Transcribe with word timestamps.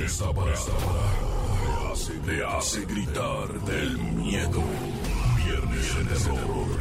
Esta 0.00 0.32
parada 0.32 1.34
te 2.26 2.44
hace, 2.44 2.84
gritar 2.86 3.48
del 3.66 3.98
miedo. 3.98 4.62
Viernes 5.44 5.96
de 5.96 6.32
terror. 6.32 6.78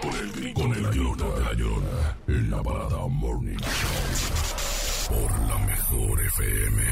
Con 0.00 0.14
el 0.14 0.32
grito, 0.32 0.60
con 0.60 0.72
el 0.72 0.86
grito 0.86 1.32
de 1.32 1.40
la 1.44 1.52
llorona. 1.52 2.16
En 2.26 2.50
la 2.50 2.62
parada 2.62 3.06
Morning 3.08 3.58
Show. 3.58 5.18
Por 5.18 5.48
la 5.48 5.58
mejor 5.58 6.20
FM. 6.20 6.82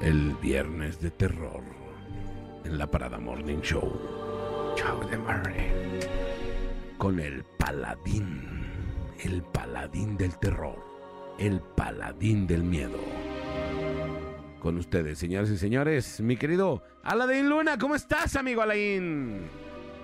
El 0.00 0.34
viernes 0.36 1.00
de 1.00 1.10
terror. 1.10 1.62
En 2.64 2.78
la 2.78 2.90
parada 2.90 3.18
Morning 3.18 3.60
Show. 3.60 3.92
Show 4.76 5.08
de 5.10 5.18
Murray. 5.18 6.25
Con 6.98 7.20
el 7.20 7.44
paladín. 7.58 8.64
El 9.22 9.42
paladín 9.42 10.16
del 10.16 10.38
terror. 10.38 10.82
El 11.38 11.60
paladín 11.60 12.46
del 12.46 12.62
miedo. 12.64 12.98
Con 14.60 14.78
ustedes, 14.78 15.18
señoras 15.18 15.50
y 15.50 15.58
señores, 15.58 16.20
mi 16.22 16.38
querido 16.38 16.82
Aladín 17.02 17.50
Luna, 17.50 17.76
¿cómo 17.76 17.94
estás, 17.94 18.34
amigo 18.34 18.62
Aladín? 18.62 19.42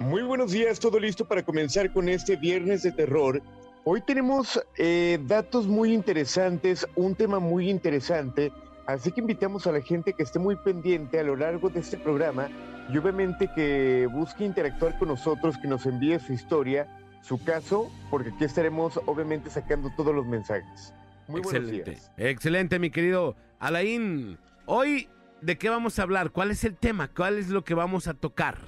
Muy 0.01 0.23
buenos 0.23 0.53
días, 0.53 0.79
todo 0.79 1.01
listo 1.01 1.25
para 1.25 1.43
comenzar 1.43 1.91
con 1.95 2.11
este 2.11 2.37
viernes 2.37 2.83
de 2.83 2.93
terror. 2.93 3.43
Hoy 3.85 4.03
tenemos 4.03 4.63
eh, 4.77 5.19
datos 5.27 5.67
muy 5.67 5.95
interesantes, 5.95 6.87
un 6.95 7.15
tema 7.15 7.39
muy 7.39 7.71
interesante, 7.71 8.53
así 8.87 9.11
que 9.11 9.23
invitamos 9.23 9.67
a 9.67 9.73
la 9.73 9.81
gente 9.81 10.13
que 10.13 10.25
esté 10.25 10.39
muy 10.39 10.57
pendiente 10.57 11.19
a 11.19 11.23
lo 11.23 11.37
largo 11.37 11.71
de 11.71 11.81
este 11.81 11.97
programa 11.97 12.51
y 12.89 12.99
obviamente 12.99 13.51
que 13.55 14.09
busque 14.13 14.45
interactuar 14.45 14.99
con 14.99 15.09
nosotros, 15.09 15.57
que 15.59 15.69
nos 15.69 15.87
envíe 15.87 16.19
su 16.19 16.33
historia, 16.33 16.89
su 17.23 17.43
caso, 17.43 17.91
porque 18.11 18.31
aquí 18.31 18.45
estaremos 18.45 19.01
obviamente 19.07 19.51
sacando 19.51 19.91
todos 19.97 20.15
los 20.15 20.27
mensajes. 20.27 20.93
Muy 21.29 21.41
buenos 21.41 21.63
Excelente. 21.63 21.91
días. 21.93 22.11
Excelente, 22.17 22.79
mi 22.79 22.91
querido 22.91 23.37
Alain. 23.59 24.39
Hoy, 24.67 25.09
¿de 25.41 25.57
qué 25.57 25.69
vamos 25.69 25.99
a 25.99 26.03
hablar? 26.03 26.31
¿Cuál 26.31 26.51
es 26.51 26.65
el 26.65 26.77
tema? 26.77 27.09
¿Cuál 27.09 27.39
es 27.39 27.49
lo 27.49 27.65
que 27.65 27.75
vamos 27.75 28.09
a 28.09 28.15
tocar? 28.15 28.59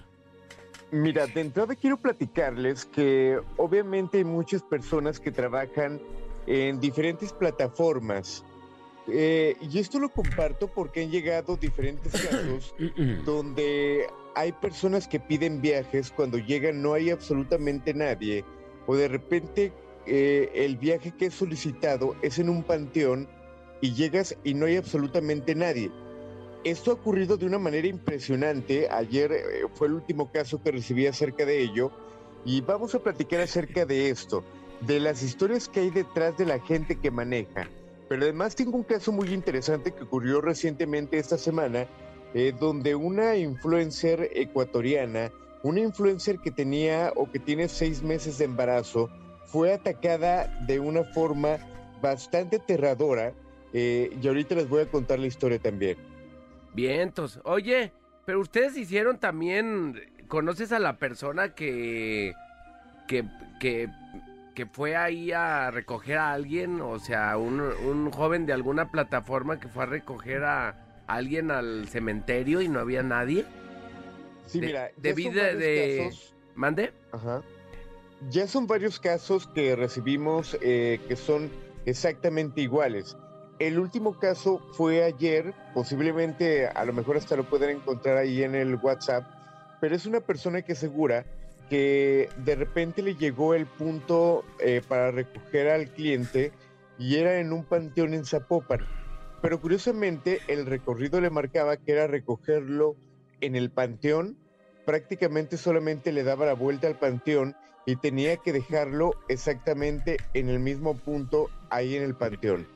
Mira, 0.90 1.26
de 1.26 1.40
entrada 1.40 1.74
quiero 1.74 1.96
platicarles 1.96 2.84
que 2.84 3.40
obviamente 3.56 4.18
hay 4.18 4.24
muchas 4.24 4.62
personas 4.62 5.18
que 5.18 5.32
trabajan 5.32 6.00
en 6.46 6.78
diferentes 6.78 7.32
plataformas. 7.32 8.44
Eh, 9.08 9.56
y 9.60 9.78
esto 9.78 9.98
lo 9.98 10.08
comparto 10.08 10.66
porque 10.66 11.02
han 11.02 11.10
llegado 11.10 11.56
diferentes 11.56 12.12
casos 12.28 12.74
donde 13.24 14.06
hay 14.34 14.52
personas 14.52 15.06
que 15.06 15.20
piden 15.20 15.60
viajes, 15.60 16.10
cuando 16.10 16.38
llegan 16.38 16.82
no 16.82 16.94
hay 16.94 17.10
absolutamente 17.10 17.94
nadie, 17.94 18.44
o 18.86 18.96
de 18.96 19.08
repente 19.08 19.72
eh, 20.06 20.50
el 20.54 20.76
viaje 20.76 21.12
que 21.12 21.26
es 21.26 21.34
solicitado 21.34 22.16
es 22.22 22.38
en 22.38 22.48
un 22.48 22.62
panteón 22.62 23.28
y 23.80 23.92
llegas 23.94 24.36
y 24.44 24.54
no 24.54 24.66
hay 24.66 24.76
absolutamente 24.76 25.54
nadie. 25.54 25.90
Esto 26.64 26.92
ha 26.92 26.94
ocurrido 26.94 27.36
de 27.36 27.44
una 27.44 27.58
manera 27.58 27.86
impresionante. 27.86 28.88
Ayer 28.90 29.32
eh, 29.32 29.66
fue 29.74 29.88
el 29.88 29.94
último 29.94 30.32
caso 30.32 30.62
que 30.62 30.72
recibí 30.72 31.06
acerca 31.06 31.44
de 31.44 31.60
ello 31.60 31.90
y 32.44 32.62
vamos 32.62 32.94
a 32.94 33.02
platicar 33.02 33.40
acerca 33.40 33.84
de 33.84 34.08
esto, 34.08 34.42
de 34.80 35.00
las 35.00 35.22
historias 35.22 35.68
que 35.68 35.80
hay 35.80 35.90
detrás 35.90 36.36
de 36.38 36.46
la 36.46 36.58
gente 36.58 36.96
que 36.96 37.10
maneja. 37.10 37.68
Pero 38.14 38.26
además 38.26 38.54
tengo 38.54 38.76
un 38.76 38.84
caso 38.84 39.10
muy 39.10 39.34
interesante 39.34 39.90
que 39.90 40.04
ocurrió 40.04 40.40
recientemente 40.40 41.18
esta 41.18 41.36
semana, 41.36 41.88
eh, 42.32 42.54
donde 42.60 42.94
una 42.94 43.34
influencer 43.34 44.30
ecuatoriana, 44.34 45.32
una 45.64 45.80
influencer 45.80 46.38
que 46.38 46.52
tenía 46.52 47.12
o 47.16 47.28
que 47.28 47.40
tiene 47.40 47.68
seis 47.68 48.04
meses 48.04 48.38
de 48.38 48.44
embarazo, 48.44 49.10
fue 49.46 49.72
atacada 49.72 50.46
de 50.64 50.78
una 50.78 51.02
forma 51.02 51.58
bastante 52.00 52.58
aterradora. 52.58 53.32
eh, 53.72 54.16
y 54.22 54.28
ahorita 54.28 54.54
les 54.54 54.68
voy 54.68 54.82
a 54.82 54.86
contar 54.88 55.18
la 55.18 55.26
historia 55.26 55.58
también. 55.58 55.96
Vientos. 56.72 57.40
Oye, 57.42 57.90
pero 58.24 58.38
ustedes 58.38 58.76
hicieron 58.76 59.18
también. 59.18 60.00
¿Conoces 60.28 60.70
a 60.70 60.78
la 60.78 60.98
persona 60.98 61.52
que. 61.56 62.32
que. 63.08 63.24
que. 63.58 63.88
Que 64.54 64.66
fue 64.66 64.96
ahí 64.96 65.32
a 65.32 65.70
recoger 65.70 66.18
a 66.18 66.32
alguien? 66.32 66.80
O 66.80 66.98
sea, 66.98 67.36
un, 67.36 67.60
un 67.60 68.10
joven 68.10 68.46
de 68.46 68.52
alguna 68.52 68.90
plataforma 68.90 69.58
que 69.60 69.68
fue 69.68 69.82
a 69.82 69.86
recoger 69.86 70.44
a 70.44 71.02
alguien 71.06 71.50
al 71.50 71.86
cementerio 71.88 72.60
y 72.62 72.68
no 72.68 72.80
había 72.80 73.02
nadie. 73.02 73.44
Sí, 74.46 74.60
De- 74.60 74.66
mira, 74.66 74.90
de- 74.96 75.12
varios 75.12 75.58
de- 75.58 76.04
casos- 76.08 76.34
¿Mande? 76.54 76.92
Ajá. 77.12 77.42
Ya 78.30 78.46
son 78.46 78.66
varios 78.66 79.00
casos 79.00 79.46
que 79.48 79.74
recibimos 79.76 80.56
eh, 80.62 81.00
que 81.08 81.16
son 81.16 81.50
exactamente 81.84 82.60
iguales. 82.60 83.16
El 83.58 83.78
último 83.78 84.18
caso 84.18 84.60
fue 84.72 85.04
ayer, 85.04 85.52
posiblemente 85.74 86.66
a 86.68 86.84
lo 86.84 86.92
mejor 86.92 87.16
hasta 87.16 87.36
lo 87.36 87.44
pueden 87.44 87.70
encontrar 87.76 88.16
ahí 88.16 88.42
en 88.42 88.54
el 88.54 88.76
WhatsApp, 88.76 89.24
pero 89.80 89.94
es 89.94 90.06
una 90.06 90.20
persona 90.20 90.62
que 90.62 90.72
asegura 90.72 91.24
que 91.74 92.28
de 92.36 92.54
repente 92.54 93.02
le 93.02 93.16
llegó 93.16 93.52
el 93.52 93.66
punto 93.66 94.44
eh, 94.60 94.80
para 94.86 95.10
recoger 95.10 95.68
al 95.70 95.90
cliente 95.90 96.52
y 97.00 97.16
era 97.16 97.40
en 97.40 97.52
un 97.52 97.64
panteón 97.64 98.14
en 98.14 98.24
Zapopan. 98.24 98.86
Pero 99.42 99.60
curiosamente 99.60 100.38
el 100.46 100.66
recorrido 100.66 101.20
le 101.20 101.30
marcaba 101.30 101.76
que 101.76 101.90
era 101.90 102.06
recogerlo 102.06 102.94
en 103.40 103.56
el 103.56 103.72
panteón, 103.72 104.38
prácticamente 104.86 105.56
solamente 105.56 106.12
le 106.12 106.22
daba 106.22 106.46
la 106.46 106.54
vuelta 106.54 106.86
al 106.86 106.96
panteón 106.96 107.56
y 107.86 107.96
tenía 107.96 108.36
que 108.36 108.52
dejarlo 108.52 109.14
exactamente 109.28 110.18
en 110.32 110.50
el 110.50 110.60
mismo 110.60 110.94
punto 110.96 111.50
ahí 111.70 111.96
en 111.96 112.04
el 112.04 112.14
panteón. 112.14 112.68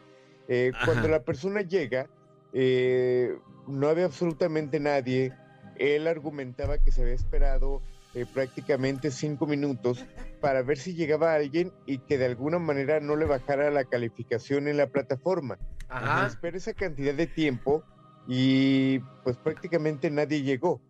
Eh, 0.49 0.73
cuando 0.85 1.07
la 1.07 1.23
persona 1.23 1.63
llega, 1.63 2.09
eh, 2.53 3.39
no 3.69 3.87
había 3.87 4.07
absolutamente 4.07 4.81
nadie. 4.81 5.33
Él 5.77 6.09
argumentaba 6.09 6.79
que 6.79 6.91
se 6.91 7.03
había 7.03 7.15
esperado 7.15 7.81
eh, 8.15 8.27
prácticamente 8.33 9.11
cinco 9.11 9.47
minutos 9.47 10.05
para 10.41 10.63
ver 10.63 10.79
si 10.79 10.95
llegaba 10.95 11.35
alguien 11.35 11.73
y 11.87 11.99
que 11.99 12.19
de 12.19 12.27
alguna 12.27 12.59
manera 12.59 13.01
no 13.01 13.17
le 13.17 13.27
bajara 13.27 13.71
la 13.71 13.85
calificación 13.85 14.69
en 14.69 14.77
la 14.77 14.89
plataforma. 14.89 15.59
Ajá. 15.89 16.27
Espera 16.27 16.57
esa 16.57 16.75
cantidad 16.75 17.15
de 17.15 17.27
tiempo 17.27 17.85
y 18.27 19.01
pues 19.25 19.37
prácticamente 19.37 20.11
nadie 20.11 20.43
llegó. 20.43 20.81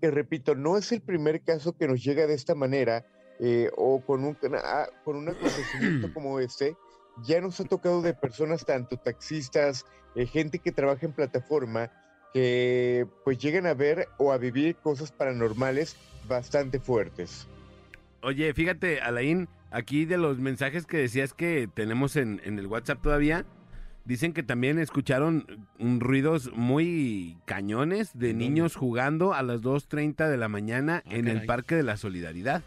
Que 0.00 0.10
repito, 0.10 0.54
no 0.54 0.76
es 0.76 0.92
el 0.92 1.00
primer 1.00 1.42
caso 1.42 1.76
que 1.76 1.88
nos 1.88 2.02
llega 2.02 2.26
de 2.26 2.34
esta 2.34 2.54
manera 2.54 3.04
eh, 3.40 3.70
o 3.76 4.00
con 4.00 4.24
un, 4.24 4.36
ah, 4.64 4.86
con 5.04 5.16
un 5.16 5.28
acontecimiento 5.28 6.08
como 6.14 6.40
este. 6.40 6.76
Ya 7.24 7.40
nos 7.40 7.58
ha 7.60 7.64
tocado 7.64 8.02
de 8.02 8.14
personas, 8.14 8.64
tanto 8.64 8.96
taxistas, 8.96 9.84
eh, 10.14 10.26
gente 10.26 10.58
que 10.60 10.72
trabaja 10.72 11.06
en 11.06 11.12
plataforma, 11.12 11.90
que 12.32 13.06
pues 13.24 13.38
llegan 13.38 13.66
a 13.66 13.74
ver 13.74 14.08
o 14.18 14.32
a 14.32 14.38
vivir 14.38 14.76
cosas 14.76 15.12
paranormales 15.12 15.96
bastante 16.28 16.78
fuertes. 16.78 17.46
Oye, 18.22 18.52
fíjate, 18.52 19.00
Alain, 19.00 19.48
aquí 19.70 20.04
de 20.04 20.18
los 20.18 20.38
mensajes 20.38 20.86
que 20.86 20.98
decías 20.98 21.32
que 21.32 21.68
tenemos 21.72 22.16
en, 22.16 22.40
en 22.44 22.58
el 22.58 22.66
WhatsApp 22.66 23.00
todavía, 23.00 23.44
dicen 24.08 24.32
que 24.32 24.42
también 24.42 24.78
escucharon 24.78 25.68
ruidos 25.78 26.50
muy 26.54 27.36
cañones 27.44 28.18
de 28.18 28.32
niños 28.32 28.74
jugando 28.74 29.34
a 29.34 29.42
las 29.42 29.60
2.30 29.60 30.28
de 30.28 30.36
la 30.38 30.48
mañana 30.48 31.02
Ah, 31.04 31.14
en 31.14 31.28
el. 31.28 31.44
Parque 31.44 31.76
de 31.76 31.82
la 31.82 31.98
Solidaridad. 31.98 32.62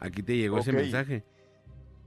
Aquí 0.00 0.22
te 0.22 0.36
llegó 0.36 0.58
ese 0.58 0.72
mensaje. 0.72 1.22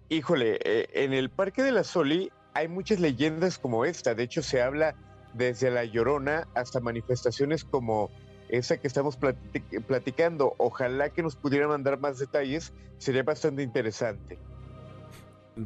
Híjole, 0.09 0.59
eh, 0.63 0.89
en 0.93 1.13
el 1.13 1.29
Parque 1.29 1.63
de 1.63 1.71
la 1.71 1.83
Soli 1.83 2.29
hay 2.53 2.67
muchas 2.67 2.99
leyendas 2.99 3.57
como 3.57 3.85
esta. 3.85 4.15
De 4.15 4.23
hecho, 4.23 4.41
se 4.41 4.61
habla 4.61 4.95
desde 5.33 5.71
La 5.71 5.85
Llorona 5.85 6.47
hasta 6.55 6.79
manifestaciones 6.79 7.63
como 7.63 8.09
esa 8.49 8.77
que 8.77 8.87
estamos 8.87 9.19
plati- 9.19 9.83
platicando. 9.85 10.55
Ojalá 10.57 11.09
que 11.09 11.21
nos 11.21 11.35
pudiera 11.35 11.67
mandar 11.67 11.99
más 11.99 12.19
detalles. 12.19 12.73
Sería 12.97 13.23
bastante 13.23 13.63
interesante. 13.63 14.37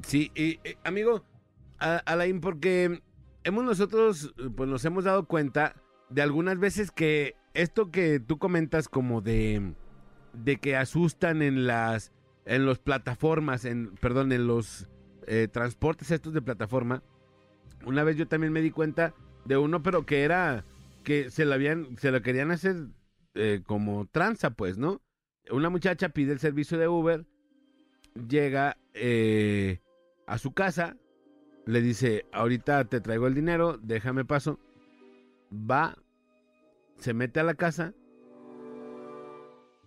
Sí, 0.05 0.31
y, 0.35 0.59
eh, 0.63 0.77
amigo, 0.83 1.23
Alain, 1.77 2.41
porque 2.41 3.01
hemos 3.43 3.63
nosotros, 3.63 4.33
pues 4.55 4.69
nos 4.69 4.83
hemos 4.85 5.03
dado 5.03 5.25
cuenta 5.25 5.75
de 6.09 6.21
algunas 6.21 6.59
veces 6.59 6.91
que 6.91 7.35
esto 7.53 7.91
que 7.91 8.19
tú 8.19 8.37
comentas 8.37 8.87
como 8.87 9.21
de, 9.21 9.73
de 10.33 10.57
que 10.57 10.75
asustan 10.75 11.41
en 11.41 11.67
las, 11.67 12.11
en 12.45 12.65
los 12.65 12.79
plataformas, 12.79 13.65
en, 13.65 13.95
perdón, 13.95 14.31
en 14.31 14.47
los 14.47 14.87
eh, 15.27 15.47
transportes 15.51 16.11
estos 16.11 16.33
de 16.33 16.41
plataforma, 16.41 17.03
una 17.85 18.03
vez 18.03 18.15
yo 18.17 18.27
también 18.27 18.53
me 18.53 18.61
di 18.61 18.71
cuenta 18.71 19.13
de 19.45 19.57
uno, 19.57 19.83
pero 19.83 20.05
que 20.05 20.23
era, 20.23 20.63
que 21.03 21.29
se 21.29 21.45
lo 21.45 21.53
habían, 21.53 21.97
se 21.97 22.11
lo 22.11 22.21
querían 22.21 22.51
hacer 22.51 22.87
eh, 23.35 23.61
como 23.65 24.05
tranza, 24.07 24.51
pues, 24.51 24.77
¿no? 24.77 25.01
Una 25.51 25.69
muchacha 25.69 26.09
pide 26.09 26.33
el 26.33 26.39
servicio 26.39 26.77
de 26.77 26.87
Uber, 26.87 27.25
llega 28.29 28.77
eh, 28.93 29.79
a 30.27 30.37
su 30.37 30.53
casa, 30.53 30.95
le 31.65 31.81
dice, 31.81 32.25
ahorita 32.31 32.85
te 32.85 33.01
traigo 33.01 33.27
el 33.27 33.35
dinero, 33.35 33.77
déjame 33.81 34.25
paso. 34.25 34.59
Va, 35.51 35.95
se 36.97 37.13
mete 37.13 37.39
a 37.39 37.43
la 37.43 37.53
casa 37.55 37.93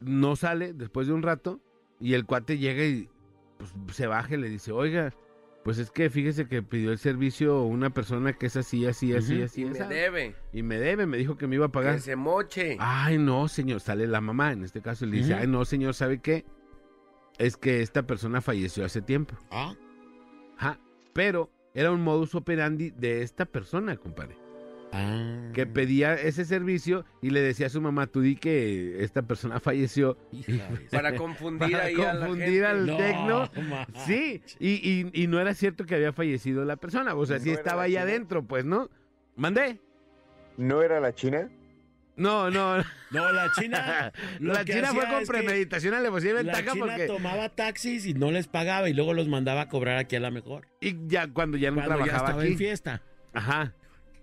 no 0.00 0.37
sale 0.37 0.73
después 0.73 1.06
de 1.06 1.12
un 1.12 1.23
rato 1.23 1.61
y 2.00 2.14
el 2.14 2.26
cuate 2.26 2.59
llega 2.59 2.85
y 2.85 3.09
pues, 3.59 3.97
se 3.97 4.06
baja 4.06 4.35
y 4.35 4.38
le 4.38 4.49
dice, 4.49 4.73
oiga, 4.73 5.12
pues 5.66 5.78
es 5.78 5.90
que 5.90 6.08
fíjese 6.10 6.46
que 6.46 6.62
pidió 6.62 6.92
el 6.92 6.98
servicio 6.98 7.64
una 7.64 7.90
persona 7.90 8.32
que 8.34 8.46
es 8.46 8.56
así, 8.56 8.86
así, 8.86 9.12
así, 9.12 9.42
así. 9.42 9.62
Y 9.62 9.64
me 9.64 9.70
esa". 9.72 9.88
debe. 9.88 10.36
Y 10.52 10.62
me 10.62 10.78
debe, 10.78 11.06
me 11.06 11.16
dijo 11.16 11.36
que 11.36 11.48
me 11.48 11.56
iba 11.56 11.66
a 11.66 11.72
pagar. 11.72 11.96
Que 11.96 12.02
se 12.02 12.14
moche. 12.14 12.76
Ay, 12.78 13.18
no, 13.18 13.48
señor, 13.48 13.80
sale 13.80 14.06
la 14.06 14.20
mamá 14.20 14.52
en 14.52 14.62
este 14.62 14.80
caso 14.80 15.04
y 15.06 15.10
le 15.10 15.16
dice, 15.16 15.34
ay, 15.34 15.48
no, 15.48 15.64
señor, 15.64 15.94
¿sabe 15.94 16.20
qué? 16.20 16.44
Es 17.38 17.56
que 17.56 17.82
esta 17.82 18.06
persona 18.06 18.40
falleció 18.40 18.84
hace 18.84 19.02
tiempo. 19.02 19.34
Ah, 19.50 19.74
Ajá, 20.56 20.78
pero 21.12 21.50
era 21.74 21.90
un 21.90 22.00
modus 22.00 22.36
operandi 22.36 22.90
de 22.92 23.22
esta 23.22 23.44
persona, 23.44 23.96
compadre. 23.96 24.38
Ah. 24.93 25.50
Que 25.53 25.67
pedía 25.67 26.15
ese 26.15 26.44
servicio 26.44 27.05
y 27.23 27.31
le 27.31 27.41
decía 27.41 27.67
a 27.67 27.71
su 27.71 27.81
mamá, 27.81 28.06
tú 28.06 28.21
di 28.21 28.37
que 28.37 29.03
esta 29.03 29.23
persona 29.23 29.61
falleció. 29.61 30.19
Para 30.91 31.15
confundir 31.17 31.73
Para 31.73 31.85
ahí 31.85 31.94
a 32.00 32.15
la 32.15 32.21
confundir 32.21 32.47
gente. 32.47 32.67
al- 32.67 32.87
No, 32.87 32.97
tecno. 32.97 33.50
Sí, 34.06 34.43
y, 34.59 34.71
y- 34.71 35.11
y 35.23 35.27
no 35.27 35.41
era 35.41 35.55
cierto 35.55 35.85
que 35.87 35.94
había 35.94 36.12
fallecido 36.12 36.65
la 36.65 36.77
persona. 36.77 37.15
O 37.15 37.25
sea, 37.27 37.38
¿No 37.38 37.44
sí 37.44 37.50
estaba 37.50 37.77
la 37.79 37.83
ahí 37.85 37.97
adentro, 37.97 38.44
pues, 38.47 38.65
¿no? 38.65 38.91
¿Mandé? 39.37 39.81
¿No 40.56 40.83
era 40.83 41.00
la 41.00 41.15
China? 41.15 41.50
No, 42.17 42.50
no. 42.50 42.79
No, 43.11 43.33
la 43.33 43.53
China. 43.53 44.11
la 44.41 44.65
China 44.65 44.93
fue 44.94 45.06
con 45.06 45.25
premeditación, 45.27 45.93
alevosía 45.93 46.31
y 46.31 46.33
La 46.33 46.43
ventaja 46.55 46.73
China 46.73 46.87
porque... 46.87 47.06
tomaba 47.06 47.50
taxis 47.50 48.06
y 48.06 48.15
no 48.15 48.31
les 48.31 48.47
pagaba 48.49 48.88
y 48.88 48.94
luego 48.94 49.12
los 49.12 49.29
mandaba 49.29 49.61
a 49.62 49.69
cobrar 49.69 49.99
aquí 49.99 50.17
a 50.17 50.21
la 50.21 50.31
mejor. 50.31 50.67
Y 50.81 50.97
ya 51.09 51.29
cuando 51.29 51.59
ya 51.59 51.71
no 51.71 51.77
Cuando 51.77 51.99
ya 51.99 52.05
trabajaba 52.05 52.29
estaba 52.29 52.43
en 52.43 52.49
aquí. 52.49 52.56
fiesta. 52.56 53.03
Ajá, 53.35 53.75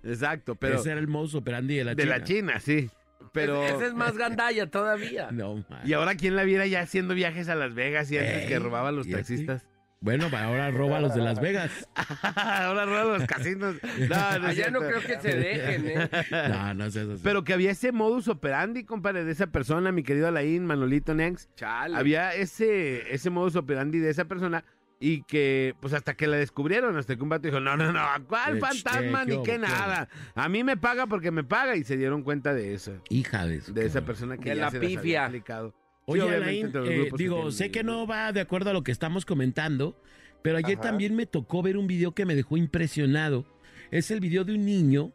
exacto, 0.03 0.55
pero 0.55 0.79
Ese 0.79 0.91
era 0.91 1.00
el 1.00 1.07
modus 1.07 1.35
operandi 1.35 1.75
de 1.77 1.83
la 1.85 1.95
de 1.95 2.03
China. 2.03 2.17
la 2.17 2.23
China, 2.23 2.59
sí. 2.59 2.89
Pero... 3.31 3.63
Ese 3.65 3.88
es 3.88 3.94
más 3.94 4.17
gandalla 4.17 4.67
todavía. 4.69 5.31
No, 5.31 5.63
ma. 5.69 5.81
Y 5.85 5.94
ahora 5.94 6.15
quién 6.15 6.35
la 6.35 6.44
viera 6.44 6.67
ya 6.67 6.81
haciendo 6.81 7.13
viajes 7.15 7.50
a 7.50 7.55
Las 7.55 7.73
Vegas 7.73 8.11
y 8.11 8.17
antes 8.17 8.44
Ey, 8.44 8.47
que 8.47 8.59
robaba 8.59 8.89
a 8.89 8.91
los 8.91 9.09
taxistas. 9.09 9.65
Bueno, 10.01 10.29
pa- 10.29 10.44
ahora 10.44 10.69
roba 10.69 10.97
a 10.97 11.00
los 11.00 11.15
de 11.15 11.21
Las 11.21 11.39
Vegas. 11.39 11.71
ahora 12.35 12.85
roba 12.85 13.17
los 13.17 13.25
casinos. 13.25 13.75
No, 14.09 14.39
no 14.39 14.47
es 14.50 14.59
Allá 14.59 14.69
no 14.69 14.79
creo 14.79 15.00
que 15.00 15.17
se 15.21 15.35
dejen, 15.38 15.88
¿eh? 15.88 16.09
No, 16.50 16.73
no 16.73 16.91
sé 16.91 17.03
eso. 17.03 17.17
Pero 17.23 17.45
que 17.45 17.53
había 17.53 17.71
ese 17.71 17.94
modus 17.94 18.27
operandi, 18.27 18.83
compadre, 18.83 19.23
de 19.23 19.31
esa 19.31 19.47
persona, 19.47 19.94
mi 19.94 20.03
querido 20.03 20.27
Alain, 20.27 20.65
Manolito 20.65 21.13
Nex. 21.15 21.47
Chale. 21.55 21.95
Había 21.95 22.35
ese, 22.35 23.13
ese 23.13 23.29
modus 23.29 23.55
operandi 23.55 24.00
de 24.00 24.09
esa 24.09 24.25
persona 24.25 24.65
y 24.99 25.23
que, 25.23 25.75
pues 25.81 25.93
hasta 25.93 26.13
que 26.15 26.27
la 26.27 26.37
descubrieron, 26.37 26.95
hasta 26.97 27.15
que 27.15 27.23
un 27.23 27.29
vato 27.29 27.47
dijo, 27.47 27.59
no, 27.59 27.75
no, 27.75 27.91
no, 27.91 28.01
¿cuál 28.27 28.57
Eh, 28.57 28.59
fantasma 28.59 29.25
¿qué 29.25 29.37
ni 29.37 29.43
qué 29.43 29.57
nada? 29.57 30.07
A 30.35 30.47
mí 30.47 30.63
me 30.63 30.77
paga 30.77 31.07
porque 31.07 31.29
me 31.31 31.43
paga 31.43 31.75
y 31.75 31.83
se 31.83 31.97
dieron 31.97 32.23
cuenta 32.23 32.53
de 32.53 32.73
eso, 32.73 33.01
Hija 33.09 33.45
de 33.45 33.61
su 33.61 33.73
de 33.73 33.81
esa 33.85 33.95
cabrón. 33.99 34.05
persona 34.07 34.37
que 34.37 34.49
De 34.51 34.55
ya 34.55 34.61
la 34.61 34.71
se 34.71 34.77
las 34.77 34.85
había 34.85 34.97
pifia. 35.01 35.25
aplicado. 35.25 35.73
Oye, 36.05 36.21
Alain, 36.21 36.71
eh, 36.73 37.09
digo, 37.17 37.51
sé 37.51 37.71
que 37.71 37.83
no 37.83 38.05
va 38.07 38.31
de 38.31 38.41
acuerdo 38.41 38.69
a 38.69 38.73
lo 38.73 38.83
que 38.83 38.91
estamos 38.91 39.25
comentando, 39.25 40.01
pero 40.41 40.57
ayer 40.57 40.73
Ajá. 40.79 40.89
también 40.89 41.15
me 41.15 41.25
tocó 41.25 41.61
ver 41.61 41.77
un 41.77 41.87
video 41.87 42.13
que 42.13 42.25
me 42.25 42.35
dejó 42.35 42.57
impresionado. 42.57 43.45
Es 43.91 44.11
el 44.11 44.19
video 44.19 44.43
de 44.43 44.53
un 44.55 44.65
niño. 44.65 45.11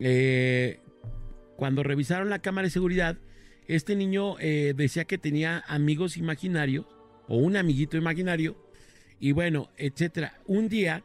eh, 0.00 0.80
cuando 1.56 1.82
revisaron 1.84 2.30
la 2.30 2.40
cámara 2.40 2.66
de 2.66 2.70
seguridad, 2.70 3.16
este 3.68 3.94
niño 3.96 4.36
eh, 4.40 4.74
decía 4.76 5.04
que 5.04 5.18
tenía 5.18 5.62
amigos 5.68 6.16
imaginarios 6.16 6.84
o 7.28 7.36
un 7.38 7.56
amiguito 7.56 7.96
imaginario 7.96 8.56
y 9.24 9.32
bueno, 9.32 9.70
etcétera. 9.78 10.34
Un 10.44 10.68
día 10.68 11.02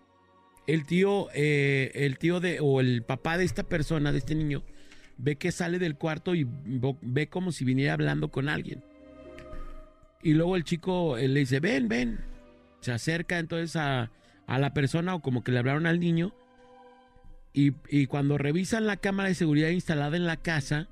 el 0.67 0.85
tío, 0.85 1.29
eh, 1.33 1.89
el 1.93 2.17
tío 2.17 2.41
de 2.41 2.59
o 2.59 2.81
el 2.81 3.01
papá 3.01 3.37
de 3.37 3.45
esta 3.45 3.63
persona, 3.63 4.11
de 4.11 4.17
este 4.17 4.35
niño, 4.35 4.61
ve 5.15 5.37
que 5.37 5.53
sale 5.53 5.79
del 5.79 5.95
cuarto 5.95 6.35
y 6.35 6.45
ve 6.45 7.29
como 7.29 7.53
si 7.53 7.63
viniera 7.63 7.93
hablando 7.93 8.27
con 8.27 8.49
alguien. 8.49 8.83
Y 10.21 10.33
luego 10.33 10.57
el 10.57 10.65
chico 10.65 11.15
le 11.15 11.39
dice, 11.39 11.61
ven, 11.61 11.87
ven. 11.87 12.19
Se 12.81 12.91
acerca 12.91 13.39
entonces 13.39 13.77
a, 13.77 14.11
a 14.47 14.59
la 14.59 14.73
persona 14.73 15.15
o 15.15 15.21
como 15.21 15.41
que 15.41 15.53
le 15.53 15.59
hablaron 15.59 15.85
al 15.85 16.01
niño. 16.01 16.33
Y, 17.53 17.71
y 17.87 18.07
cuando 18.07 18.37
revisan 18.37 18.85
la 18.85 18.97
cámara 18.97 19.29
de 19.29 19.35
seguridad 19.35 19.69
instalada 19.69 20.17
en 20.17 20.25
la 20.25 20.35
casa, 20.35 20.89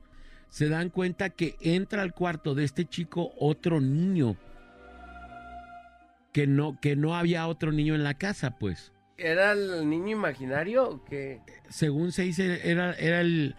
se 0.48 0.70
dan 0.70 0.90
cuenta 0.90 1.30
que 1.30 1.58
entra 1.60 2.04
al 2.04 2.14
cuarto 2.14 2.56
de 2.56 2.64
este 2.64 2.86
chico 2.86 3.34
otro 3.38 3.82
niño. 3.82 4.38
Que 6.38 6.46
no, 6.46 6.78
que 6.80 6.96
no 6.96 7.16
había 7.16 7.48
otro 7.48 7.72
niño 7.72 7.96
en 7.96 8.04
la 8.04 8.14
casa, 8.14 8.60
pues. 8.60 8.94
¿Era 9.18 9.54
el 9.54 9.90
niño 9.90 10.10
imaginario 10.12 10.88
o 10.88 11.04
qué? 11.04 11.42
Según 11.68 12.12
se 12.12 12.22
dice, 12.22 12.70
era, 12.70 12.94
era, 12.94 13.22
el, 13.22 13.56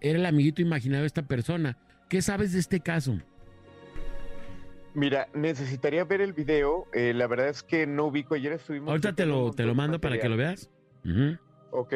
era 0.00 0.16
el 0.20 0.24
amiguito 0.24 0.62
imaginario 0.62 1.00
de 1.00 1.08
esta 1.08 1.22
persona. 1.22 1.76
¿Qué 2.08 2.22
sabes 2.22 2.52
de 2.52 2.60
este 2.60 2.78
caso? 2.78 3.18
Mira, 4.94 5.26
necesitaría 5.34 6.04
ver 6.04 6.20
el 6.20 6.34
video. 6.34 6.86
eh, 6.92 7.12
la 7.12 7.26
verdad 7.26 7.48
es 7.48 7.64
que 7.64 7.84
no 7.88 8.04
ubico. 8.06 8.36
Ayer 8.36 8.52
estuvimos. 8.52 8.90
Ahorita 8.90 9.12
te 9.14 9.26
lo, 9.26 9.50
te 9.52 9.64
lo 9.64 9.74
mando 9.74 10.00
para 10.00 10.20
que 10.20 10.28
lo 10.28 10.36
veas. 10.36 10.70
Ujú, 11.04 11.36
Ok. 11.72 11.94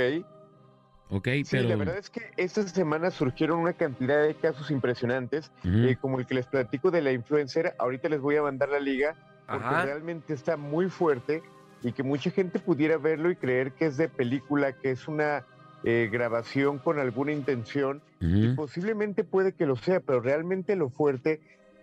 Ok, 1.11 1.29
Sí, 1.45 1.45
pero... 1.53 1.69
la 1.69 1.77
verdad 1.77 1.99
es 1.99 2.11
que 2.11 2.23
esta 2.37 2.67
semana 2.67 3.13
surgieron 3.13 3.61
una 3.61 3.75
cantidad 3.75 4.21
de 4.27 4.35
casos 4.35 4.73
impresionantes, 4.73 5.53
eh, 5.63 5.95
como 6.01 6.19
el 6.19 6.27
que 6.27 6.35
les 6.35 6.47
platico 6.47 6.91
de 6.91 7.03
la 7.03 7.13
influencer. 7.13 7.75
Ahorita 7.79 8.09
les 8.09 8.21
voy 8.21 8.35
a 8.35 8.43
mandar 8.43 8.69
la 8.71 8.81
liga 8.81 9.15
porque 9.47 9.65
Ajá. 9.65 9.85
realmente 9.85 10.33
está 10.33 10.57
muy 10.57 10.89
fuerte 10.89 11.43
y 11.83 11.93
que 11.93 12.03
mucha 12.03 12.31
gente 12.31 12.59
pudiera 12.59 12.97
verlo 12.97 13.31
y 13.31 13.37
creer 13.37 13.73
que 13.73 13.87
es 13.87 13.97
de 13.97 14.09
película, 14.09 14.73
que 14.73 14.91
es 14.93 15.09
una 15.09 15.45
eh, 15.85 16.09
grabación 16.13 16.79
con 16.79 16.99
alguna 16.99 17.33
intención. 17.33 18.03
Y 18.21 18.55
posiblemente 18.55 19.25
puede 19.25 19.53
que 19.53 19.67
lo 19.67 19.75
sea, 19.75 19.99
pero 19.99 20.21
realmente 20.21 20.77
lo 20.77 20.91
fuerte 20.91 21.41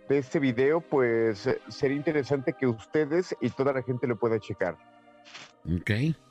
de 0.08 0.16
este 0.16 0.38
video, 0.38 0.80
pues 0.80 1.46
eh, 1.46 1.60
sería 1.68 1.98
interesante 1.98 2.54
que 2.58 2.66
ustedes 2.66 3.36
y 3.42 3.50
toda 3.50 3.74
la 3.74 3.82
gente 3.82 4.06
lo 4.06 4.16
pueda 4.16 4.40
checar. 4.40 4.78
Ok. 5.70 5.90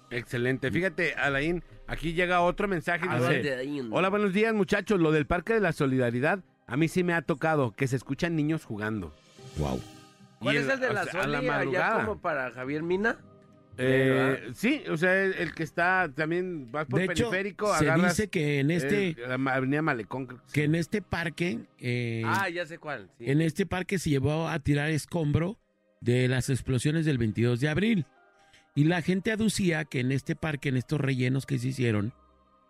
Excelente. 0.09 0.71
Fíjate, 0.71 1.13
Alain, 1.13 1.63
aquí 1.85 2.13
llega 2.13 2.41
otro 2.41 2.67
mensaje. 2.67 3.05
A 3.07 3.17
dice. 3.19 3.83
Hola, 3.91 4.09
buenos 4.09 4.33
días, 4.33 4.53
muchachos. 4.55 4.99
Lo 4.99 5.11
del 5.11 5.27
Parque 5.27 5.53
de 5.53 5.59
la 5.59 5.71
Solidaridad, 5.71 6.39
a 6.65 6.75
mí 6.75 6.87
sí 6.87 7.03
me 7.03 7.13
ha 7.13 7.21
tocado 7.21 7.71
que 7.73 7.87
se 7.87 7.95
escuchan 7.95 8.35
niños 8.35 8.65
jugando. 8.65 9.13
Wow. 9.57 9.79
¿Cuál 10.39 10.55
Y 10.55 10.57
es 10.59 10.67
el 10.69 10.79
de 10.79 10.87
o 10.87 10.93
la 10.93 11.03
sea, 11.05 11.19
a 11.19 11.23
Soli 11.23 11.31
la 11.33 11.37
allá 11.39 11.51
madrugada. 11.51 12.05
como 12.05 12.21
para 12.21 12.51
Javier 12.51 12.83
Mina? 12.83 13.17
Eh, 13.81 14.49
sí, 14.53 14.83
o 14.89 14.97
sea, 14.97 15.23
el, 15.23 15.33
el 15.35 15.53
que 15.53 15.63
está 15.63 16.11
también, 16.13 16.69
vas 16.69 16.85
por 16.85 16.99
De 16.99 17.05
hecho, 17.05 17.29
periférico, 17.29 17.73
se 17.77 17.85
agarras 17.85 18.17
dice 18.17 18.29
que 18.29 18.59
en 18.59 18.71
este, 18.71 19.09
eh, 19.11 19.15
la 19.25 19.53
avenida 19.53 19.81
Malecón. 19.81 20.27
creo 20.27 20.39
que 20.41 20.45
que 20.51 20.59
sí. 20.61 20.65
en 20.65 20.75
este 20.75 21.01
parque, 21.01 21.59
eh, 21.79 22.23
Ah, 22.25 22.49
ya 22.49 22.65
sé 22.65 22.77
cuál. 22.77 23.09
sí. 23.17 23.29
en 23.29 23.39
este 23.41 23.65
parque 23.65 23.97
se 23.97 24.09
llevó 24.09 24.49
a 24.49 24.59
tirar 24.59 24.89
escombro 24.89 25.57
de 26.01 26.27
las 26.27 26.49
explosiones 26.49 27.05
del 27.05 27.17
22 27.17 27.61
de 27.61 27.69
abril. 27.69 28.05
Y 28.75 28.83
la 28.83 29.01
gente 29.01 29.31
aducía 29.31 29.85
que 29.85 30.01
en 30.01 30.11
este 30.11 30.35
parque, 30.35 30.69
en 30.69 30.77
estos 30.77 30.99
rellenos 30.99 31.45
que 31.45 31.57
se 31.57 31.69
hicieron, 31.69 32.13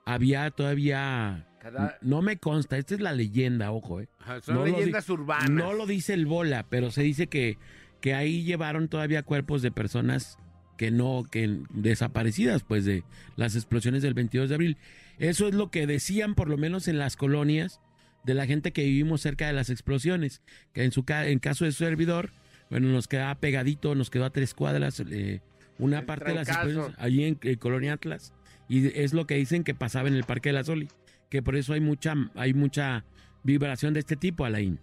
había 0.06 0.50
todavía... 0.52 1.48
Cada- 1.60 1.98
No 2.02 2.22
me 2.22 2.38
consta, 2.38 2.78
esta 2.78 2.96
es 2.96 3.02
la 3.02 3.14
leyenda, 3.14 3.72
ojo, 3.72 4.00
eh. 4.02 4.08
Ajá, 4.20 4.42
son 4.42 4.56
no 4.56 4.66
leyendas 4.66 5.10
urbanas. 5.10 5.50
No 5.50 5.74
lo 5.74 5.86
dice 5.86 6.14
el 6.14 6.26
bola, 6.26 6.66
pero 6.70 6.92
se 6.92 7.04
dice 7.04 7.28
que, 7.28 7.58
que 8.02 8.14
ahí 8.14 8.44
llevaron 8.44 8.88
todavía 8.88 9.24
cuerpos 9.24 9.62
de 9.62 9.72
personas 9.72 10.38
que 10.78 10.92
no, 10.92 11.26
que 11.30 11.60
desaparecidas, 11.72 12.64
pues, 12.64 12.86
de 12.86 13.04
las 13.36 13.56
explosiones 13.56 14.02
del 14.02 14.14
22 14.14 14.50
de 14.50 14.56
abril. 14.56 14.78
Eso 15.18 15.48
es 15.50 15.54
lo 15.54 15.70
que 15.72 15.86
decían, 15.88 16.36
por 16.36 16.50
lo 16.50 16.58
menos 16.58 16.88
en 16.88 16.98
las 16.98 17.18
colonias, 17.18 17.82
de 18.24 18.34
la 18.34 18.46
gente 18.46 18.72
que 18.72 18.84
vivimos 18.84 19.22
cerca 19.22 19.48
de 19.48 19.54
las 19.54 19.70
explosiones. 19.70 20.42
Que 20.74 20.84
en 20.84 20.92
su 20.92 21.04
ca- 21.04 21.28
en 21.28 21.40
caso 21.40 21.66
de 21.66 21.72
su 21.74 21.84
servidor, 21.84 22.30
bueno, 22.70 22.88
nos 22.90 23.08
quedaba 23.10 23.36
pegadito, 23.36 23.96
nos 23.96 24.10
quedó 24.10 24.26
a 24.26 24.30
tres 24.30 24.54
cuadras, 24.54 25.02
eh, 25.10 25.42
una 25.78 26.00
El 26.00 26.06
parte 26.06 26.26
de 26.30 26.36
las 26.36 26.48
explosiones, 26.48 26.96
allí 27.00 27.24
en, 27.26 27.40
eh, 27.44 27.58
Colonia 27.58 27.94
Atlas. 27.94 28.34
Y 28.70 28.88
es 29.00 29.14
lo 29.14 29.26
que 29.26 29.36
dicen 29.36 29.64
que 29.64 29.74
pasaba 29.74 30.08
en 30.08 30.14
el 30.16 30.24
Parque 30.26 30.50
de 30.50 30.54
la 30.54 30.64
Soli. 30.64 30.88
Que 31.30 31.42
por 31.42 31.56
eso 31.56 31.74
hay 31.74 31.80
mucha, 31.80 32.16
hay 32.36 32.54
mucha 32.54 33.06
vibración 33.44 33.94
de 33.94 34.02
este 34.02 34.16
tipo, 34.16 34.46
Alain. 34.46 34.80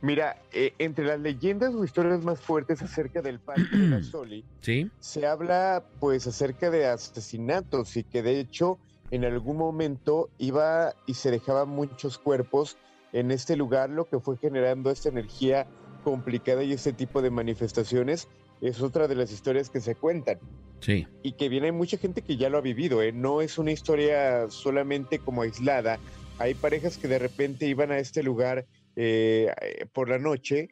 Mira, 0.00 0.36
eh, 0.52 0.74
entre 0.78 1.06
las 1.06 1.18
leyendas 1.18 1.74
o 1.74 1.82
historias 1.82 2.22
más 2.22 2.40
fuertes 2.40 2.80
acerca 2.82 3.20
del 3.20 3.40
Parque 3.40 3.76
de 3.76 3.88
la 3.88 4.02
Soli, 4.04 4.44
¿Sí? 4.60 4.90
se 5.00 5.26
habla 5.26 5.84
pues 5.98 6.26
acerca 6.26 6.70
de 6.70 6.86
asesinatos 6.86 7.96
y 7.96 8.04
que 8.04 8.22
de 8.22 8.38
hecho 8.38 8.78
en 9.10 9.24
algún 9.24 9.56
momento 9.56 10.30
iba 10.38 10.94
y 11.06 11.14
se 11.14 11.32
dejaban 11.32 11.70
muchos 11.70 12.18
cuerpos 12.18 12.76
en 13.12 13.30
este 13.30 13.56
lugar, 13.56 13.90
lo 13.90 14.08
que 14.08 14.20
fue 14.20 14.36
generando 14.36 14.90
esta 14.90 15.08
energía 15.08 15.66
complicada 16.04 16.62
y 16.62 16.72
este 16.72 16.92
tipo 16.92 17.20
de 17.22 17.30
manifestaciones 17.30 18.28
es 18.60 18.80
otra 18.82 19.08
de 19.08 19.14
las 19.14 19.32
historias 19.32 19.70
que 19.70 19.80
se 19.80 19.94
cuentan 19.94 20.38
Sí. 20.80 21.06
y 21.22 21.32
que 21.32 21.48
viene 21.48 21.72
mucha 21.72 21.98
gente 21.98 22.22
que 22.22 22.36
ya 22.36 22.48
lo 22.48 22.58
ha 22.58 22.60
vivido, 22.60 23.02
¿eh? 23.02 23.12
no 23.12 23.40
es 23.42 23.58
una 23.58 23.72
historia 23.72 24.48
solamente 24.48 25.18
como 25.18 25.42
aislada, 25.42 25.98
hay 26.38 26.54
parejas 26.54 26.98
que 26.98 27.08
de 27.08 27.18
repente 27.18 27.66
iban 27.66 27.90
a 27.90 27.98
este 27.98 28.22
lugar 28.22 28.66
eh, 28.96 29.52
por 29.92 30.08
la 30.08 30.18
noche 30.18 30.68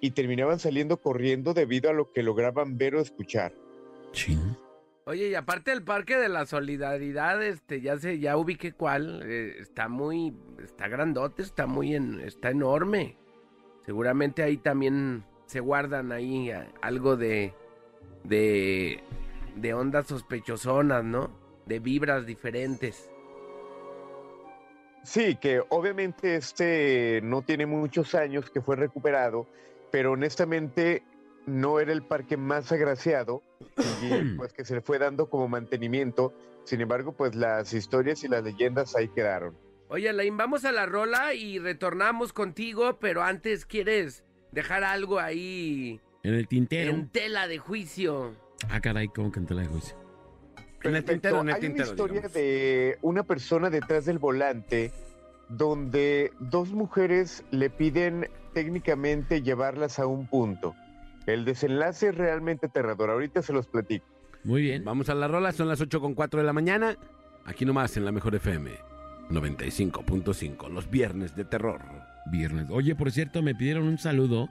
y 0.00 0.12
terminaban 0.12 0.58
saliendo 0.58 0.96
corriendo 0.96 1.52
debido 1.52 1.90
a 1.90 1.92
lo 1.92 2.12
que 2.12 2.22
lograban 2.22 2.78
ver 2.78 2.94
o 2.94 3.00
escuchar. 3.00 3.52
Sí. 4.12 4.38
Oye, 5.04 5.28
y 5.28 5.34
aparte 5.34 5.70
del 5.70 5.82
Parque 5.82 6.16
de 6.16 6.28
la 6.28 6.46
Solidaridad, 6.46 7.42
este, 7.42 7.80
ya 7.80 7.98
sé, 7.98 8.18
ya 8.18 8.36
ubiqué 8.36 8.72
cuál, 8.72 9.22
eh, 9.24 9.56
está 9.58 9.88
muy, 9.88 10.34
está 10.62 10.88
grandote, 10.88 11.42
está 11.42 11.66
muy, 11.66 11.94
en, 11.94 12.20
está 12.20 12.50
enorme. 12.50 13.16
Seguramente 13.84 14.42
ahí 14.42 14.56
también 14.56 15.24
se 15.46 15.60
guardan 15.60 16.12
ahí 16.12 16.50
algo 16.80 17.16
de, 17.16 17.54
de, 18.24 19.02
de 19.56 19.74
ondas 19.74 20.06
sospechosonas, 20.06 21.04
¿no? 21.04 21.30
De 21.66 21.78
vibras 21.78 22.26
diferentes. 22.26 23.10
Sí, 25.02 25.36
que 25.36 25.62
obviamente 25.70 26.36
este 26.36 27.20
no 27.22 27.42
tiene 27.42 27.66
muchos 27.66 28.14
años 28.14 28.50
que 28.50 28.60
fue 28.60 28.76
recuperado, 28.76 29.46
pero 29.90 30.12
honestamente 30.12 31.02
no 31.46 31.80
era 31.80 31.92
el 31.92 32.02
parque 32.02 32.36
más 32.36 32.70
agraciado 32.70 33.42
y 34.02 34.34
pues 34.36 34.52
que 34.52 34.64
se 34.64 34.74
le 34.74 34.80
fue 34.82 34.98
dando 34.98 35.30
como 35.30 35.48
mantenimiento. 35.48 36.34
Sin 36.64 36.80
embargo, 36.82 37.12
pues 37.12 37.34
las 37.34 37.72
historias 37.72 38.22
y 38.24 38.28
las 38.28 38.44
leyendas 38.44 38.94
ahí 38.94 39.08
quedaron. 39.08 39.56
Oye, 39.88 40.12
Lain, 40.12 40.36
vamos 40.36 40.64
a 40.64 40.70
la 40.72 40.86
rola 40.86 41.34
y 41.34 41.58
retornamos 41.58 42.32
contigo, 42.32 42.98
pero 43.00 43.22
antes 43.22 43.64
quieres 43.64 44.22
dejar 44.52 44.84
algo 44.84 45.18
ahí 45.18 46.00
En 46.22 46.34
el 46.34 46.46
tintero. 46.46 46.90
en 46.90 47.08
tela 47.08 47.48
de 47.48 47.58
juicio. 47.58 48.36
Ah, 48.68 48.80
caray, 48.80 49.08
¿cómo 49.08 49.32
que 49.32 49.40
en 49.40 49.46
tela 49.46 49.62
de 49.62 49.68
juicio? 49.68 49.96
En 50.82 50.96
el 50.96 51.04
tintero, 51.04 51.40
en 51.40 51.48
el 51.48 51.54
Hay 51.54 51.60
tintero, 51.60 51.84
una 51.84 51.92
historia 51.92 52.14
digamos. 52.14 52.32
de 52.34 52.98
una 53.02 53.22
persona 53.22 53.70
detrás 53.70 54.04
del 54.04 54.18
volante 54.18 54.92
donde 55.48 56.32
dos 56.38 56.70
mujeres 56.72 57.44
le 57.50 57.70
piden 57.70 58.28
técnicamente 58.54 59.42
llevarlas 59.42 59.98
a 59.98 60.06
un 60.06 60.26
punto. 60.26 60.74
El 61.26 61.44
desenlace 61.44 62.08
es 62.08 62.14
realmente 62.14 62.66
aterrador. 62.66 63.10
Ahorita 63.10 63.42
se 63.42 63.52
los 63.52 63.66
platico. 63.66 64.06
Muy 64.44 64.62
bien. 64.62 64.84
Vamos 64.84 65.08
a 65.10 65.14
la 65.14 65.28
rola, 65.28 65.52
son 65.52 65.68
las 65.68 65.80
8 65.80 66.00
con 66.00 66.14
4 66.14 66.40
de 66.40 66.46
la 66.46 66.52
mañana. 66.52 66.96
Aquí 67.44 67.64
nomás 67.64 67.96
en 67.96 68.04
la 68.04 68.12
mejor 68.12 68.34
FM 68.34 68.70
95.5, 69.30 70.68
los 70.70 70.90
viernes 70.90 71.36
de 71.36 71.44
terror. 71.44 71.80
Viernes. 72.30 72.66
Oye, 72.70 72.94
por 72.94 73.10
cierto, 73.10 73.42
me 73.42 73.54
pidieron 73.54 73.84
un 73.86 73.98
saludo 73.98 74.48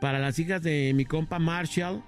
para 0.00 0.18
las 0.18 0.38
hijas 0.38 0.62
de 0.62 0.92
mi 0.94 1.04
compa 1.04 1.38
Marshall, 1.38 2.02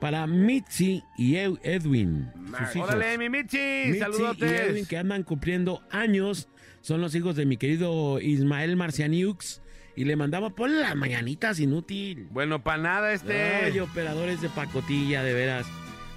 para 0.00 0.26
Mitzi 0.26 1.02
y 1.16 1.36
Ed- 1.36 1.58
Edwin. 1.62 2.28
Sus 2.58 2.76
hijos. 2.76 2.88
Órale, 2.90 3.18
mi 3.18 3.28
Mitzi 3.30 3.58
y 3.58 3.98
saludotes. 3.98 4.50
Edwin 4.50 4.86
que 4.86 4.98
andan 4.98 5.22
cumpliendo 5.22 5.82
años. 5.90 6.48
Son 6.80 7.00
los 7.00 7.14
hijos 7.14 7.34
de 7.36 7.46
mi 7.46 7.56
querido 7.56 8.20
Ismael 8.20 8.76
Marcianiux. 8.76 9.62
Y 9.96 10.04
le 10.04 10.14
mandamos 10.14 10.52
por 10.52 10.68
las 10.68 10.94
mañanitas 10.94 11.58
inútil. 11.58 12.28
Bueno, 12.30 12.62
para 12.62 12.82
nada 12.82 13.12
este. 13.14 13.42
Ay, 13.64 13.80
operadores 13.80 14.42
de 14.42 14.50
pacotilla, 14.50 15.22
de 15.22 15.32
veras. 15.32 15.66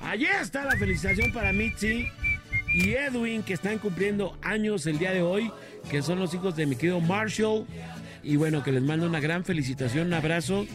Allí 0.01 0.25
está 0.25 0.65
la 0.65 0.71
felicitación 0.77 1.31
para 1.31 1.53
Mitzi 1.53 2.07
y 2.73 2.89
Edwin, 2.91 3.41
que 3.41 3.53
están 3.53 3.77
cumpliendo 3.79 4.37
años 4.41 4.85
el 4.85 4.99
día 4.99 5.11
de 5.11 5.21
hoy, 5.21 5.51
que 5.89 6.01
son 6.01 6.19
los 6.19 6.33
hijos 6.33 6.55
de 6.57 6.65
mi 6.65 6.75
querido 6.75 6.99
Marshall. 6.99 7.65
Y 8.21 8.35
bueno, 8.35 8.63
que 8.63 8.73
les 8.73 8.83
mando 8.83 9.05
una 9.07 9.21
gran 9.21 9.45
felicitación, 9.45 10.07
un 10.07 10.13
abrazo. 10.13 10.67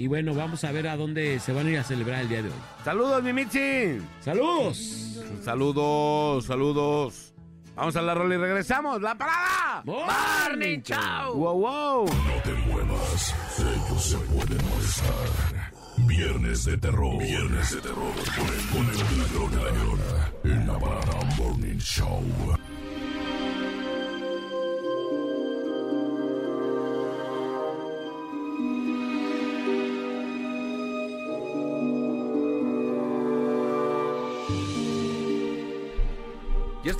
Y 0.00 0.06
bueno, 0.06 0.32
vamos 0.34 0.64
a 0.64 0.72
ver 0.72 0.88
a 0.88 0.96
dónde 0.96 1.38
se 1.40 1.52
van 1.52 1.66
a 1.66 1.70
ir 1.72 1.78
a 1.78 1.84
celebrar 1.84 2.22
el 2.22 2.28
día 2.30 2.40
de 2.40 2.48
hoy. 2.48 2.54
Saludos, 2.82 3.22
mi 3.22 3.34
Michi. 3.34 3.98
¡Saludos! 4.20 5.20
Saludos, 5.44 6.46
saludos. 6.46 7.34
Vamos 7.76 7.94
a 7.96 8.00
la 8.00 8.14
rola 8.14 8.34
y 8.34 8.38
regresamos. 8.38 9.02
¡La 9.02 9.14
parada! 9.14 9.82
Morning 9.84 10.80
Show. 10.80 11.34
¡Wow, 11.34 11.60
wow! 11.60 12.06
No 12.06 12.42
te 12.42 12.52
muevas, 12.70 13.34
ellos 13.58 14.02
se 14.02 14.16
pueden 14.16 14.70
molestar. 14.70 15.70
Viernes 15.98 16.64
de 16.64 16.78
terror. 16.78 17.18
Viernes 17.18 17.74
de 17.74 17.80
terror. 17.82 18.14
Con 18.38 18.46
el, 18.46 18.68
con 18.68 18.86
el 18.88 18.96
de 18.96 19.16
la 19.18 19.32
llorona, 19.34 19.64
la 19.64 19.70
llorona. 19.70 20.32
En 20.44 20.66
la 20.66 20.78
parada 20.78 21.24
Morning 21.36 21.78
Show. 21.78 22.24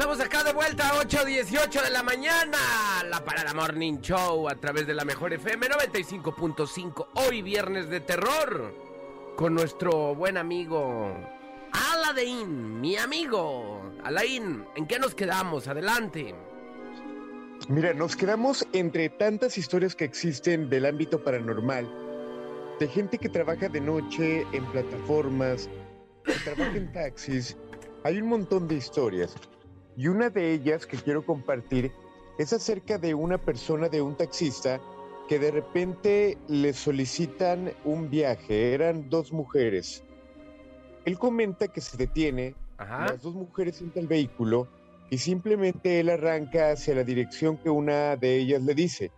Estamos 0.01 0.21
acá 0.21 0.43
de 0.43 0.55
vuelta 0.55 0.89
a 0.89 1.03
8.18 1.03 1.83
de 1.83 1.91
la 1.91 2.03
mañana. 2.03 2.57
La 3.11 3.23
Parada 3.23 3.53
Morning 3.53 4.01
Show 4.01 4.49
a 4.49 4.55
través 4.55 4.87
de 4.87 4.95
la 4.95 5.05
Mejor 5.05 5.35
FM 5.35 5.69
95.5. 5.69 7.09
Hoy 7.17 7.43
viernes 7.43 7.91
de 7.91 8.01
terror. 8.01 8.75
Con 9.37 9.53
nuestro 9.53 10.15
buen 10.15 10.39
amigo 10.39 11.15
Alain, 11.93 12.81
mi 12.81 12.97
amigo. 12.97 13.93
Alain, 14.03 14.65
¿en 14.75 14.87
qué 14.87 14.99
nos 14.99 15.15
quedamos? 15.15 15.69
Adelante. 15.69 16.35
Mira, 17.69 17.93
nos 17.93 18.17
quedamos 18.17 18.67
entre 18.73 19.11
tantas 19.11 19.59
historias 19.59 19.95
que 19.95 20.07
existen 20.07 20.71
del 20.71 20.87
ámbito 20.87 21.23
paranormal, 21.23 21.87
de 22.81 22.89
gente 22.89 23.19
que 23.19 23.29
trabaja 23.29 23.69
de 23.69 23.83
noche 23.83 24.47
en 24.53 24.65
plataformas, 24.73 25.69
que 26.25 26.33
trabaja 26.43 26.75
en 26.75 26.91
taxis. 26.95 27.55
Hay 28.03 28.19
un 28.19 28.29
montón 28.29 28.67
de 28.67 28.77
historias. 28.77 29.37
Y 29.97 30.09
una 30.09 30.31
de 30.31 30.53
ellas 30.53 30.87
que 30.87 30.97
quiero 30.97 31.25
compartir 31.25 31.93
es 32.39 32.53
acerca 32.53 32.99
de 32.99 33.15
una 33.15 33.39
persona, 33.39 33.89
de 33.89 34.01
un 34.01 34.17
taxista, 34.17 34.81
que 35.29 35.39
de 35.39 35.51
repente 35.51 36.39
le 36.49 36.73
solicitan 36.73 37.73
un 37.85 38.11
viaje. 38.11 38.75
Eran 38.75 39.11
dos 39.11 39.33
mujeres. 39.33 40.03
Él 41.05 41.19
comenta 41.19 41.69
que 41.69 41.81
se 41.81 41.97
detiene 41.97 42.55
Ajá. 42.79 43.07
las 43.07 43.23
dos 43.23 43.35
mujeres 43.35 43.81
entran 43.81 44.05
al 44.05 44.09
vehículo 44.09 44.69
y 45.11 45.19
simplemente 45.19 46.01
él 46.01 46.09
arranca 46.09 46.71
hacia 46.71 46.95
la 46.95 47.05
dirección 47.05 47.59
que 47.59 47.69
una 47.69 48.17
de 48.17 48.37
ellas 48.37 48.63
le 48.63 48.75
dice. 48.75 49.11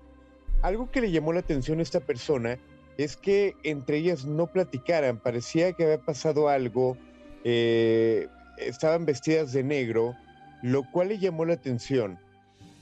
Algo 0.63 0.91
que 0.91 1.01
le 1.01 1.11
llamó 1.11 1.33
la 1.33 1.41
atención 1.41 1.79
a 1.79 1.83
esta 1.83 2.01
persona 2.01 2.59
es 2.97 3.17
que 3.17 3.55
entre 3.63 3.99
ellas 3.99 4.25
no 4.25 4.47
platicaran, 4.47 5.19
parecía 5.19 5.73
que 5.73 5.85
había 5.85 6.01
pasado 6.01 6.49
algo, 6.49 6.97
eh, 7.45 8.29
estaban 8.59 9.07
vestidas 9.07 9.53
de 9.53 9.63
negro, 9.63 10.15
lo 10.63 10.85
cual 10.91 11.09
le 11.09 11.19
llamó 11.19 11.45
la 11.45 11.55
atención. 11.55 12.19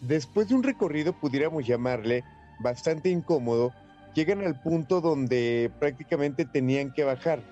Después 0.03 0.49
de 0.49 0.55
un 0.55 0.63
recorrido, 0.63 1.13
pudiéramos 1.13 1.67
llamarle, 1.67 2.25
bastante 2.61 3.11
incómodo, 3.11 3.73
llegan 4.15 4.45
al 4.45 4.61
punto 4.61 5.01
donde 5.01 5.71
prácticamente 5.79 6.45
tenían 6.45 6.93
que 6.93 7.05
bajar. 7.05 7.43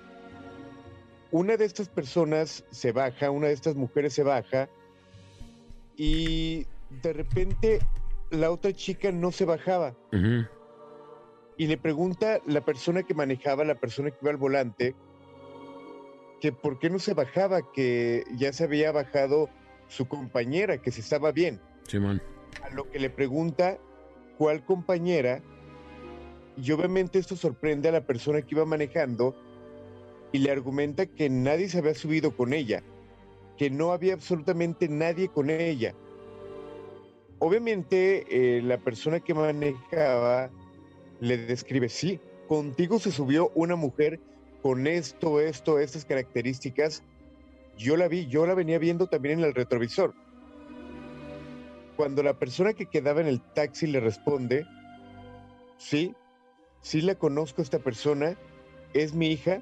Una 1.31 1.57
de 1.57 1.65
estas 1.65 1.89
personas 1.89 2.63
se 2.71 2.91
baja, 2.91 3.29
una 3.29 3.47
de 3.47 3.53
estas 3.53 3.75
mujeres 3.75 4.13
se 4.13 4.23
baja 4.23 4.67
y 5.95 6.65
de 7.01 7.13
repente 7.13 7.79
la 8.31 8.51
otra 8.51 8.73
chica 8.73 9.11
no 9.11 9.31
se 9.31 9.45
bajaba. 9.45 9.95
Y 11.57 11.67
le 11.67 11.77
pregunta 11.77 12.39
la 12.45 12.61
persona 12.61 13.03
que 13.03 13.13
manejaba, 13.13 13.63
la 13.63 13.75
persona 13.75 14.09
que 14.09 14.17
iba 14.21 14.31
al 14.31 14.37
volante, 14.37 14.95
que 16.41 16.51
por 16.51 16.79
qué 16.79 16.89
no 16.89 16.99
se 16.99 17.13
bajaba, 17.13 17.71
que 17.73 18.23
ya 18.37 18.53
se 18.53 18.63
había 18.63 18.91
bajado 18.91 19.49
su 19.89 20.07
compañera, 20.07 20.81
que 20.81 20.91
se 20.91 21.01
estaba 21.01 21.33
bien. 21.33 21.59
Simón. 21.87 22.21
A 22.63 22.69
lo 22.69 22.89
que 22.89 22.99
le 22.99 23.09
pregunta 23.09 23.77
cuál 24.37 24.63
compañera, 24.63 25.41
y 26.55 26.71
obviamente 26.71 27.19
esto 27.19 27.35
sorprende 27.35 27.89
a 27.89 27.91
la 27.91 28.05
persona 28.05 28.41
que 28.41 28.55
iba 28.55 28.65
manejando 28.65 29.35
y 30.31 30.39
le 30.39 30.51
argumenta 30.51 31.05
que 31.05 31.29
nadie 31.29 31.67
se 31.69 31.79
había 31.79 31.93
subido 31.93 32.35
con 32.35 32.53
ella, 32.53 32.83
que 33.57 33.69
no 33.69 33.91
había 33.91 34.13
absolutamente 34.13 34.87
nadie 34.87 35.27
con 35.27 35.49
ella. 35.49 35.93
Obviamente 37.39 38.25
eh, 38.29 38.61
la 38.61 38.77
persona 38.77 39.19
que 39.19 39.33
manejaba 39.33 40.49
le 41.19 41.37
describe, 41.37 41.89
sí, 41.89 42.19
contigo 42.47 42.99
se 42.99 43.11
subió 43.11 43.51
una 43.55 43.75
mujer 43.75 44.19
con 44.61 44.87
esto, 44.87 45.39
esto, 45.39 45.79
estas 45.79 46.05
características. 46.05 47.03
Yo 47.79 47.95
la 47.95 48.09
vi, 48.09 48.27
yo 48.27 48.45
la 48.45 48.55
venía 48.55 48.77
viendo 48.77 49.07
también 49.07 49.39
en 49.39 49.45
el 49.45 49.53
retrovisor. 49.53 50.13
Cuando 51.95 52.23
la 52.23 52.33
persona 52.33 52.73
que 52.73 52.87
quedaba 52.87 53.21
en 53.21 53.27
el 53.27 53.39
taxi 53.39 53.87
le 53.87 54.01
responde, 54.01 54.67
sí, 55.77 56.13
sí 56.81 56.99
la 56.99 57.15
conozco 57.15 57.61
a 57.61 57.63
esta 57.63 57.79
persona, 57.79 58.35
es 58.93 59.13
mi 59.13 59.27
hija 59.27 59.61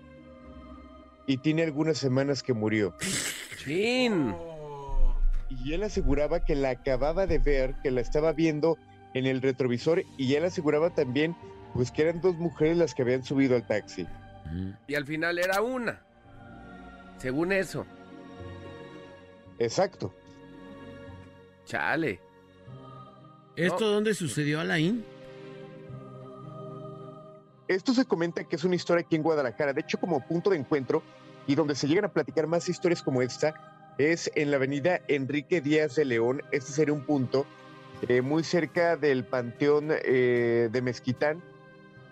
y 1.28 1.38
tiene 1.38 1.62
algunas 1.62 2.00
semanas 2.00 2.42
que 2.42 2.54
murió. 2.54 2.96
Chin. 3.58 4.34
Y 5.50 5.74
él 5.74 5.84
aseguraba 5.84 6.44
que 6.44 6.56
la 6.56 6.72
acababa 6.72 7.28
de 7.28 7.38
ver, 7.38 7.76
que 7.84 7.92
la 7.92 8.02
estaba 8.02 8.34
viendo 8.34 8.80
en 9.14 9.28
el 9.28 9.44
retrovisor 9.44 10.02
y 10.18 10.34
él 10.34 10.44
aseguraba 10.44 10.90
también 10.90 11.36
pues 11.76 11.92
que 11.92 12.02
eran 12.02 12.20
dos 12.20 12.36
mujeres 12.38 12.78
las 12.78 12.96
que 12.96 13.04
habían 13.04 13.24
subido 13.24 13.56
al 13.56 13.68
taxi. 13.68 14.08
Y 14.88 14.96
al 14.96 15.06
final 15.06 15.38
era 15.38 15.62
una. 15.62 16.02
Según 17.20 17.52
eso. 17.52 17.86
Exacto. 19.60 20.14
Chale. 21.66 22.20
¿Esto 23.56 23.88
dónde 23.90 24.14
sucedió, 24.14 24.60
Alain? 24.60 25.04
Esto 27.68 27.94
se 27.94 28.06
comenta 28.06 28.44
que 28.44 28.56
es 28.56 28.64
una 28.64 28.76
historia 28.76 29.04
aquí 29.04 29.16
en 29.16 29.24
Guadalajara. 29.24 29.74
De 29.74 29.82
hecho, 29.82 30.00
como 30.00 30.26
punto 30.26 30.52
de 30.52 30.58
encuentro, 30.58 31.04
y 31.48 31.56
donde 31.56 31.76
se 31.76 31.88
llegan 31.88 32.06
a 32.06 32.10
platicar 32.10 32.46
más 32.46 32.70
historias 32.70 33.02
como 33.02 33.22
esta 33.22 33.94
es 33.98 34.30
en 34.36 34.52
la 34.52 34.58
avenida 34.58 35.02
Enrique 35.08 35.62
Díaz 35.62 35.96
de 35.96 36.06
León. 36.06 36.44
Este 36.52 36.72
sería 36.72 36.94
un 36.94 37.02
punto 37.02 37.46
eh, 38.08 38.22
muy 38.22 38.44
cerca 38.44 38.96
del 38.96 39.24
Panteón 39.24 39.88
eh, 39.90 40.70
de 40.72 40.82
Mezquitán. 40.82 41.42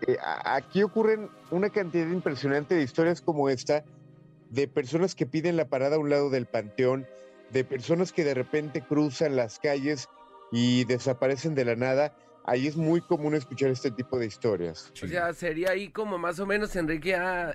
Eh, 0.07 0.17
aquí 0.43 0.81
ocurren 0.83 1.29
una 1.51 1.69
cantidad 1.69 2.07
impresionante 2.07 2.75
de 2.75 2.81
historias 2.81 3.21
como 3.21 3.49
esta, 3.49 3.83
de 4.49 4.67
personas 4.67 5.15
que 5.15 5.25
piden 5.25 5.57
la 5.57 5.65
parada 5.65 5.97
a 5.97 5.99
un 5.99 6.09
lado 6.09 6.29
del 6.29 6.45
panteón, 6.45 7.05
de 7.51 7.63
personas 7.63 8.11
que 8.11 8.23
de 8.23 8.33
repente 8.33 8.81
cruzan 8.81 9.35
las 9.35 9.59
calles 9.59 10.09
y 10.51 10.85
desaparecen 10.85 11.55
de 11.55 11.65
la 11.65 11.75
nada. 11.75 12.15
Ahí 12.45 12.67
es 12.67 12.77
muy 12.77 13.01
común 13.01 13.33
escuchar 13.33 13.71
este 13.71 13.89
tipo 13.89 14.19
de 14.19 14.27
historias. 14.27 14.91
O 15.01 15.07
sea, 15.07 15.33
sería 15.33 15.71
ahí 15.71 15.89
como 15.89 16.19
más 16.19 16.39
o 16.39 16.45
menos 16.45 16.75
Enrique, 16.75 17.15
ah, 17.15 17.53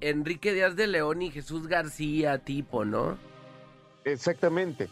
Enrique 0.00 0.52
Díaz 0.52 0.76
de 0.76 0.86
León 0.86 1.22
y 1.22 1.30
Jesús 1.30 1.66
García 1.66 2.38
tipo, 2.38 2.84
¿no? 2.84 3.18
Exactamente. 4.04 4.88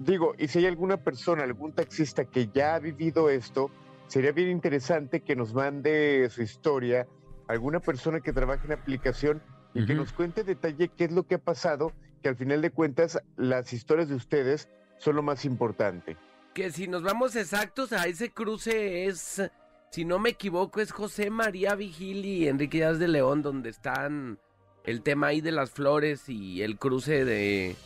Digo, 0.00 0.34
y 0.36 0.48
si 0.48 0.58
hay 0.58 0.66
alguna 0.66 0.96
persona, 0.96 1.44
algún 1.44 1.72
taxista 1.72 2.24
que 2.24 2.48
ya 2.52 2.74
ha 2.74 2.78
vivido 2.80 3.30
esto, 3.30 3.70
sería 4.08 4.32
bien 4.32 4.50
interesante 4.50 5.20
que 5.20 5.36
nos 5.36 5.54
mande 5.54 6.28
su 6.30 6.42
historia, 6.42 7.06
alguna 7.46 7.80
persona 7.80 8.20
que 8.20 8.32
trabaje 8.32 8.66
en 8.66 8.72
aplicación 8.72 9.42
y 9.72 9.86
que 9.86 9.94
nos 9.94 10.12
cuente 10.12 10.42
en 10.42 10.48
detalle 10.48 10.88
qué 10.88 11.04
es 11.04 11.12
lo 11.12 11.24
que 11.24 11.36
ha 11.36 11.38
pasado, 11.38 11.92
que 12.24 12.30
al 12.30 12.36
final 12.36 12.62
de 12.62 12.70
cuentas 12.70 13.22
las 13.36 13.74
historias 13.74 14.08
de 14.08 14.14
ustedes 14.14 14.70
son 14.96 15.14
lo 15.14 15.22
más 15.22 15.44
importante. 15.44 16.16
Que 16.54 16.70
si 16.70 16.88
nos 16.88 17.02
vamos 17.02 17.36
exactos 17.36 17.92
a 17.92 18.06
ese 18.06 18.30
cruce 18.30 19.04
es, 19.04 19.42
si 19.90 20.06
no 20.06 20.18
me 20.18 20.30
equivoco, 20.30 20.80
es 20.80 20.90
José 20.90 21.28
María 21.28 21.74
Vigil 21.74 22.24
y 22.24 22.48
Enrique 22.48 22.78
Díaz 22.78 22.98
de 22.98 23.08
León, 23.08 23.42
donde 23.42 23.68
están 23.68 24.38
el 24.84 25.02
tema 25.02 25.26
ahí 25.26 25.42
de 25.42 25.52
las 25.52 25.70
flores 25.70 26.26
y 26.30 26.62
el 26.62 26.78
cruce 26.78 27.26
de, 27.26 27.76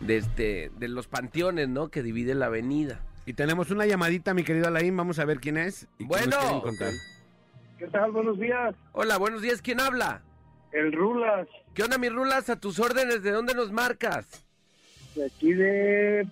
de, 0.00 0.16
este, 0.18 0.70
de 0.76 0.88
los 0.88 1.08
panteones, 1.08 1.70
¿no? 1.70 1.88
Que 1.88 2.02
divide 2.02 2.34
la 2.34 2.46
avenida. 2.46 3.00
Y 3.24 3.32
tenemos 3.32 3.70
una 3.70 3.86
llamadita, 3.86 4.34
mi 4.34 4.44
querido 4.44 4.68
Alain. 4.68 4.94
Vamos 4.94 5.18
a 5.20 5.24
ver 5.24 5.40
quién 5.40 5.56
es. 5.56 5.88
y 5.98 6.04
Bueno. 6.04 6.62
¿Qué 7.78 7.86
tal? 7.86 8.12
Buenos 8.12 8.38
días. 8.38 8.74
Hola, 8.92 9.16
buenos 9.16 9.40
días, 9.40 9.62
¿quién 9.62 9.80
habla? 9.80 10.20
El 10.72 10.92
Rulas, 10.92 11.48
¿Qué 11.76 11.82
onda, 11.82 11.98
mis 11.98 12.10
rulas? 12.10 12.48
A 12.48 12.58
tus 12.58 12.80
órdenes, 12.80 13.22
¿de 13.22 13.32
dónde 13.32 13.52
nos 13.54 13.70
marcas? 13.70 14.42
de 15.14 15.26
aquí 15.26 15.52
de 15.52 16.26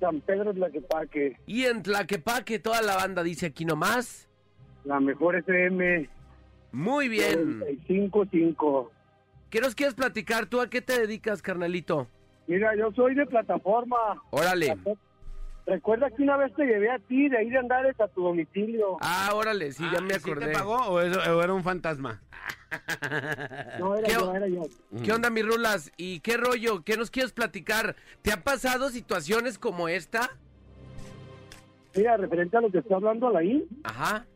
San 0.00 0.20
Pedro 0.22 0.52
Tlaquepaque, 0.54 1.36
Y 1.46 1.64
en 1.66 1.82
Tlaquepaque, 1.82 2.58
toda 2.58 2.80
la 2.82 2.96
banda 2.96 3.22
dice 3.22 3.44
aquí 3.46 3.64
nomás. 3.66 4.26
la 4.84 4.98
mejor 5.00 5.36
FM 5.36 6.08
Muy 6.72 7.08
bien. 7.08 7.60
95.5. 7.60 8.88
¿Qué 9.50 9.60
nos 9.60 9.74
quieres 9.74 9.94
platicar? 9.94 10.46
¿Tú 10.46 10.60
a 10.62 10.70
qué 10.70 10.80
te 10.80 10.98
dedicas, 10.98 11.42
carnalito? 11.42 12.08
Mira, 12.46 12.74
yo 12.76 12.90
soy 12.92 13.14
de 13.14 13.26
plataforma. 13.26 13.96
Órale. 14.30 14.76
Recuerda 15.66 16.08
que 16.10 16.22
una 16.22 16.36
vez 16.36 16.54
te 16.54 16.64
llevé 16.64 16.90
a 16.90 16.98
ti 17.00 17.28
de 17.28 17.42
ir 17.44 17.56
a 17.56 17.60
Andares 17.60 17.98
a 18.00 18.06
tu 18.08 18.22
domicilio. 18.22 18.98
Ah, 19.00 19.30
órale, 19.34 19.72
sí, 19.72 19.82
ya 19.92 19.98
Ah, 19.98 20.00
me 20.00 20.14
¿sí 20.14 20.20
acordé. 20.30 20.46
te 20.46 20.52
pagó 20.52 20.76
o, 20.76 21.00
eso- 21.00 21.18
o 21.36 21.42
era 21.42 21.52
un 21.52 21.64
fantasma? 21.64 22.22
No, 23.78 23.94
era 23.96 24.06
¿Qué 24.08 24.12
yo, 24.14 24.34
era 24.34 24.48
yo. 24.48 24.62
¿Qué 25.04 25.12
onda, 25.12 25.30
mis 25.30 25.46
rulas? 25.46 25.90
¿Y 25.96 26.20
qué 26.20 26.36
rollo? 26.36 26.82
¿Qué 26.84 26.96
nos 26.96 27.10
quieres 27.10 27.32
platicar? 27.32 27.96
¿Te 28.22 28.32
han 28.32 28.42
pasado 28.42 28.88
situaciones 28.90 29.58
como 29.58 29.88
esta? 29.88 30.36
Mira, 31.96 32.16
referente 32.16 32.56
a 32.56 32.60
lo 32.60 32.70
que 32.70 32.78
está 32.78 32.96
hablando 32.96 33.28
Alain, 33.28 33.64
Ajá. 33.84 34.26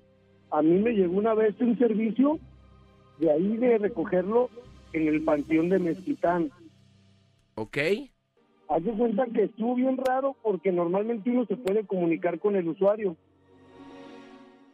a 0.50 0.62
mí 0.62 0.78
me 0.78 0.92
llegó 0.92 1.14
una 1.16 1.34
vez 1.34 1.54
un 1.60 1.76
servicio 1.78 2.38
de 3.18 3.30
ahí 3.30 3.56
de 3.56 3.78
recogerlo 3.78 4.48
en 4.92 5.08
el 5.08 5.22
panteón 5.22 5.68
de 5.68 5.78
Mezquitán. 5.78 6.50
Ok. 7.56 7.76
Haz 8.70 8.84
de 8.84 8.92
cuenta 8.92 9.26
que 9.26 9.42
estuvo 9.44 9.74
bien 9.74 9.96
raro 9.96 10.36
porque 10.42 10.70
normalmente 10.70 11.28
uno 11.28 11.44
se 11.46 11.56
puede 11.56 11.84
comunicar 11.84 12.38
con 12.38 12.54
el 12.54 12.68
usuario. 12.68 13.16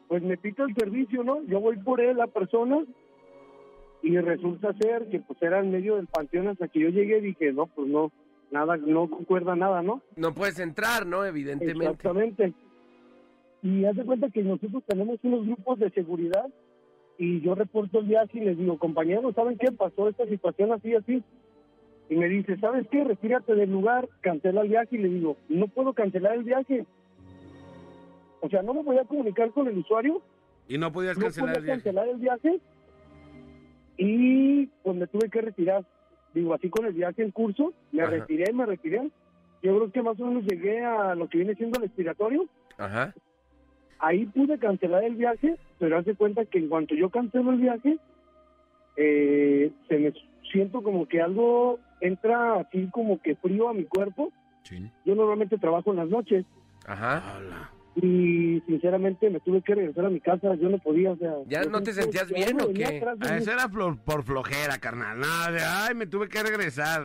Pues 0.06 0.22
me 0.22 0.36
pita 0.36 0.64
el 0.64 0.74
servicio, 0.74 1.24
¿no? 1.24 1.42
Yo 1.44 1.60
voy 1.60 1.78
por 1.78 2.02
él, 2.02 2.18
la 2.18 2.26
persona, 2.26 2.84
y 4.02 4.18
resulta 4.18 4.74
ser 4.74 5.08
que 5.08 5.20
pues 5.20 5.40
era 5.40 5.60
en 5.60 5.70
medio 5.70 5.96
del 5.96 6.08
panteón 6.08 6.48
hasta 6.48 6.68
que 6.68 6.80
yo 6.80 6.90
llegué 6.90 7.18
y 7.18 7.22
dije, 7.22 7.54
no, 7.54 7.68
pues 7.68 7.88
no, 7.88 8.12
nada, 8.50 8.76
no 8.76 9.08
concuerda 9.08 9.56
nada, 9.56 9.80
¿no? 9.80 10.02
No 10.14 10.34
puedes 10.34 10.58
entrar, 10.58 11.06
¿no? 11.06 11.24
Evidentemente. 11.24 11.86
Exactamente. 11.86 12.52
Y 13.62 13.86
haz 13.86 13.96
de 13.96 14.04
cuenta 14.04 14.28
que 14.28 14.42
nosotros 14.42 14.84
tenemos 14.86 15.18
unos 15.22 15.46
grupos 15.46 15.78
de 15.78 15.90
seguridad 15.90 16.46
y 17.16 17.40
yo 17.40 17.54
reporto 17.54 18.00
el 18.00 18.06
viaje 18.06 18.38
y 18.38 18.44
les 18.44 18.58
digo, 18.58 18.78
compañeros, 18.78 19.34
¿saben 19.34 19.56
qué? 19.56 19.72
Pasó 19.72 20.06
esta 20.06 20.26
situación 20.26 20.72
así, 20.72 20.94
así. 20.94 21.22
Y 22.08 22.14
me 22.16 22.28
dice, 22.28 22.56
¿sabes 22.58 22.86
qué? 22.90 23.02
Retírate 23.04 23.54
del 23.54 23.70
lugar, 23.72 24.08
cancela 24.20 24.62
el 24.62 24.68
viaje. 24.68 24.96
Y 24.96 24.98
le 24.98 25.08
digo, 25.08 25.36
no 25.48 25.66
puedo 25.68 25.92
cancelar 25.92 26.34
el 26.34 26.44
viaje. 26.44 26.86
O 28.40 28.48
sea, 28.48 28.62
no 28.62 28.74
me 28.74 28.82
voy 28.82 28.98
a 28.98 29.04
comunicar 29.04 29.50
con 29.50 29.66
el 29.66 29.78
usuario, 29.78 30.22
Y 30.68 30.78
no 30.78 30.92
podías 30.92 31.16
no 31.16 31.24
cancelar 31.24 31.56
el 31.56 31.62
viaje. 31.64 31.82
cancelar 31.82 32.08
el 32.08 32.16
viaje. 32.18 32.60
Y 33.96 34.66
pues 34.82 34.96
me 34.96 35.06
tuve 35.06 35.28
que 35.30 35.40
retirar. 35.40 35.84
Digo, 36.34 36.54
así 36.54 36.68
con 36.68 36.84
el 36.86 36.92
viaje 36.92 37.22
en 37.22 37.30
curso, 37.30 37.72
me 37.92 38.02
Ajá. 38.02 38.10
retiré, 38.10 38.52
me 38.52 38.66
retiré. 38.66 39.10
Yo 39.62 39.74
creo 39.76 39.90
que 39.90 40.02
más 40.02 40.20
o 40.20 40.26
menos 40.26 40.44
llegué 40.44 40.84
a 40.84 41.14
lo 41.14 41.28
que 41.28 41.38
viene 41.38 41.54
siendo 41.54 41.78
el 41.78 41.86
expiratorio. 41.86 42.46
Ajá. 42.76 43.14
Ahí 43.98 44.26
pude 44.26 44.58
cancelar 44.58 45.02
el 45.04 45.16
viaje, 45.16 45.56
pero 45.78 45.96
hace 45.98 46.14
cuenta 46.14 46.44
que 46.44 46.58
en 46.58 46.68
cuanto 46.68 46.94
yo 46.94 47.08
cancelo 47.08 47.52
el 47.52 47.60
viaje, 47.60 47.98
eh, 48.96 49.72
se 49.88 49.98
me 49.98 50.12
siento 50.52 50.82
como 50.82 51.06
que 51.06 51.22
algo 51.22 51.78
entra 52.00 52.60
así 52.60 52.88
como 52.92 53.20
que 53.20 53.34
frío 53.36 53.68
a 53.68 53.74
mi 53.74 53.84
cuerpo. 53.84 54.32
Sí. 54.62 54.90
Yo 55.04 55.14
normalmente 55.14 55.58
trabajo 55.58 55.90
en 55.90 55.96
las 55.98 56.08
noches 56.08 56.44
Ajá. 56.86 57.22
Hola. 57.38 57.70
y 57.94 58.60
sinceramente 58.66 59.30
me 59.30 59.38
tuve 59.40 59.62
que 59.62 59.74
regresar 59.74 60.06
a 60.06 60.10
mi 60.10 60.20
casa. 60.20 60.54
Yo 60.56 60.68
no 60.68 60.78
podía, 60.78 61.12
o 61.12 61.16
sea. 61.16 61.34
¿Ya 61.46 61.64
no 61.64 61.82
te 61.82 61.92
sentías 61.92 62.30
bien 62.30 62.60
o 62.60 62.68
qué? 62.72 63.02
Ah. 63.20 63.36
Eso 63.36 63.52
era 63.52 63.68
por, 63.68 63.98
por 63.98 64.22
flojera, 64.24 64.78
carnal. 64.78 65.20
No, 65.20 65.52
de, 65.52 65.60
ay, 65.60 65.94
me 65.94 66.06
tuve 66.06 66.28
que 66.28 66.42
regresar. 66.42 67.02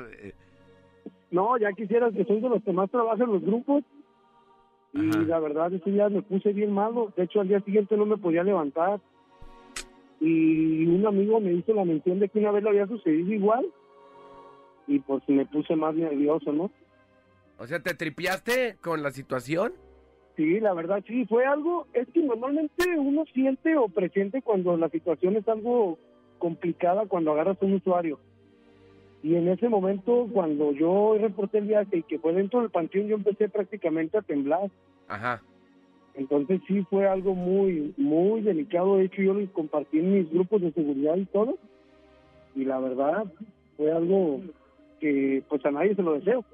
No, 1.30 1.58
ya 1.58 1.72
quisieras 1.72 2.14
que 2.14 2.26
soy 2.26 2.42
de 2.42 2.50
los 2.50 2.64
que 2.64 2.74
más 2.74 2.90
trabajan 2.92 3.32
los 3.32 3.42
grupos. 3.42 3.84
Y 4.94 5.10
Ajá. 5.10 5.20
la 5.22 5.40
verdad, 5.40 5.74
ese 5.74 5.90
día 5.90 6.10
me 6.10 6.22
puse 6.22 6.52
bien 6.52 6.74
malo. 6.74 7.14
De 7.16 7.24
hecho, 7.24 7.40
al 7.40 7.48
día 7.48 7.62
siguiente 7.62 7.96
no 7.96 8.06
me 8.06 8.18
podía 8.18 8.44
levantar. 8.44 9.00
Y 10.20 10.86
un 10.86 11.06
amigo 11.08 11.40
me 11.40 11.54
hizo 11.54 11.74
la 11.74 11.86
mención 11.86 12.20
de 12.20 12.28
que 12.30 12.40
una 12.40 12.52
vez 12.52 12.64
le 12.64 12.70
había 12.70 12.88
sucedido 12.88 13.32
igual. 13.34 13.66
Y 14.88 15.00
pues 15.00 15.24
me 15.28 15.46
puse 15.46 15.76
más 15.76 15.96
nervioso, 15.96 16.52
¿no? 16.52 16.72
O 17.58 17.68
sea, 17.68 17.80
¿te 17.80 17.94
tripiaste 17.94 18.78
con 18.82 19.04
la 19.04 19.12
situación? 19.12 19.74
Sí, 20.36 20.60
la 20.60 20.74
verdad, 20.74 21.04
sí, 21.08 21.26
fue 21.26 21.46
algo. 21.46 21.88
Es 21.94 22.08
que 22.10 22.22
normalmente 22.22 22.98
uno 22.98 23.26
siente 23.34 23.76
o 23.78 23.88
presiente 23.90 24.42
cuando 24.42 24.76
la 24.78 24.90
situación 24.90 25.36
es 25.36 25.48
algo 25.48 26.00
complicada 26.40 27.06
cuando 27.06 27.32
agarras 27.32 27.58
a 27.62 27.66
un 27.66 27.76
usuario. 27.76 28.20
Y 29.24 29.36
en 29.36 29.48
ese 29.48 29.70
momento, 29.70 30.28
cuando 30.34 30.72
yo 30.72 31.16
reporté 31.20 31.60
el 31.60 31.68
viaje 31.68 31.98
y 31.98 32.04
que 32.04 32.18
fue 32.18 32.34
dentro 32.34 32.62
del 32.62 32.72
panteón, 32.72 33.08
yo 33.08 33.16
empecé 33.16 33.50
prácticamente 33.50 34.18
a 34.18 34.24
temblar. 34.24 34.72
Ajá. 35.08 35.44
Entonces 36.16 36.62
sí 36.68 36.84
fue 36.90 37.08
algo 37.08 37.36
muy, 37.36 37.94
muy 37.98 38.42
delicado. 38.42 38.98
De 38.98 39.06
hecho, 39.06 39.22
yo 39.22 39.34
lo 39.34 39.54
compartí 39.54 40.00
en 40.00 40.14
mis 40.14 40.32
grupos 40.32 40.62
de 40.62 40.72
seguridad 40.72 41.16
y 41.16 41.26
todo. 41.26 41.58
Y 42.56 42.66
la 42.66 42.80
verdad, 42.80 43.26
fue 43.78 43.92
algo 43.92 44.42
que 45.02 45.44
pues 45.50 45.66
a 45.66 45.72
nadie 45.72 45.96
se 45.96 46.02
lo 46.04 46.14
deseo. 46.14 46.46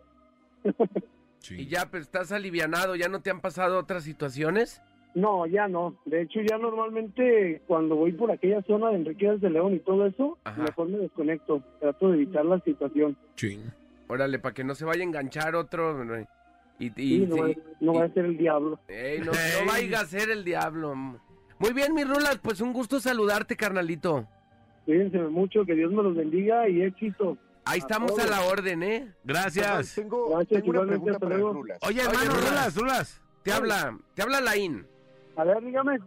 Sí. 1.40 1.62
Y 1.62 1.68
ya, 1.68 1.86
pues 1.92 2.04
estás 2.04 2.32
alivianado, 2.32 2.96
¿ya 2.96 3.08
no 3.10 3.22
te 3.22 3.30
han 3.30 3.42
pasado 3.42 3.78
otras 3.80 4.04
situaciones? 4.04 4.82
No, 5.14 5.46
ya 5.46 5.68
no. 5.68 5.96
De 6.06 6.22
hecho, 6.24 6.40
ya 6.42 6.58
normalmente 6.58 7.62
cuando 7.68 7.96
voy 7.96 8.12
por 8.12 8.32
aquella 8.32 8.62
zona 8.64 8.90
de 8.90 8.96
Enriquez 8.98 9.40
de 9.42 9.50
León 9.50 9.76
y 9.76 9.80
todo 9.80 10.06
eso, 10.08 10.38
Ajá. 10.44 10.64
mejor 10.64 10.90
me 10.90 10.98
desconecto. 10.98 11.62
Trato 11.80 12.10
de 12.10 12.16
evitar 12.18 12.46
la 12.46 12.60
situación. 12.62 13.18
Sí. 13.36 13.60
Órale, 14.08 14.40
para 14.40 14.54
que 14.54 14.64
no 14.64 14.74
se 14.76 14.86
vaya 14.86 15.02
a 15.02 15.06
enganchar 15.06 15.56
otro. 15.56 16.04
¿no? 16.04 16.20
Y, 16.80 16.88
y- 16.88 17.26
Sí, 17.26 17.30
no, 17.80 17.94
va- 17.94 18.06
a 18.06 18.10
ser 18.10 18.26
el 18.26 18.38
diablo. 18.38 18.80
Ey, 18.88 19.20
no, 19.20 19.28
no 19.28 19.72
vaya 19.72 20.00
a 20.02 20.06
ser 20.06 20.30
el 20.30 20.44
diablo. 20.44 20.94
Muy 20.96 21.74
bien, 21.74 21.94
mis 21.94 22.08
rulas, 22.08 22.40
pues 22.42 22.62
un 22.62 22.72
gusto 22.74 23.00
saludarte, 23.00 23.56
carnalito. 23.56 24.28
Cuídense 24.86 25.18
mucho, 25.20 25.66
que 25.66 25.74
Dios 25.76 25.92
me 25.92 26.04
los 26.04 26.16
bendiga 26.16 26.70
y 26.70 26.82
éxito. 26.84 27.38
Ahí 27.68 27.80
estamos 27.80 28.18
a 28.18 28.26
la 28.26 28.42
orden, 28.44 28.82
¿eh? 28.82 29.14
Gracias. 29.24 29.96
Tengo, 29.96 30.30
Gracias, 30.30 30.64
tengo 30.64 30.80
una 30.80 30.88
pregunta 30.88 31.20
para. 31.20 31.38
Rulas. 31.38 31.80
Oye, 31.82 32.02
hermano, 32.02 32.32
Rulas. 32.32 32.50
Rulas, 32.50 32.76
Rulas. 32.76 33.22
Te 33.44 33.52
habla, 33.52 33.98
te 34.14 34.22
habla 34.22 34.42
Laín. 34.42 34.88
A 35.36 35.44
ver, 35.44 35.64
dígame. 35.64 36.00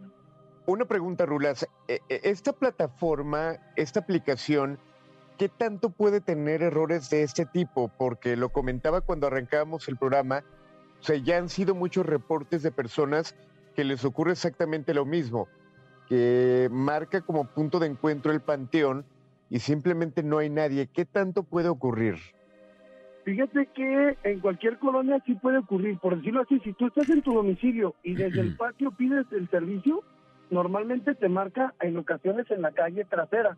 Una 0.65 0.85
pregunta, 0.85 1.25
Rulas. 1.25 1.67
Eh, 1.87 1.99
eh, 2.09 2.21
Esta 2.23 2.53
plataforma, 2.53 3.57
esta 3.75 3.99
aplicación, 3.99 4.79
¿qué 5.37 5.49
tanto 5.49 5.89
puede 5.89 6.19
tener 6.19 6.63
errores 6.63 7.09
de 7.09 7.23
este 7.23 7.45
tipo? 7.45 7.89
Porque 7.97 8.35
lo 8.35 8.49
comentaba 8.49 9.01
cuando 9.01 9.27
arrancábamos 9.27 9.87
el 9.87 9.97
programa, 9.97 10.43
o 10.99 11.03
sea, 11.03 11.15
ya 11.17 11.37
han 11.37 11.49
sido 11.49 11.75
muchos 11.75 12.05
reportes 12.05 12.63
de 12.63 12.71
personas 12.71 13.35
que 13.75 13.83
les 13.83 14.03
ocurre 14.03 14.33
exactamente 14.33 14.93
lo 14.93 15.05
mismo, 15.05 15.47
que 16.07 16.69
marca 16.71 17.21
como 17.21 17.45
punto 17.45 17.79
de 17.79 17.87
encuentro 17.87 18.31
el 18.31 18.41
panteón 18.41 19.05
y 19.51 19.59
simplemente 19.59 20.23
no 20.23 20.37
hay 20.37 20.49
nadie, 20.49 20.87
¿qué 20.87 21.03
tanto 21.05 21.43
puede 21.43 21.67
ocurrir? 21.67 22.15
Fíjate 23.25 23.67
que 23.75 24.17
en 24.23 24.39
cualquier 24.39 24.79
colonia 24.79 25.21
sí 25.25 25.35
puede 25.35 25.57
ocurrir. 25.57 25.99
Por 25.99 26.15
decirlo 26.15 26.41
así, 26.41 26.59
si 26.61 26.71
tú 26.71 26.87
estás 26.87 27.09
en 27.09 27.21
tu 27.21 27.33
domicilio 27.33 27.93
y 28.01 28.15
desde 28.15 28.39
el 28.39 28.55
patio 28.55 28.91
pides 28.91 29.25
el 29.33 29.49
servicio, 29.49 30.03
normalmente 30.49 31.13
te 31.15 31.27
marca 31.27 31.73
en 31.81 31.97
ocasiones 31.97 32.49
en 32.49 32.61
la 32.61 32.71
calle 32.71 33.03
trasera. 33.03 33.57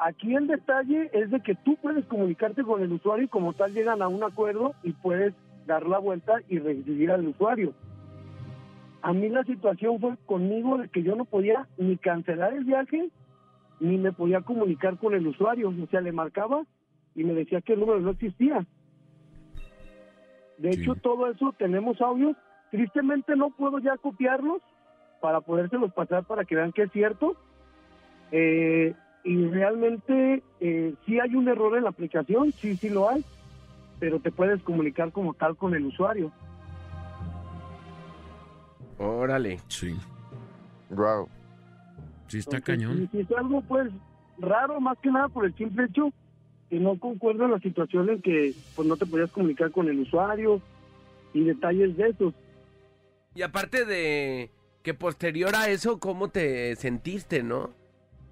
Aquí 0.00 0.34
el 0.34 0.48
detalle 0.48 1.08
es 1.12 1.30
de 1.30 1.40
que 1.40 1.54
tú 1.54 1.76
puedes 1.76 2.04
comunicarte 2.06 2.64
con 2.64 2.82
el 2.82 2.92
usuario 2.92 3.26
y 3.26 3.28
como 3.28 3.52
tal 3.52 3.72
llegan 3.72 4.02
a 4.02 4.08
un 4.08 4.24
acuerdo 4.24 4.74
y 4.82 4.92
puedes 4.92 5.34
dar 5.66 5.86
la 5.86 5.98
vuelta 5.98 6.40
y 6.48 6.58
recibir 6.58 7.12
al 7.12 7.28
usuario. 7.28 7.72
A 9.02 9.12
mí 9.12 9.28
la 9.28 9.44
situación 9.44 10.00
fue 10.00 10.16
conmigo 10.26 10.78
de 10.78 10.88
que 10.88 11.04
yo 11.04 11.14
no 11.14 11.26
podía 11.26 11.68
ni 11.78 11.96
cancelar 11.96 12.54
el 12.54 12.64
viaje 12.64 13.08
ni 13.80 13.98
me 13.98 14.12
podía 14.12 14.40
comunicar 14.40 14.98
con 14.98 15.14
el 15.14 15.26
usuario. 15.26 15.68
O 15.70 15.86
sea, 15.88 16.00
le 16.00 16.12
marcaba 16.12 16.62
y 17.14 17.24
me 17.24 17.32
decía 17.34 17.60
que 17.60 17.74
el 17.74 17.80
número 17.80 18.00
no 18.00 18.10
existía. 18.10 18.66
De 20.58 20.72
Sí. 20.72 20.82
hecho, 20.82 20.94
todo 20.94 21.28
eso 21.30 21.54
tenemos 21.58 22.00
audios. 22.00 22.36
Tristemente 22.70 23.36
no 23.36 23.50
puedo 23.50 23.78
ya 23.78 23.96
copiarlos 23.96 24.62
para 25.20 25.40
podérselos 25.40 25.92
pasar 25.92 26.24
para 26.24 26.44
que 26.44 26.54
vean 26.56 26.72
que 26.72 26.82
es 26.82 26.92
cierto. 26.92 27.36
Eh, 28.32 28.94
y 29.24 29.46
realmente 29.48 30.42
eh, 30.60 30.94
sí 31.06 31.18
hay 31.20 31.34
un 31.34 31.48
error 31.48 31.76
en 31.76 31.84
la 31.84 31.90
aplicación, 31.90 32.52
sí, 32.60 32.76
sí 32.76 32.88
lo 32.88 33.08
hay, 33.08 33.24
pero 33.98 34.20
te 34.20 34.30
puedes 34.30 34.62
comunicar 34.62 35.12
como 35.12 35.34
tal 35.34 35.56
con 35.56 35.74
el 35.74 35.86
usuario. 35.86 36.30
Órale. 38.98 39.58
Sí, 39.68 39.94
Wow. 40.90 41.28
Sí 42.28 42.38
está 42.38 42.56
Entonces, 42.58 42.86
cañón. 42.86 43.08
sí 43.12 43.20
es 43.20 43.30
algo 43.36 43.60
pues 43.62 43.90
raro, 44.38 44.80
más 44.80 44.98
que 44.98 45.10
nada 45.10 45.28
por 45.28 45.44
el 45.44 45.54
simple 45.54 45.84
hecho 45.84 46.10
que 46.70 46.80
no 46.80 46.98
concuerda 46.98 47.46
la 47.48 47.58
situación 47.60 48.08
en 48.10 48.22
que 48.22 48.52
pues 48.74 48.88
no 48.88 48.96
te 48.96 49.06
podías 49.06 49.30
comunicar 49.30 49.70
con 49.70 49.88
el 49.88 50.00
usuario 50.00 50.60
y 51.32 51.44
detalles 51.44 51.96
de 51.96 52.08
esos. 52.08 52.34
Y 53.34 53.42
aparte 53.42 53.84
de 53.84 54.50
que 54.82 54.94
posterior 54.94 55.54
a 55.54 55.68
eso, 55.68 55.98
¿cómo 55.98 56.28
te 56.28 56.74
sentiste, 56.76 57.42
no? 57.42 57.70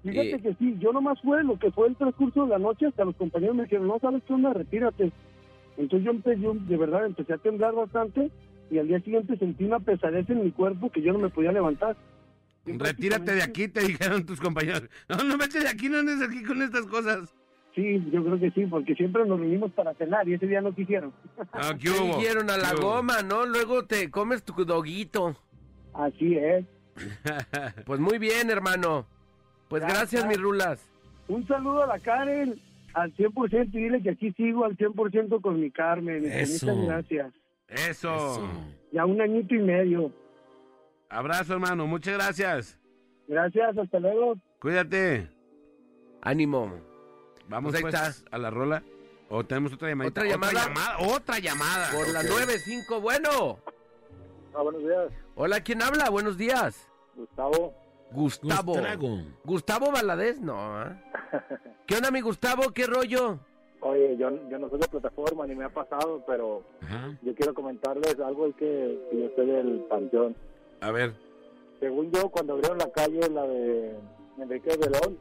Fíjate 0.03 0.35
Eh. 0.35 0.39
que 0.41 0.53
sí, 0.55 0.75
yo 0.79 0.91
nomás 0.91 1.19
fue 1.21 1.43
lo 1.43 1.57
que 1.57 1.71
fue 1.71 1.87
el 1.87 1.95
transcurso 1.95 2.43
de 2.43 2.49
la 2.49 2.59
noche, 2.59 2.87
hasta 2.87 3.05
los 3.05 3.15
compañeros 3.15 3.55
me 3.55 3.63
dijeron, 3.63 3.87
no 3.87 3.99
sabes 3.99 4.21
qué 4.27 4.33
onda, 4.33 4.53
retírate. 4.53 5.11
Entonces 5.77 6.05
yo, 6.05 6.11
empecé, 6.11 6.41
yo 6.41 6.53
de 6.53 6.77
verdad 6.77 7.05
empecé 7.05 7.33
a 7.33 7.37
temblar 7.37 7.73
bastante 7.73 8.29
y 8.69 8.77
al 8.77 8.87
día 8.87 8.99
siguiente 8.99 9.37
sentí 9.37 9.63
una 9.63 9.79
pesadez 9.79 10.29
en 10.29 10.43
mi 10.43 10.51
cuerpo 10.51 10.89
que 10.91 11.01
yo 11.01 11.13
no 11.13 11.19
me 11.19 11.29
podía 11.29 11.51
levantar. 11.51 11.95
Retírate 12.65 13.35
de 13.35 13.43
aquí, 13.43 13.67
te 13.67 13.81
dijeron 13.81 14.25
tus 14.25 14.39
compañeros. 14.39 14.83
No, 15.09 15.23
no 15.23 15.37
vete 15.37 15.59
de 15.59 15.67
aquí, 15.67 15.89
no 15.89 15.99
andes 15.99 16.21
aquí 16.21 16.43
con 16.43 16.61
estas 16.61 16.85
cosas. 16.85 17.33
Sí, 17.75 18.03
yo 18.11 18.23
creo 18.23 18.39
que 18.39 18.51
sí, 18.51 18.65
porque 18.67 18.93
siempre 18.95 19.25
nos 19.25 19.39
reunimos 19.39 19.71
para 19.73 19.93
cenar 19.95 20.27
y 20.29 20.35
ese 20.35 20.45
día 20.47 20.61
no 20.61 20.73
quisieron. 20.75 21.11
Ah, 21.51 21.73
¿qué 21.79 21.89
Te 21.89 21.99
hubo? 21.99 22.17
dijeron 22.17 22.49
a 22.49 22.57
la 22.57 22.69
¿Qué 22.69 22.75
hubo? 22.75 22.93
goma, 22.95 23.21
¿no? 23.23 23.45
Luego 23.45 23.85
te 23.85 24.09
comes 24.11 24.43
tu 24.43 24.53
doguito. 24.63 25.35
Así 25.93 26.37
es. 26.37 26.65
Pues 27.85 27.99
muy 27.99 28.19
bien, 28.19 28.49
hermano. 28.51 29.07
Pues 29.67 29.81
Gracias. 29.81 30.11
gracias, 30.11 30.27
mis 30.27 30.39
rulas. 30.39 30.87
Un 31.27 31.47
saludo 31.47 31.83
a 31.83 31.87
la 31.87 31.99
Karen 31.99 32.55
al 32.93 33.11
100% 33.15 33.69
y 33.73 33.77
dile 33.83 34.01
que 34.03 34.11
aquí 34.11 34.31
sigo 34.33 34.65
al 34.65 34.77
100% 34.77 35.41
con 35.41 35.59
mi 35.59 35.71
Carmen. 35.71 36.23
Eso. 36.25 36.67
Muchas 36.67 36.85
gracias. 36.87 37.33
Eso. 37.67 38.15
Eso. 38.15 38.49
Ya 38.91 39.05
un 39.05 39.19
añito 39.19 39.55
y 39.55 39.59
medio. 39.59 40.11
Abrazo, 41.13 41.53
hermano. 41.53 41.85
Muchas 41.87 42.15
gracias. 42.15 42.79
Gracias, 43.27 43.77
hasta 43.77 43.99
luego. 43.99 44.35
Cuídate. 44.59 45.29
Ánimo. 46.21 46.73
Vamos 47.47 47.71
Pues 47.73 47.83
ahí 47.83 47.91
pues, 47.91 48.25
a 48.31 48.37
la 48.37 48.49
rola. 48.49 48.83
¿O 49.29 49.43
tenemos 49.43 49.73
otra 49.73 49.89
llamada? 49.89 50.09
¿Otra 50.09 50.23
llamada? 50.25 50.97
Otra 50.99 51.39
llamada. 51.39 51.89
Por 51.91 52.07
la 52.09 52.19
Ok. 52.21 52.25
9-5, 52.25 53.01
bueno. 53.01 53.59
Ah, 54.55 54.61
buenos 54.61 54.81
días, 54.81 55.11
Hola, 55.35 55.61
¿quién 55.61 55.81
habla? 55.81 56.09
Buenos 56.09 56.37
días. 56.37 56.87
Gustavo. 57.15 57.73
Gustavo. 58.11 58.73
Gustrago. 58.73 59.17
Gustavo 59.43 59.91
Valadez, 59.91 60.39
no. 60.39 60.55
¿ah? 60.59 61.01
¿Qué 61.87 61.95
onda, 61.95 62.11
mi 62.11 62.21
Gustavo? 62.21 62.71
¿Qué 62.71 62.85
rollo? 62.85 63.39
Oye, 63.81 64.15
yo, 64.17 64.29
yo 64.49 64.59
no 64.59 64.69
soy 64.69 64.79
de 64.79 64.87
plataforma 64.87 65.45
ni 65.47 65.55
me 65.55 65.65
ha 65.65 65.69
pasado, 65.69 66.23
pero 66.25 66.63
Ajá. 66.83 67.17
yo 67.21 67.33
quiero 67.35 67.53
comentarles 67.53 68.17
algo 68.19 68.47
y 68.47 68.53
que, 68.53 68.99
que 69.11 69.19
yo 69.21 69.29
sé 69.35 69.41
del 69.41 69.79
panteón. 69.89 70.35
A 70.83 70.91
ver. 70.91 71.13
Según 71.79 72.11
yo, 72.11 72.29
cuando 72.29 72.53
abrieron 72.53 72.77
la 72.77 72.91
calle, 72.91 73.21
la 73.29 73.43
de 73.43 73.95
Enrique 74.37 74.77
Belón, 74.77 75.17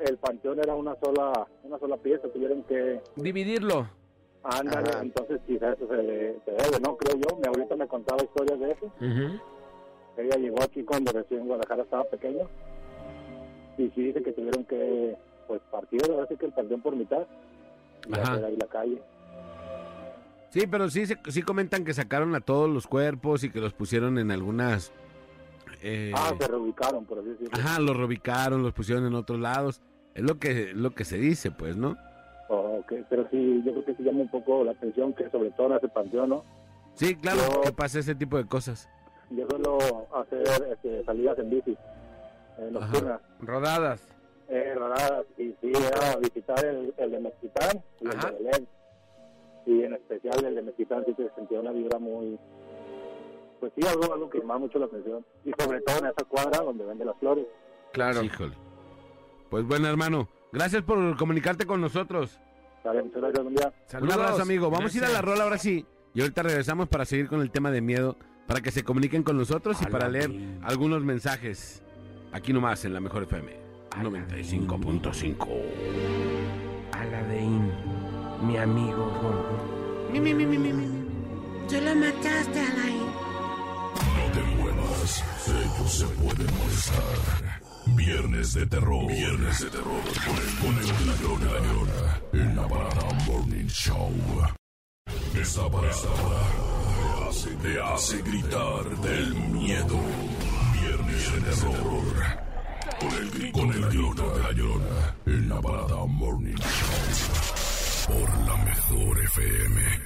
el 0.00 0.18
panteón 0.18 0.58
era 0.58 0.74
una 0.74 0.94
sola 1.02 1.46
una 1.62 1.78
sola 1.78 1.96
pieza, 1.96 2.28
tuvieron 2.28 2.62
que 2.64 3.00
Dividirlo. 3.16 3.88
Ajá. 4.44 5.00
entonces 5.00 5.40
quizás 5.46 5.76
eso 5.76 5.86
se, 5.88 5.94
debe, 5.96 6.80
¿no? 6.82 6.96
Creo 6.96 7.16
yo. 7.16 7.36
Mi 7.36 7.46
abuelita 7.46 7.76
me 7.76 7.86
contaba 7.86 8.22
historias 8.22 8.58
de 8.60 8.70
eso. 8.72 8.92
Ella 10.18 10.36
llegó 10.36 10.62
aquí 10.62 10.82
cuando 10.82 11.12
recién 11.12 11.46
Guadalajara 11.46 11.84
estaba 11.84 12.04
pequeño. 12.04 12.48
Y 13.78 13.88
sí 13.90 14.02
dice 14.02 14.22
que 14.22 14.32
tuvieron 14.32 14.64
que, 14.64 15.16
pues, 15.46 15.60
partir, 15.70 16.02
ahora 16.10 16.26
sí 16.28 16.36
que 16.36 16.46
el 16.46 16.52
panteón 16.52 16.82
por 16.82 16.94
mitad. 16.94 17.26
Y 18.06 18.12
Ajá. 18.12 18.32
hacer 18.32 18.44
ahí 18.44 18.56
la 18.56 18.66
calle. 18.66 19.00
Sí, 20.52 20.66
pero 20.66 20.88
sí, 20.90 21.06
se- 21.06 21.18
sí 21.28 21.42
comentan 21.42 21.84
que 21.84 21.94
sacaron 21.94 22.34
a 22.34 22.40
todos 22.40 22.68
los 22.68 22.86
cuerpos 22.86 23.42
y 23.42 23.50
que 23.50 23.60
los 23.60 23.72
pusieron 23.72 24.18
en 24.18 24.30
algunas... 24.30 24.92
eh, 25.82 26.12
Ah, 26.14 26.34
se 26.38 26.46
reubicaron, 26.46 27.04
por 27.06 27.20
así 27.20 27.28
decirlo. 27.30 27.50
ajá, 27.54 27.80
los 27.80 27.96
reubicaron, 27.96 28.62
los 28.62 28.72
pusieron 28.74 29.06
en 29.06 29.14
otros 29.14 29.40
lados. 29.40 29.80
Es 30.14 30.22
lo 30.22 30.38
que, 30.38 30.72
lo 30.74 30.94
que 30.94 31.04
se 31.04 31.16
dice, 31.16 31.50
pues, 31.50 31.76
¿no? 31.76 31.96
Oh, 32.50 32.80
ok, 32.80 32.92
pero 33.08 33.26
sí, 33.30 33.62
yo 33.64 33.72
creo 33.72 33.84
que 33.86 33.94
sí 33.94 34.02
llama 34.02 34.20
un 34.20 34.30
poco 34.30 34.62
la 34.62 34.72
atención 34.72 35.14
que 35.14 35.30
sobre 35.30 35.50
todo 35.52 35.68
en 35.68 35.72
ese 35.78 35.88
panteón, 35.88 36.28
¿no? 36.28 36.44
Sí, 36.94 37.14
claro, 37.16 37.40
Yo- 37.50 37.60
que 37.62 37.72
pasa 37.72 38.00
ese 38.00 38.14
tipo 38.14 38.36
de 38.36 38.44
cosas. 38.44 38.90
Yo 39.30 39.46
suelo 39.48 39.78
hacer 40.14 40.42
este, 40.70 41.02
salidas 41.04 41.38
en 41.38 41.48
bici, 41.48 41.70
eh, 42.58 42.68
nocturnas, 42.70 43.22
Rodadas. 43.40 44.02
eh, 44.48 44.74
rodadas, 44.76 45.24
y 45.38 45.44
sí, 45.62 45.72
era 45.74 46.16
visitar 46.16 46.62
el, 46.62 46.92
el 46.98 47.10
de 47.10 47.20
Mezquitán 47.20 47.82
y 48.02 48.08
Ajá. 48.08 48.28
el 48.28 48.34
de 48.36 48.42
Belén. 48.50 48.68
Y 49.66 49.82
en 49.82 49.94
especial 49.94 50.44
el 50.44 50.54
de 50.54 50.62
Mezquitán 50.62 51.04
sí 51.06 51.14
se 51.16 51.30
sentía 51.34 51.60
una 51.60 51.72
vibra 51.72 51.98
muy, 51.98 52.38
pues 53.60 53.72
sí, 53.76 53.86
algo, 53.86 54.12
algo 54.12 54.28
que 54.28 54.38
llamaba 54.38 54.60
mucho 54.60 54.78
la 54.78 54.86
atención. 54.86 55.24
Y 55.44 55.52
sobre 55.58 55.80
todo 55.82 55.98
en 55.98 56.06
esa 56.06 56.24
cuadra 56.24 56.64
donde 56.64 56.84
vende 56.84 57.04
las 57.04 57.16
flores. 57.18 57.46
Claro. 57.92 58.22
Híjole. 58.22 58.54
Pues 59.50 59.64
bueno, 59.64 59.86
hermano, 59.88 60.28
gracias 60.50 60.82
por 60.82 61.16
comunicarte 61.16 61.66
con 61.66 61.80
nosotros. 61.80 62.40
Vale, 62.84 63.02
muchas 63.02 63.20
gracias, 63.20 63.42
buen 63.42 63.54
día. 63.54 63.72
Saludos. 63.86 64.14
Un 64.14 64.20
abrazo, 64.20 64.42
amigo. 64.42 64.70
Vamos 64.70 64.94
a 64.94 64.98
ir 64.98 65.04
a 65.04 65.08
la 65.08 65.22
rola 65.22 65.44
ahora 65.44 65.58
sí. 65.58 65.86
Y 66.14 66.20
ahorita 66.20 66.42
regresamos 66.42 66.88
para 66.88 67.04
seguir 67.04 67.28
con 67.28 67.40
el 67.40 67.50
tema 67.50 67.70
de 67.70 67.80
miedo, 67.80 68.16
para 68.46 68.60
que 68.60 68.70
se 68.70 68.82
comuniquen 68.82 69.22
con 69.22 69.36
nosotros 69.36 69.80
y 69.80 69.86
para 69.86 70.08
leer 70.08 70.30
algunos 70.62 71.04
mensajes. 71.04 71.82
Aquí 72.32 72.52
nomás 72.52 72.84
en 72.84 72.94
la 72.94 73.00
Mejor 73.00 73.24
FM 73.24 73.52
95.5. 74.00 75.48
Aladein, 76.92 77.70
mi 78.46 78.56
amigo. 78.56 79.11
No 84.14 84.32
te 84.32 84.42
muevas, 84.56 85.24
ellos 85.48 85.92
se 85.92 86.06
pueden 86.06 86.54
molestar. 86.58 87.60
Viernes 87.86 88.52
de 88.52 88.66
terror. 88.66 89.06
Viernes 89.06 89.60
de 89.60 89.70
terror. 89.70 90.02
Con 90.26 90.36
el, 90.36 90.58
con 90.58 90.78
el 90.78 91.56
Llorona. 91.62 92.20
En 92.32 92.56
la 92.56 92.68
parada 92.68 93.24
Morning 93.26 93.66
Show. 93.66 94.12
Esta 95.34 95.70
parada 95.70 95.92
te 97.62 97.80
hace, 97.80 98.22
gritar 98.22 98.84
del 99.00 99.34
miedo. 99.34 99.98
Viernes 100.80 101.32
de 101.32 101.40
terror. 101.40 102.04
Con 103.00 103.12
el, 103.14 103.52
con 103.52 103.72
el 103.72 103.88
de 103.90 104.52
la. 104.52 105.14
En 105.26 105.48
la 105.48 105.60
parada 105.60 106.04
Morning 106.04 106.56
Show. 106.56 107.61
Por 108.06 108.28
la 108.46 108.56
mejor 108.64 109.18
FM. 109.22 110.02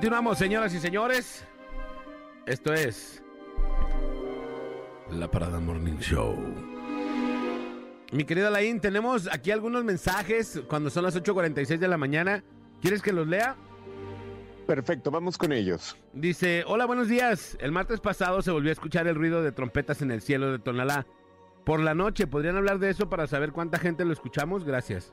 Continuamos, 0.00 0.38
señoras 0.38 0.72
y 0.72 0.80
señores. 0.80 1.44
Esto 2.46 2.72
es 2.72 3.22
la 5.10 5.30
Parada 5.30 5.60
Morning 5.60 5.98
Show. 5.98 6.38
Mi 8.10 8.24
querida 8.24 8.48
Laín, 8.48 8.80
tenemos 8.80 9.28
aquí 9.30 9.50
algunos 9.50 9.84
mensajes 9.84 10.62
cuando 10.68 10.88
son 10.88 11.02
las 11.02 11.14
8.46 11.16 11.76
de 11.76 11.86
la 11.86 11.98
mañana. 11.98 12.42
¿Quieres 12.80 13.02
que 13.02 13.12
los 13.12 13.28
lea? 13.28 13.56
Perfecto, 14.66 15.10
vamos 15.10 15.36
con 15.36 15.52
ellos. 15.52 15.98
Dice, 16.14 16.64
hola, 16.66 16.86
buenos 16.86 17.06
días. 17.06 17.58
El 17.60 17.70
martes 17.70 18.00
pasado 18.00 18.40
se 18.40 18.52
volvió 18.52 18.70
a 18.70 18.72
escuchar 18.72 19.06
el 19.06 19.16
ruido 19.16 19.42
de 19.42 19.52
trompetas 19.52 20.00
en 20.00 20.12
el 20.12 20.22
cielo 20.22 20.50
de 20.50 20.60
Tonalá. 20.60 21.06
Por 21.66 21.78
la 21.80 21.94
noche, 21.94 22.26
¿podrían 22.26 22.56
hablar 22.56 22.78
de 22.78 22.88
eso 22.88 23.10
para 23.10 23.26
saber 23.26 23.52
cuánta 23.52 23.78
gente 23.78 24.06
lo 24.06 24.14
escuchamos? 24.14 24.64
Gracias. 24.64 25.12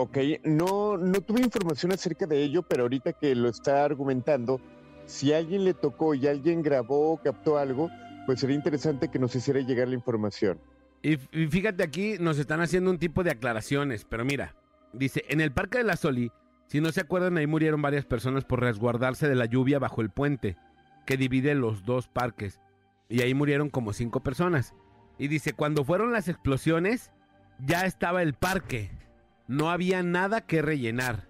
Ok, 0.00 0.16
no, 0.44 0.96
no 0.96 1.20
tuve 1.22 1.40
información 1.40 1.90
acerca 1.90 2.24
de 2.24 2.40
ello, 2.40 2.62
pero 2.62 2.84
ahorita 2.84 3.14
que 3.14 3.34
lo 3.34 3.48
está 3.48 3.84
argumentando, 3.84 4.60
si 5.06 5.32
alguien 5.32 5.64
le 5.64 5.74
tocó 5.74 6.14
y 6.14 6.28
alguien 6.28 6.62
grabó 6.62 7.14
o 7.14 7.20
captó 7.20 7.58
algo, 7.58 7.90
pues 8.24 8.38
sería 8.38 8.54
interesante 8.54 9.08
que 9.08 9.18
nos 9.18 9.34
hiciera 9.34 9.58
llegar 9.58 9.88
la 9.88 9.94
información. 9.94 10.60
Y, 11.02 11.14
y 11.32 11.48
fíjate 11.48 11.82
aquí, 11.82 12.14
nos 12.20 12.38
están 12.38 12.60
haciendo 12.60 12.92
un 12.92 12.98
tipo 12.98 13.24
de 13.24 13.32
aclaraciones, 13.32 14.04
pero 14.04 14.24
mira, 14.24 14.54
dice, 14.92 15.24
en 15.30 15.40
el 15.40 15.50
Parque 15.50 15.78
de 15.78 15.84
la 15.84 15.96
Soli, 15.96 16.30
si 16.68 16.80
no 16.80 16.92
se 16.92 17.00
acuerdan, 17.00 17.36
ahí 17.36 17.48
murieron 17.48 17.82
varias 17.82 18.04
personas 18.04 18.44
por 18.44 18.60
resguardarse 18.60 19.28
de 19.28 19.34
la 19.34 19.46
lluvia 19.46 19.80
bajo 19.80 20.00
el 20.00 20.10
puente 20.10 20.56
que 21.06 21.16
divide 21.16 21.56
los 21.56 21.82
dos 21.82 22.06
parques. 22.06 22.60
Y 23.08 23.22
ahí 23.22 23.34
murieron 23.34 23.68
como 23.68 23.92
cinco 23.92 24.22
personas. 24.22 24.74
Y 25.18 25.26
dice, 25.26 25.54
cuando 25.54 25.82
fueron 25.82 26.12
las 26.12 26.28
explosiones, 26.28 27.10
ya 27.58 27.84
estaba 27.84 28.22
el 28.22 28.34
parque. 28.34 28.92
No 29.48 29.70
había 29.70 30.02
nada 30.02 30.42
que 30.42 30.62
rellenar. 30.62 31.26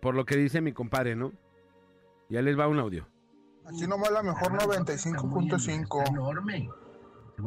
Por 0.00 0.14
lo 0.14 0.26
que 0.26 0.36
dice 0.36 0.60
mi 0.60 0.72
compadre, 0.72 1.16
¿no? 1.16 1.32
Ya 2.28 2.42
les 2.42 2.58
va 2.58 2.68
un 2.68 2.78
audio. 2.78 3.08
Así 3.64 3.86
nomás 3.86 4.10
la 4.12 4.22
mejor 4.22 4.52
95.5. 4.52 6.08
Enorme. 6.08 6.68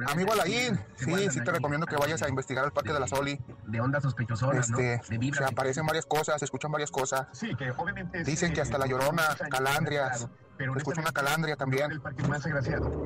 Amigo 0.07 0.33
Alain, 0.33 0.77
sí, 0.95 1.29
sí 1.29 1.41
te 1.41 1.51
recomiendo 1.51 1.85
que 1.85 1.95
vayas 1.95 2.21
a 2.21 2.27
investigar 2.27 2.65
el 2.65 2.71
Parque 2.71 2.91
de 2.91 2.99
la 2.99 3.07
Soli. 3.07 3.39
De 3.67 3.79
ondas 3.79 4.03
sospechosas, 4.03 4.69
Este, 4.69 4.99
¿no? 5.17 5.33
Se 5.33 5.43
aparecen 5.45 5.85
varias 5.85 6.05
cosas, 6.05 6.39
se 6.39 6.45
escuchan 6.45 6.71
varias 6.71 6.91
cosas. 6.91 7.27
Sí, 7.31 7.55
que 7.55 7.71
obviamente... 7.71 8.23
Dicen 8.23 8.51
que 8.51 8.59
eh, 8.59 8.63
hasta 8.63 8.77
la 8.77 8.87
Llorona, 8.87 9.23
calandrias. 9.49 10.27
pero 10.57 10.73
Se 10.73 10.79
escucha 10.79 10.99
una 10.99 11.11
calandria 11.13 11.55
también. 11.55 11.91
El 11.91 12.01
parque 12.01 12.27
más. 12.27 12.43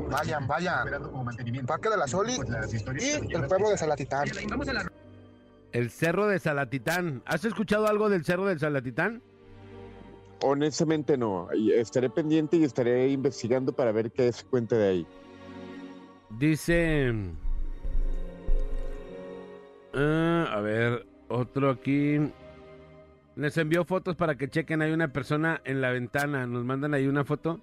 Vayan, 0.10 0.48
vayan. 0.48 0.88
Parque 1.68 1.90
de 1.90 1.98
la 1.98 2.08
Soli 2.08 2.38
Pues 2.38 2.74
historias 2.74 3.22
y 3.30 3.34
el 3.34 3.46
pueblo 3.46 3.70
de 3.70 3.78
Salatitán. 3.78 4.28
El 5.72 5.90
Cerro 5.90 6.28
de 6.28 6.40
Salatitán. 6.40 7.22
¿Has 7.26 7.46
escuchado 7.46 7.88
algo 7.88 8.10
del 8.10 8.26
Cerro 8.26 8.46
de 8.46 8.60
Salatitán? 8.60 9.22
Honestamente 10.44 11.18
no, 11.18 11.50
estaré 11.52 12.10
pendiente 12.10 12.58
y 12.58 12.64
estaré 12.64 13.10
investigando 13.10 13.74
para 13.74 13.92
ver 13.92 14.12
qué 14.12 14.32
se 14.32 14.44
cuenta 14.46 14.76
de 14.76 14.88
ahí. 14.88 15.08
Dice... 16.40 17.14
Ah, 19.94 20.48
a 20.52 20.62
ver, 20.62 21.06
otro 21.28 21.70
aquí. 21.70 22.18
Les 23.36 23.58
envió 23.58 23.86
fotos 23.86 24.16
para 24.16 24.36
que 24.36 24.50
chequen. 24.50 24.82
Hay 24.82 24.92
una 24.92 25.10
persona 25.10 25.62
en 25.66 25.82
la 25.82 25.92
ventana. 25.92 26.48
Nos 26.48 26.64
mandan 26.64 26.94
ahí 26.94 27.08
una 27.08 27.24
foto. 27.24 27.60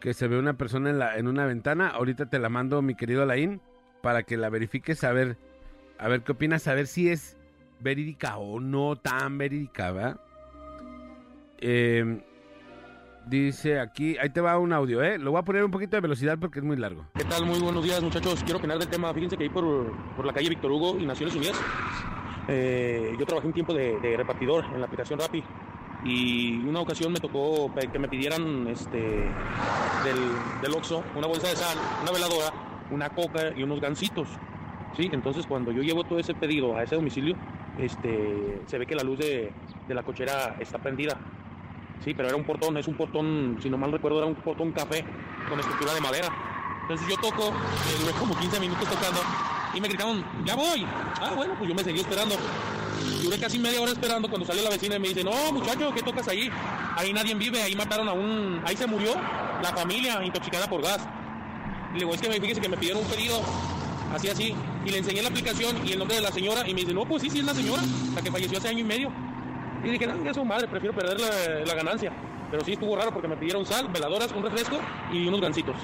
Que 0.00 0.14
se 0.14 0.26
ve 0.26 0.38
una 0.38 0.54
persona 0.54 0.90
en, 0.90 0.98
la, 0.98 1.16
en 1.16 1.28
una 1.28 1.46
ventana. 1.46 1.88
Ahorita 1.88 2.26
te 2.26 2.38
la 2.38 2.48
mando, 2.48 2.82
mi 2.82 2.94
querido 2.94 3.22
Alain. 3.22 3.60
Para 4.02 4.22
que 4.24 4.36
la 4.36 4.48
verifiques. 4.48 5.04
A 5.04 5.12
ver, 5.12 5.36
a 5.98 6.08
ver 6.08 6.22
qué 6.22 6.32
opinas. 6.32 6.66
A 6.68 6.74
ver 6.74 6.86
si 6.86 7.08
es 7.08 7.36
verídica 7.80 8.36
o 8.36 8.60
no 8.60 8.96
tan 8.96 9.38
verídica, 9.38 9.92
¿verdad? 9.92 10.20
Eh, 11.58 12.22
dice 13.26 13.80
aquí. 13.80 14.16
Ahí 14.18 14.30
te 14.30 14.40
va 14.40 14.58
un 14.58 14.72
audio, 14.72 15.02
¿eh? 15.02 15.18
Lo 15.18 15.32
voy 15.32 15.40
a 15.40 15.44
poner 15.44 15.64
un 15.64 15.70
poquito 15.70 15.96
de 15.96 16.00
velocidad 16.00 16.38
porque 16.38 16.58
es 16.58 16.64
muy 16.64 16.76
largo. 16.76 17.06
¿Qué 17.14 17.24
tal? 17.24 17.46
Muy 17.46 17.60
buenos 17.60 17.84
días, 17.84 18.02
muchachos. 18.02 18.42
Quiero 18.42 18.58
opinar 18.58 18.78
del 18.78 18.88
tema. 18.88 19.12
Fíjense 19.14 19.36
que 19.36 19.44
ahí 19.44 19.50
por, 19.50 19.92
por 20.16 20.26
la 20.26 20.32
calle 20.32 20.48
Víctor 20.48 20.72
Hugo 20.72 20.98
y 20.98 21.06
Naciones 21.06 21.34
Unidas, 21.34 21.60
eh, 22.48 23.14
yo 23.18 23.26
trabajé 23.26 23.46
un 23.46 23.52
tiempo 23.52 23.72
de, 23.72 24.16
repartidor 24.16 24.64
en 24.66 24.80
la 24.80 24.86
aplicación 24.86 25.18
Rappi 25.18 25.42
y 26.04 26.58
una 26.64 26.80
ocasión 26.80 27.12
me 27.12 27.20
tocó 27.20 27.72
que 27.74 27.98
me 27.98 28.08
pidieran 28.08 28.66
este, 28.66 28.98
del, 28.98 30.60
del 30.60 30.72
Oxxo 30.74 31.04
una 31.14 31.28
bolsa 31.28 31.46
de 31.46 31.54
sal, 31.54 31.78
una 32.02 32.10
veladora, 32.10 32.52
una 32.90 33.08
coca 33.10 33.52
y 33.56 33.62
unos 33.62 33.80
gancitos. 33.80 34.28
Sí, 34.96 35.08
entonces 35.12 35.46
cuando 35.46 35.72
yo 35.72 35.82
llevo 35.82 36.04
todo 36.04 36.18
ese 36.18 36.34
pedido 36.34 36.76
a 36.76 36.82
ese 36.82 36.96
domicilio, 36.96 37.34
este, 37.78 38.62
se 38.66 38.78
ve 38.78 38.86
que 38.86 38.94
la 38.94 39.02
luz 39.02 39.18
de, 39.18 39.52
de 39.88 39.94
la 39.94 40.02
cochera 40.02 40.56
está 40.60 40.78
prendida. 40.78 41.18
Sí, 42.04 42.14
pero 42.14 42.28
era 42.28 42.36
un 42.36 42.44
portón, 42.44 42.76
es 42.76 42.88
un 42.88 42.94
portón, 42.94 43.58
si 43.62 43.70
no 43.70 43.78
mal 43.78 43.92
recuerdo, 43.92 44.18
era 44.18 44.26
un 44.26 44.34
portón 44.34 44.72
café 44.72 45.04
con 45.48 45.58
estructura 45.58 45.94
de 45.94 46.00
madera. 46.00 46.28
Entonces 46.82 47.06
yo 47.08 47.16
toco, 47.16 47.48
eh, 47.48 48.00
duré 48.00 48.12
como 48.12 48.36
15 48.36 48.60
minutos 48.60 48.88
tocando 48.88 49.20
y 49.74 49.80
me 49.80 49.88
gritaron, 49.88 50.24
ya 50.44 50.54
voy. 50.54 50.84
Ah, 51.20 51.32
bueno, 51.34 51.54
pues 51.56 51.68
yo 51.68 51.74
me 51.74 51.84
seguí 51.84 52.00
esperando. 52.00 52.34
Duré 53.22 53.38
casi 53.38 53.58
media 53.58 53.80
hora 53.80 53.92
esperando 53.92 54.28
cuando 54.28 54.46
salió 54.46 54.62
la 54.62 54.70
vecina 54.70 54.96
y 54.96 54.98
me 54.98 55.08
dice, 55.08 55.24
no, 55.24 55.52
muchacho, 55.52 55.92
¿qué 55.94 56.02
tocas 56.02 56.28
ahí? 56.28 56.50
Ahí 56.96 57.12
nadie 57.12 57.34
vive, 57.34 57.62
ahí 57.62 57.74
mataron 57.74 58.08
a 58.08 58.12
un... 58.12 58.60
Ahí 58.66 58.76
se 58.76 58.86
murió 58.86 59.14
la 59.62 59.72
familia 59.74 60.22
intoxicada 60.24 60.68
por 60.68 60.82
gas. 60.82 61.06
Y 61.90 61.94
le 61.94 61.98
digo, 62.00 62.14
es 62.14 62.20
que 62.20 62.28
me 62.28 62.40
fíjese 62.40 62.60
que 62.60 62.68
me 62.68 62.76
pidieron 62.76 63.02
un 63.02 63.08
pedido, 63.08 63.40
así, 64.14 64.28
así. 64.28 64.54
Y 64.84 64.90
le 64.90 64.98
enseñé 64.98 65.22
la 65.22 65.28
aplicación 65.28 65.76
y 65.86 65.92
el 65.92 65.98
nombre 65.98 66.16
de 66.16 66.22
la 66.22 66.30
señora 66.30 66.68
y 66.68 66.74
me 66.74 66.80
dice, 66.80 66.94
no, 66.94 67.04
pues 67.06 67.22
sí, 67.22 67.30
sí 67.30 67.38
es 67.40 67.44
la 67.44 67.54
señora, 67.54 67.82
la 68.14 68.22
que 68.22 68.30
falleció 68.30 68.58
hace 68.58 68.68
año 68.68 68.80
y 68.80 68.84
medio. 68.84 69.10
Y 69.84 69.90
dije, 69.90 70.06
no, 70.06 70.22
ya 70.24 70.32
su 70.34 70.44
madre, 70.44 70.68
prefiero 70.68 70.94
perder 70.94 71.18
la, 71.20 71.64
la 71.66 71.74
ganancia. 71.74 72.12
Pero 72.50 72.64
sí 72.64 72.72
estuvo 72.72 72.94
raro 72.96 73.10
porque 73.12 73.28
me 73.28 73.36
pidieron 73.36 73.64
sal, 73.64 73.88
veladoras, 73.88 74.30
un 74.32 74.42
refresco 74.42 74.76
y 75.12 75.26
unos 75.26 75.40
gancitos. 75.40 75.76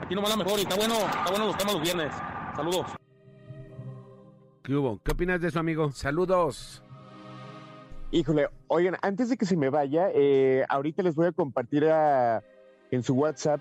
Aquí 0.00 0.14
nomás 0.14 0.30
la 0.30 0.36
mejor 0.44 0.58
y 0.58 0.62
está 0.62 0.74
bueno, 0.76 0.94
está 0.94 1.30
bueno 1.30 1.46
los 1.46 1.56
temas 1.56 1.74
los 1.74 1.82
viernes. 1.82 2.12
Saludos. 2.56 2.86
¿Qué 4.62 4.74
hubo? 4.74 5.00
¿Qué 5.02 5.12
opinas 5.12 5.40
de 5.40 5.48
eso, 5.48 5.58
amigo? 5.60 5.90
Saludos. 5.92 6.82
Híjole, 8.10 8.48
oigan, 8.68 8.96
antes 9.02 9.28
de 9.30 9.36
que 9.36 9.46
se 9.46 9.56
me 9.56 9.70
vaya, 9.70 10.08
eh, 10.14 10.64
ahorita 10.68 11.02
les 11.02 11.14
voy 11.14 11.26
a 11.28 11.32
compartir 11.32 11.86
a- 11.86 12.42
en 12.90 13.02
su 13.02 13.14
WhatsApp 13.14 13.60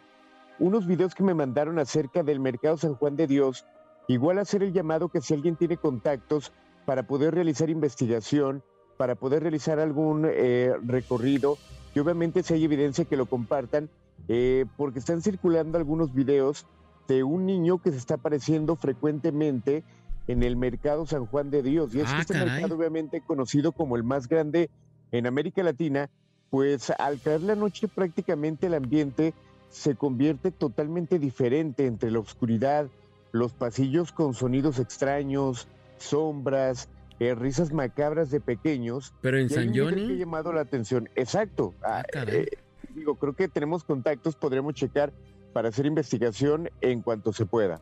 unos 0.59 0.85
videos 0.85 1.15
que 1.15 1.23
me 1.23 1.33
mandaron 1.33 1.79
acerca 1.79 2.21
del 2.21 2.39
Mercado 2.39 2.77
San 2.77 2.95
Juan 2.95 3.15
de 3.15 3.27
Dios. 3.27 3.65
Igual 4.07 4.39
hacer 4.39 4.63
el 4.63 4.73
llamado 4.73 5.09
que 5.09 5.21
si 5.21 5.33
alguien 5.33 5.55
tiene 5.55 5.77
contactos 5.77 6.51
para 6.85 7.03
poder 7.03 7.33
realizar 7.35 7.69
investigación, 7.69 8.63
para 8.97 9.15
poder 9.15 9.41
realizar 9.43 9.79
algún 9.79 10.27
eh, 10.29 10.73
recorrido, 10.83 11.57
y 11.95 11.99
obviamente 11.99 12.43
si 12.43 12.53
hay 12.53 12.63
evidencia 12.65 13.05
que 13.05 13.17
lo 13.17 13.25
compartan, 13.25 13.89
eh, 14.27 14.65
porque 14.77 14.99
están 14.99 15.21
circulando 15.21 15.77
algunos 15.77 16.13
videos 16.13 16.65
de 17.07 17.23
un 17.23 17.45
niño 17.45 17.79
que 17.81 17.91
se 17.91 17.97
está 17.97 18.15
apareciendo 18.15 18.75
frecuentemente 18.75 19.83
en 20.27 20.43
el 20.43 20.55
Mercado 20.55 21.05
San 21.05 21.25
Juan 21.25 21.49
de 21.49 21.63
Dios. 21.63 21.93
Y 21.95 21.99
es 22.01 22.09
Ah, 22.09 22.15
que 22.15 22.21
este 22.21 22.33
caray. 22.33 22.49
mercado 22.49 22.75
obviamente 22.75 23.21
conocido 23.21 23.71
como 23.71 23.95
el 23.95 24.03
más 24.03 24.27
grande 24.27 24.69
en 25.11 25.25
América 25.27 25.63
Latina, 25.63 26.09
pues 26.49 26.89
al 26.91 27.19
caer 27.19 27.41
la 27.41 27.55
noche 27.55 27.87
prácticamente 27.87 28.67
el 28.67 28.75
ambiente 28.75 29.33
se 29.69 29.95
convierte 29.95 30.51
totalmente 30.51 31.17
diferente 31.17 31.85
entre 31.85 32.11
la 32.11 32.19
oscuridad, 32.19 32.87
los 33.31 33.53
pasillos 33.53 34.11
con 34.11 34.33
sonidos 34.33 34.79
extraños, 34.79 35.67
sombras, 35.97 36.89
eh, 37.19 37.35
risas 37.35 37.71
macabras 37.71 38.31
de 38.31 38.39
pequeños. 38.41 39.13
Pero 39.21 39.37
en 39.37 39.49
San 39.49 39.71
video 39.71 39.87
que 39.87 39.95
ha 39.95 39.97
Johnny. 39.99 40.17
llamado 40.17 40.51
la 40.53 40.61
atención. 40.61 41.09
Exacto. 41.15 41.73
Ah, 41.83 42.03
Ah, 42.15 42.23
eh, 42.27 42.47
digo, 42.95 43.15
creo 43.15 43.33
que 43.33 43.47
tenemos 43.47 43.83
contactos, 43.83 44.35
podremos 44.35 44.73
checar 44.73 45.13
para 45.53 45.69
hacer 45.69 45.85
investigación 45.85 46.69
en 46.81 47.01
cuanto 47.01 47.31
se 47.33 47.45
pueda. 47.45 47.81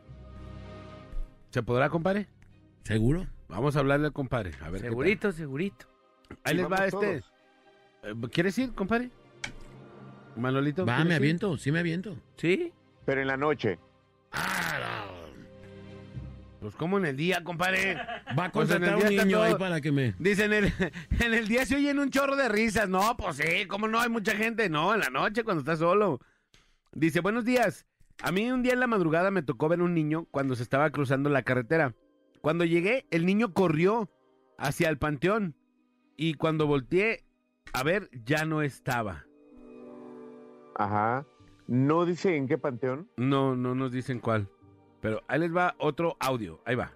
¿Se 1.52 1.64
podrá, 1.64 1.90
compadre? 1.90 2.28
¿Seguro? 2.84 3.26
Vamos 3.48 3.76
a 3.76 3.80
hablarle 3.80 4.08
al 4.08 4.14
compadre. 4.14 4.52
A 4.62 4.70
ver. 4.70 4.82
Segurito, 4.82 5.32
segurito. 5.32 5.86
Ahí 6.44 6.56
les 6.56 6.72
va 6.72 6.86
este. 6.86 6.92
todos. 6.92 7.34
Eh, 8.04 8.30
¿Quieres 8.32 8.58
ir, 8.60 8.74
compadre? 8.74 9.10
Manolito. 10.36 10.86
Va, 10.86 10.96
¿quieres 10.98 11.08
me 11.08 11.14
ir? 11.16 11.18
aviento, 11.22 11.58
sí 11.58 11.72
me 11.72 11.80
aviento. 11.80 12.16
¿Sí? 12.38 12.72
Pero 13.06 13.22
en 13.22 13.28
la 13.28 13.38
noche. 13.38 13.80
Pues 16.60 16.76
como 16.76 16.98
en 16.98 17.06
el 17.06 17.16
día, 17.16 17.44
compadre. 17.44 17.96
Va 18.38 18.46
a 18.46 18.52
Pues 18.52 18.70
contratar 18.70 18.98
un 18.98 19.16
niño 19.16 19.42
ahí 19.42 19.56
para 19.56 19.80
que 19.80 19.92
me... 19.92 20.14
Dicen, 20.20 20.52
en 20.52 20.66
el, 20.66 20.74
en 21.20 21.34
el 21.34 21.48
día 21.48 21.66
se 21.66 21.76
oyen 21.78 22.00
un 22.00 22.10
chorro 22.10 22.36
de 22.36 22.50
risas. 22.50 22.90
No, 22.90 23.16
pues 23.18 23.38
sí, 23.38 23.66
¿cómo 23.68 23.88
no? 23.88 24.00
Hay 24.00 24.10
mucha 24.10 24.34
gente. 24.34 24.70
No, 24.70 24.94
en 24.94 25.00
la 25.00 25.10
noche 25.10 25.44
cuando 25.44 25.62
estás 25.62 25.80
solo. 25.80 26.20
Dice, 26.92 27.22
buenos 27.22 27.46
días. 27.46 27.86
A 28.22 28.32
mí 28.34 28.52
un 28.52 28.62
día 28.62 28.74
en 28.74 28.82
la 28.82 28.88
madrugada 28.88 29.32
me 29.32 29.42
tocó 29.42 29.70
ver 29.70 29.82
un 29.82 29.94
niño 29.94 30.26
cuando 30.32 30.56
se 30.56 30.64
estaba 30.64 30.90
cruzando 30.90 31.30
la 31.30 31.44
carretera. 31.44 31.96
Cuando 32.42 32.66
llegué, 32.66 33.06
el 33.12 33.26
niño 33.26 33.54
corrió 33.54 34.10
hacia 34.58 34.90
el 34.90 34.98
panteón. 34.98 35.56
Y 36.18 36.34
cuando 36.34 36.68
volteé 36.68 37.24
a 37.72 37.84
ver, 37.84 38.10
ya 38.26 38.44
no 38.44 38.62
estaba. 38.62 39.26
Ajá. 40.76 41.26
No 41.68 42.06
dice 42.06 42.36
en 42.36 42.48
qué 42.48 42.58
panteón. 42.58 43.10
No, 43.16 43.56
no 43.56 43.76
nos 43.76 43.92
dicen 43.92 44.20
cuál. 44.20 44.50
Pero 45.02 45.22
ahí 45.28 45.40
les 45.40 45.56
va 45.56 45.76
otro 45.80 46.16
audio. 46.20 46.60
Ahí 46.66 46.76
va. 46.76 46.92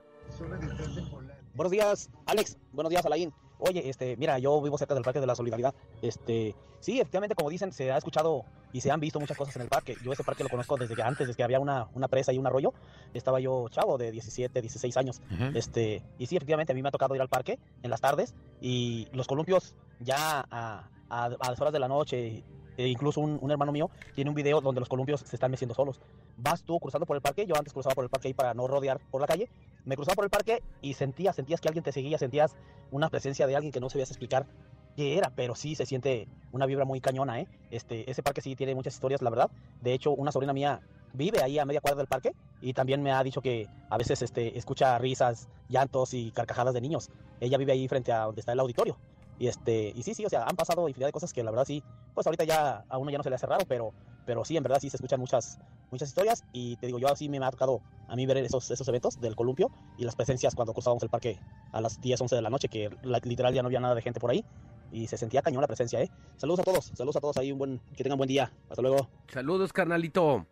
Buenos 1.55 1.71
días, 1.71 2.09
Alex. 2.25 2.57
Buenos 2.71 2.89
días, 2.89 3.05
Alain. 3.05 3.31
oye, 3.59 3.87
este, 3.89 4.17
mira, 4.17 4.39
yo 4.39 4.61
vivo 4.61 4.77
cerca 4.77 4.93
del 4.93 5.03
Parque 5.03 5.19
de 5.19 5.27
la 5.27 5.35
Solidaridad. 5.35 5.73
Este, 6.01 6.55
sí, 6.79 6.99
efectivamente, 6.99 7.35
como 7.35 7.49
dicen, 7.49 7.71
se 7.71 7.91
ha 7.91 7.97
escuchado 7.97 8.43
y 8.73 8.81
se 8.81 8.89
han 8.91 8.99
visto 8.99 9.19
muchas 9.19 9.37
cosas 9.37 9.55
en 9.55 9.61
el 9.61 9.67
parque. 9.69 9.95
Yo 10.03 10.11
ese 10.11 10.23
parque 10.23 10.43
lo 10.43 10.49
conozco 10.49 10.75
desde 10.77 10.95
que 10.95 11.03
antes, 11.03 11.27
desde 11.27 11.37
que 11.37 11.43
había 11.43 11.59
una, 11.59 11.87
una 11.93 12.07
presa 12.07 12.33
y 12.33 12.39
un 12.39 12.47
arroyo. 12.47 12.73
Estaba 13.13 13.39
yo 13.39 13.69
chavo 13.69 13.97
de 13.99 14.11
17, 14.11 14.59
16 14.61 14.97
años. 14.97 15.21
Este, 15.55 16.01
y 16.17 16.25
sí, 16.25 16.35
efectivamente, 16.35 16.71
a 16.73 16.75
mí 16.75 16.81
me 16.81 16.89
ha 16.89 16.91
tocado 16.91 17.13
ir 17.15 17.21
al 17.21 17.29
parque 17.29 17.59
en 17.83 17.89
las 17.91 18.01
tardes 18.01 18.33
y 18.59 19.07
los 19.13 19.27
columpios 19.27 19.75
ya 19.99 20.41
a, 20.49 20.89
a- 21.09 21.25
a 21.25 21.49
las 21.51 21.61
horas 21.61 21.71
de 21.71 21.79
la 21.79 21.87
noche. 21.87 22.43
e 22.75 22.87
incluso 22.87 23.21
un, 23.21 23.37
un 23.39 23.51
hermano 23.51 23.71
mío 23.71 23.91
tiene 24.15 24.31
un 24.31 24.35
video 24.35 24.59
donde 24.59 24.79
los 24.79 24.89
columpios 24.89 25.19
se 25.21 25.35
están 25.35 25.51
meciendo 25.51 25.75
solos. 25.75 26.01
Vas 26.37 26.63
tú 26.63 26.79
cruzando 26.79 27.05
por 27.05 27.15
el 27.15 27.21
parque, 27.21 27.45
yo 27.45 27.55
antes 27.55 27.73
cruzaba 27.73 27.95
por 27.95 28.03
el 28.03 28.09
parque 28.09 28.29
ahí 28.29 28.33
para 28.33 28.53
no 28.53 28.67
rodear 28.67 28.99
por 29.11 29.21
la 29.21 29.27
calle. 29.27 29.49
Me 29.85 29.95
cruzaba 29.95 30.15
por 30.15 30.25
el 30.25 30.31
parque 30.31 30.63
y 30.81 30.93
sentías, 30.93 31.35
sentías 31.35 31.61
que 31.61 31.67
alguien 31.67 31.83
te 31.83 31.91
seguía, 31.91 32.17
sentías 32.17 32.55
una 32.91 33.09
presencia 33.09 33.47
de 33.47 33.55
alguien 33.55 33.71
que 33.71 33.79
no 33.79 33.89
sabías 33.89 34.09
explicar 34.09 34.47
qué 34.95 35.17
era, 35.17 35.31
pero 35.35 35.55
sí 35.55 35.75
se 35.75 35.85
siente 35.85 36.27
una 36.51 36.65
vibra 36.65 36.85
muy 36.85 37.01
cañona, 37.01 37.39
¿eh? 37.39 37.47
Este, 37.71 38.09
ese 38.09 38.23
parque 38.23 38.41
sí 38.41 38.55
tiene 38.55 38.75
muchas 38.75 38.93
historias, 38.93 39.21
la 39.21 39.29
verdad. 39.29 39.51
De 39.81 39.93
hecho, 39.93 40.11
una 40.11 40.31
sobrina 40.31 40.53
mía 40.53 40.81
vive 41.13 41.41
ahí 41.41 41.59
a 41.59 41.65
media 41.65 41.81
cuadra 41.81 41.97
del 41.97 42.07
parque 42.07 42.33
y 42.61 42.73
también 42.73 43.01
me 43.01 43.11
ha 43.11 43.23
dicho 43.23 43.41
que 43.41 43.67
a 43.89 43.97
veces 43.97 44.21
este, 44.21 44.57
escucha 44.57 44.97
risas, 44.97 45.47
llantos 45.69 46.13
y 46.13 46.31
carcajadas 46.31 46.73
de 46.73 46.81
niños. 46.81 47.09
Ella 47.39 47.57
vive 47.57 47.71
ahí 47.71 47.87
frente 47.87 48.11
a 48.11 48.25
donde 48.25 48.41
está 48.41 48.53
el 48.53 48.59
auditorio. 48.59 48.97
Y, 49.39 49.47
este, 49.47 49.91
y 49.95 50.03
sí, 50.03 50.13
sí, 50.13 50.25
o 50.25 50.29
sea, 50.29 50.43
han 50.43 50.55
pasado 50.55 50.87
infinidad 50.87 51.07
de 51.07 51.13
cosas 51.13 51.33
que 51.33 51.43
la 51.43 51.51
verdad 51.51 51.65
sí, 51.65 51.83
pues 52.13 52.25
ahorita 52.27 52.43
ya 52.43 52.85
a 52.87 52.97
uno 52.97 53.11
ya 53.11 53.17
no 53.17 53.23
se 53.23 53.29
le 53.29 53.35
hace 53.35 53.47
raro, 53.47 53.65
pero, 53.67 53.93
pero 54.25 54.43
sí, 54.45 54.55
en 54.57 54.63
verdad 54.63 54.79
sí 54.79 54.89
se 54.89 54.97
escuchan 54.97 55.19
muchas, 55.19 55.59
muchas 55.91 56.09
historias 56.09 56.43
y 56.53 56.75
te 56.77 56.87
digo, 56.87 56.99
yo 56.99 57.07
así 57.09 57.29
me 57.29 57.37
ha 57.37 57.51
tocado 57.51 57.81
a 58.07 58.15
mí 58.15 58.25
ver 58.25 58.37
esos, 58.37 58.69
esos 58.71 58.87
eventos 58.87 59.19
del 59.19 59.35
columpio 59.35 59.69
y 59.97 60.03
las 60.05 60.15
presencias 60.15 60.55
cuando 60.55 60.73
cruzábamos 60.73 61.03
el 61.03 61.09
parque 61.09 61.39
a 61.71 61.81
las 61.81 61.99
10, 62.01 62.21
11 62.21 62.35
de 62.35 62.41
la 62.41 62.49
noche, 62.49 62.67
que 62.69 62.89
la- 63.03 63.19
literal 63.23 63.53
ya 63.53 63.61
no 63.61 63.67
había 63.67 63.79
nada 63.79 63.95
de 63.95 64.01
gente 64.01 64.19
por 64.19 64.31
ahí 64.31 64.43
y 64.91 65.07
se 65.07 65.17
sentía 65.17 65.41
cañón 65.41 65.61
la 65.61 65.67
presencia, 65.67 66.01
¿eh? 66.01 66.09
Saludos 66.37 66.59
a 66.59 66.63
todos, 66.63 66.85
saludos 66.93 67.15
a 67.15 67.21
todos 67.21 67.37
ahí, 67.37 67.51
un 67.51 67.57
buen, 67.57 67.81
que 67.95 68.03
tengan 68.03 68.17
buen 68.17 68.27
día, 68.27 68.51
hasta 68.69 68.81
luego. 68.81 69.09
Saludos, 69.27 69.73
carnalito. 69.73 70.45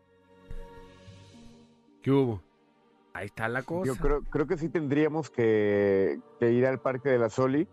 ¿Qué 2.01 2.11
hubo? 2.11 2.41
Ahí 3.13 3.25
está 3.27 3.47
la 3.49 3.61
cosa. 3.63 3.85
Yo 3.93 3.95
creo, 3.97 4.23
creo 4.23 4.47
que 4.47 4.57
sí 4.57 4.69
tendríamos 4.69 5.29
que, 5.29 6.19
que 6.39 6.51
ir 6.51 6.65
al 6.65 6.79
Parque 6.79 7.09
de 7.09 7.19
la 7.19 7.29
Soli. 7.29 7.67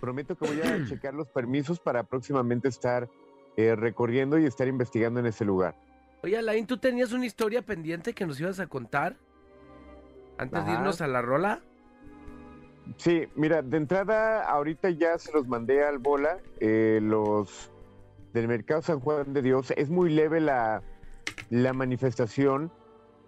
Prometo 0.00 0.36
que 0.36 0.46
voy 0.46 0.60
a 0.60 0.84
checar 0.88 1.14
los 1.14 1.28
permisos 1.28 1.78
para 1.80 2.02
próximamente 2.02 2.68
estar 2.68 3.08
eh, 3.56 3.74
recorriendo 3.76 4.38
y 4.38 4.46
estar 4.46 4.68
investigando 4.68 5.20
en 5.20 5.26
ese 5.26 5.44
lugar. 5.44 5.74
Oye, 6.22 6.36
Alain, 6.36 6.66
¿tú 6.66 6.78
tenías 6.78 7.12
una 7.12 7.26
historia 7.26 7.62
pendiente 7.62 8.12
que 8.12 8.26
nos 8.26 8.40
ibas 8.40 8.60
a 8.60 8.66
contar? 8.66 9.16
Antes 10.38 10.64
de 10.64 10.72
irnos 10.72 11.00
a 11.00 11.06
la 11.06 11.22
rola. 11.22 11.60
Sí, 12.96 13.26
mira, 13.36 13.62
de 13.62 13.76
entrada 13.76 14.42
ahorita 14.44 14.90
ya 14.90 15.18
se 15.18 15.32
los 15.32 15.46
mandé 15.46 15.84
al 15.84 15.98
bola, 15.98 16.38
eh, 16.58 16.98
los 17.02 17.70
del 18.32 18.48
Mercado 18.48 18.82
San 18.82 19.00
Juan 19.00 19.32
de 19.32 19.42
Dios. 19.42 19.72
Es 19.76 19.90
muy 19.90 20.10
leve 20.10 20.40
la, 20.40 20.82
la 21.50 21.72
manifestación, 21.72 22.72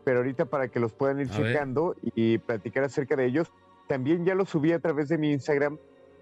pero 0.04 0.18
ahorita 0.18 0.46
para 0.46 0.68
que 0.68 0.80
los 0.80 0.92
puedan 0.92 1.20
ir 1.20 1.28
A 1.32 1.38
ver. 1.38 1.52
checando 1.52 1.96
y 2.14 2.38
platicar 2.38 2.84
acerca 2.84 3.14
de 3.14 3.26
ellos, 3.26 3.52
también 3.88 4.24
ya 4.24 4.34
lo 4.34 4.46
subí 4.46 4.72
a 4.72 4.80
través 4.80 5.08
de 5.08 5.18
mi 5.18 5.32
Instagram, 5.32 5.78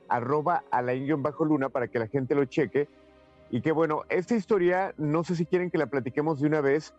arroba 0.09 0.65
bajo 1.19 1.45
luna 1.45 1.69
para 1.69 1.89
que 1.89 1.99
la 1.99 2.09
gente 2.09 2.35
lo 2.35 2.45
cheque. 2.45 2.89
Y 3.51 3.63
que 3.63 3.73
bueno, 3.73 4.03
esta 4.09 4.37
historia, 4.37 4.95
no 4.97 5.25
sé 5.25 5.35
si 5.37 5.45
quieren 5.45 5.71
que 5.71 5.79
la 5.79 5.87
platiquemos 5.87 6.41
de 6.41 6.47
una 6.47 6.61
vez, 6.61 6.95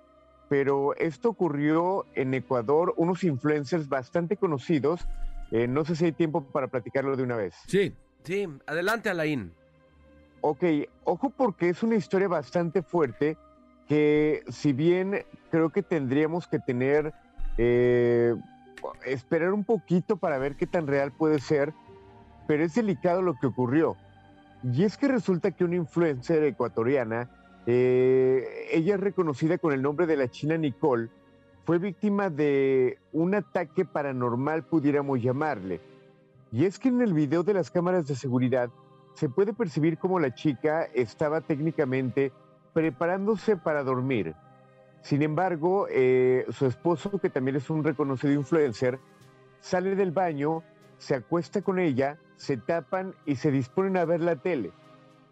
pero 0.49 0.95
esto 0.97 1.29
ocurrió 1.29 2.05
en 2.13 2.33
Ecuador, 2.33 2.93
unos 2.97 3.23
influencers 3.23 3.87
bastante 3.87 4.35
conocidos. 4.35 5.07
eh, 5.51 5.67
no 5.67 5.83
sé 5.83 5.95
si 5.95 6.05
hay 6.05 6.11
tiempo 6.13 6.43
para 6.43 6.67
platicarlo 6.67 7.15
de 7.15 7.23
una 7.23 7.35
vez. 7.35 7.55
Sí. 7.67 7.93
Sí, 8.23 8.47
adelante, 8.67 9.09
Alain. 9.09 9.51
Ok, 10.41 10.63
ojo 11.03 11.29
porque 11.29 11.69
es 11.69 11.83
una 11.83 11.95
historia 11.95 12.27
bastante 12.27 12.81
fuerte 12.81 13.37
que 13.87 14.43
si 14.49 14.73
bien 14.73 15.23
creo 15.49 15.69
que 15.69 15.83
tendríamos 15.83 16.47
que 16.47 16.59
tener, 16.59 17.13
eh, 17.57 18.35
esperar 19.05 19.53
un 19.53 19.63
poquito 19.63 20.17
para 20.17 20.37
ver 20.37 20.55
qué 20.55 20.67
tan 20.67 20.87
real 20.87 21.11
puede 21.11 21.39
ser, 21.39 21.73
pero 22.47 22.63
es 22.63 22.73
delicado 22.73 23.21
lo 23.21 23.35
que 23.35 23.47
ocurrió. 23.47 23.97
Y 24.63 24.83
es 24.83 24.97
que 24.97 25.07
resulta 25.07 25.51
que 25.51 25.63
una 25.63 25.75
influencer 25.75 26.43
ecuatoriana, 26.43 27.29
eh, 27.65 28.67
ella 28.71 28.95
es 28.95 29.01
reconocida 29.01 29.57
con 29.57 29.73
el 29.73 29.81
nombre 29.81 30.05
de 30.05 30.17
la 30.17 30.29
China 30.29 30.57
Nicole, 30.57 31.09
fue 31.65 31.77
víctima 31.77 32.29
de 32.29 32.97
un 33.11 33.35
ataque 33.35 33.85
paranormal, 33.85 34.63
pudiéramos 34.63 35.21
llamarle. 35.21 35.79
Y 36.51 36.65
es 36.65 36.79
que 36.79 36.89
en 36.89 37.01
el 37.01 37.13
video 37.13 37.43
de 37.43 37.53
las 37.53 37.71
cámaras 37.71 38.07
de 38.07 38.15
seguridad 38.15 38.69
se 39.13 39.29
puede 39.29 39.53
percibir 39.53 39.97
como 39.97 40.19
la 40.19 40.33
chica 40.33 40.83
estaba 40.93 41.41
técnicamente 41.41 42.31
preparándose 42.73 43.57
para 43.57 43.83
dormir. 43.83 44.35
Sin 45.01 45.21
embargo, 45.21 45.87
eh, 45.89 46.45
su 46.49 46.65
esposo, 46.65 47.19
que 47.19 47.29
también 47.29 47.57
es 47.57 47.69
un 47.69 47.83
reconocido 47.83 48.33
influencer, 48.33 48.99
sale 49.59 49.95
del 49.95 50.11
baño, 50.11 50.63
se 50.97 51.15
acuesta 51.15 51.61
con 51.61 51.79
ella, 51.79 52.17
se 52.41 52.57
tapan 52.57 53.13
y 53.27 53.35
se 53.35 53.51
disponen 53.51 53.97
a 53.97 54.05
ver 54.05 54.19
la 54.19 54.35
tele. 54.35 54.71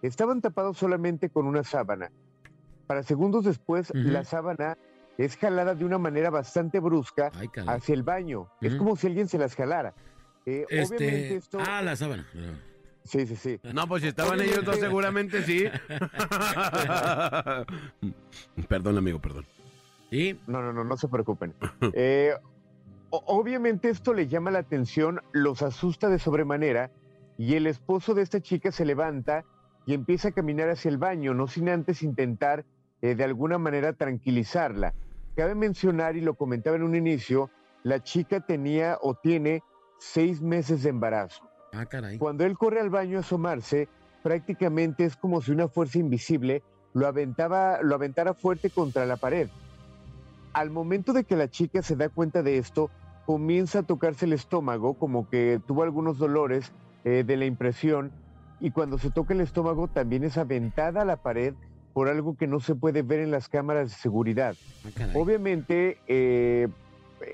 Estaban 0.03 0.41
tapados 0.41 0.77
solamente 0.77 1.29
con 1.29 1.47
una 1.47 1.63
sábana. 1.63 2.11
Para 2.85 3.01
segundos 3.01 3.45
después, 3.45 3.91
la 3.95 4.23
sábana 4.23 4.77
es 5.17 5.35
jalada 5.35 5.73
de 5.73 5.85
una 5.85 5.97
manera 5.97 6.29
bastante 6.29 6.79
brusca 6.79 7.31
Ay, 7.33 7.49
hacia 7.67 7.95
el 7.95 8.03
baño. 8.03 8.47
Es 8.61 8.75
como 8.75 8.95
si 8.95 9.07
alguien 9.07 9.27
se 9.27 9.39
las 9.39 9.55
jalara. 9.55 9.95
Eh, 10.45 10.65
obviamente 10.67 11.07
Este. 11.07 11.35
esto... 11.37 11.57
Ah, 11.67 11.81
la 11.81 11.95
sábana. 11.95 12.27
Sí, 13.03 13.25
sí, 13.25 13.35
sí. 13.35 13.59
No, 13.73 13.87
pues 13.87 14.03
si 14.03 14.09
estaban 14.09 14.39
ellos 14.39 14.63
dos 14.63 14.79
seguramente 14.79 15.41
sí. 15.41 15.65
perdón, 18.67 18.99
amigo, 18.99 19.19
perdón. 19.19 19.45
No, 20.45 20.61
no, 20.61 20.73
no, 20.73 20.83
no 20.83 20.97
se 20.97 21.07
preocupen. 21.07 21.55
Eh, 21.93 22.33
obviamente 23.09 23.89
esto 23.89 24.13
le 24.13 24.27
llama 24.27 24.51
la 24.51 24.59
atención, 24.59 25.21
los 25.31 25.63
asusta 25.63 26.09
de 26.09 26.19
sobremanera 26.19 26.91
y 27.39 27.55
el 27.55 27.67
esposo 27.67 28.13
de 28.13 28.21
esta 28.21 28.41
chica 28.41 28.69
se 28.69 28.83
levanta 28.83 29.45
y 29.85 29.93
empieza 29.93 30.27
a 30.27 30.31
caminar 30.33 30.69
hacia 30.69 30.89
el 30.89 30.97
baño, 30.97 31.33
no 31.33 31.47
sin 31.47 31.69
antes 31.69 32.03
intentar 32.03 32.65
eh, 33.01 33.15
de 33.15 33.23
alguna 33.23 33.57
manera 33.57 33.93
tranquilizarla. 33.93 34.93
Cabe 35.37 35.55
mencionar, 35.55 36.17
y 36.17 36.21
lo 36.21 36.33
comentaba 36.33 36.75
en 36.75 36.83
un 36.83 36.95
inicio, 36.95 37.49
la 37.83 38.03
chica 38.03 38.41
tenía 38.41 38.97
o 39.01 39.13
tiene 39.15 39.63
seis 39.99 40.41
meses 40.41 40.83
de 40.83 40.89
embarazo. 40.89 41.49
Ah, 41.71 41.85
caray. 41.85 42.17
Cuando 42.17 42.43
él 42.43 42.57
corre 42.57 42.81
al 42.81 42.89
baño 42.89 43.15
a 43.15 43.21
asomarse, 43.21 43.87
prácticamente 44.21 45.05
es 45.05 45.15
como 45.15 45.41
si 45.41 45.53
una 45.53 45.69
fuerza 45.69 45.97
invisible 45.97 46.61
lo, 46.93 47.07
aventaba, 47.07 47.81
lo 47.81 47.95
aventara 47.95 48.33
fuerte 48.33 48.69
contra 48.69 49.05
la 49.05 49.15
pared. 49.15 49.47
Al 50.51 50.71
momento 50.71 51.13
de 51.13 51.23
que 51.23 51.37
la 51.37 51.49
chica 51.49 51.81
se 51.83 51.95
da 51.95 52.09
cuenta 52.09 52.43
de 52.43 52.57
esto, 52.57 52.91
comienza 53.25 53.79
a 53.79 53.83
tocarse 53.83 54.25
el 54.25 54.33
estómago, 54.33 54.95
como 54.95 55.29
que 55.29 55.61
tuvo 55.65 55.83
algunos 55.83 56.17
dolores 56.17 56.73
eh, 57.03 57.23
de 57.25 57.37
la 57.37 57.45
impresión, 57.45 58.11
y 58.59 58.71
cuando 58.71 58.97
se 58.97 59.09
toca 59.09 59.33
el 59.33 59.41
estómago 59.41 59.87
también 59.87 60.23
es 60.23 60.37
aventada 60.37 61.01
a 61.01 61.05
la 61.05 61.17
pared 61.17 61.53
por 61.93 62.07
algo 62.07 62.35
que 62.37 62.47
no 62.47 62.59
se 62.59 62.75
puede 62.75 63.01
ver 63.01 63.19
en 63.19 63.31
las 63.31 63.49
cámaras 63.49 63.89
de 63.89 63.95
seguridad. 63.95 64.55
Ah. 64.99 65.07
Obviamente, 65.15 65.97
eh, 66.07 66.67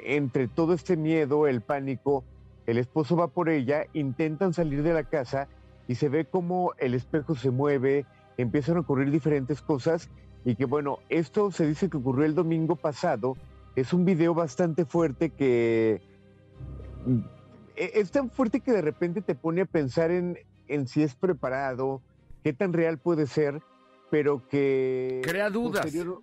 entre 0.06 0.48
todo 0.48 0.74
este 0.74 0.98
miedo, 0.98 1.48
el 1.48 1.62
pánico, 1.62 2.24
el 2.66 2.78
esposo 2.78 3.16
va 3.16 3.28
por 3.28 3.50
ella, 3.50 3.86
intentan 3.94 4.54
salir 4.54 4.84
de 4.84 4.94
la 4.94 5.04
casa 5.04 5.48
y 5.88 5.96
se 5.96 6.10
ve 6.10 6.26
como 6.26 6.74
el 6.80 6.94
espejo 6.94 7.36
se 7.36 7.52
mueve, 7.52 8.06
empiezan 8.38 8.78
a 8.78 8.82
ocurrir 8.82 9.12
diferentes 9.12 9.62
cosas 9.62 10.10
y 10.44 10.56
que 10.56 10.66
bueno, 10.66 11.00
esto 11.10 11.52
se 11.52 11.68
dice 11.68 11.90
que 11.90 11.98
ocurrió 11.98 12.26
el 12.26 12.36
domingo 12.36 12.76
pasado, 12.76 13.36
es 13.76 13.94
un 13.94 14.06
video 14.06 14.34
bastante 14.34 14.86
fuerte 14.86 15.32
que 15.32 16.02
es 17.76 18.12
tan 18.12 18.30
fuerte 18.30 18.60
que 18.62 18.72
de 18.72 18.82
repente 18.82 19.22
te 19.22 19.36
pone 19.36 19.62
a 19.62 19.66
pensar 19.66 20.12
en, 20.12 20.38
en 20.68 20.88
si 20.88 21.04
es 21.04 21.16
preparado, 21.16 22.02
qué 22.44 22.54
tan 22.54 22.74
real 22.74 22.98
puede 22.98 23.28
ser, 23.28 23.62
pero 24.12 24.48
que... 24.48 25.22
Crea 25.24 25.50
dudas. 25.50 25.84
posterior- 25.86 26.22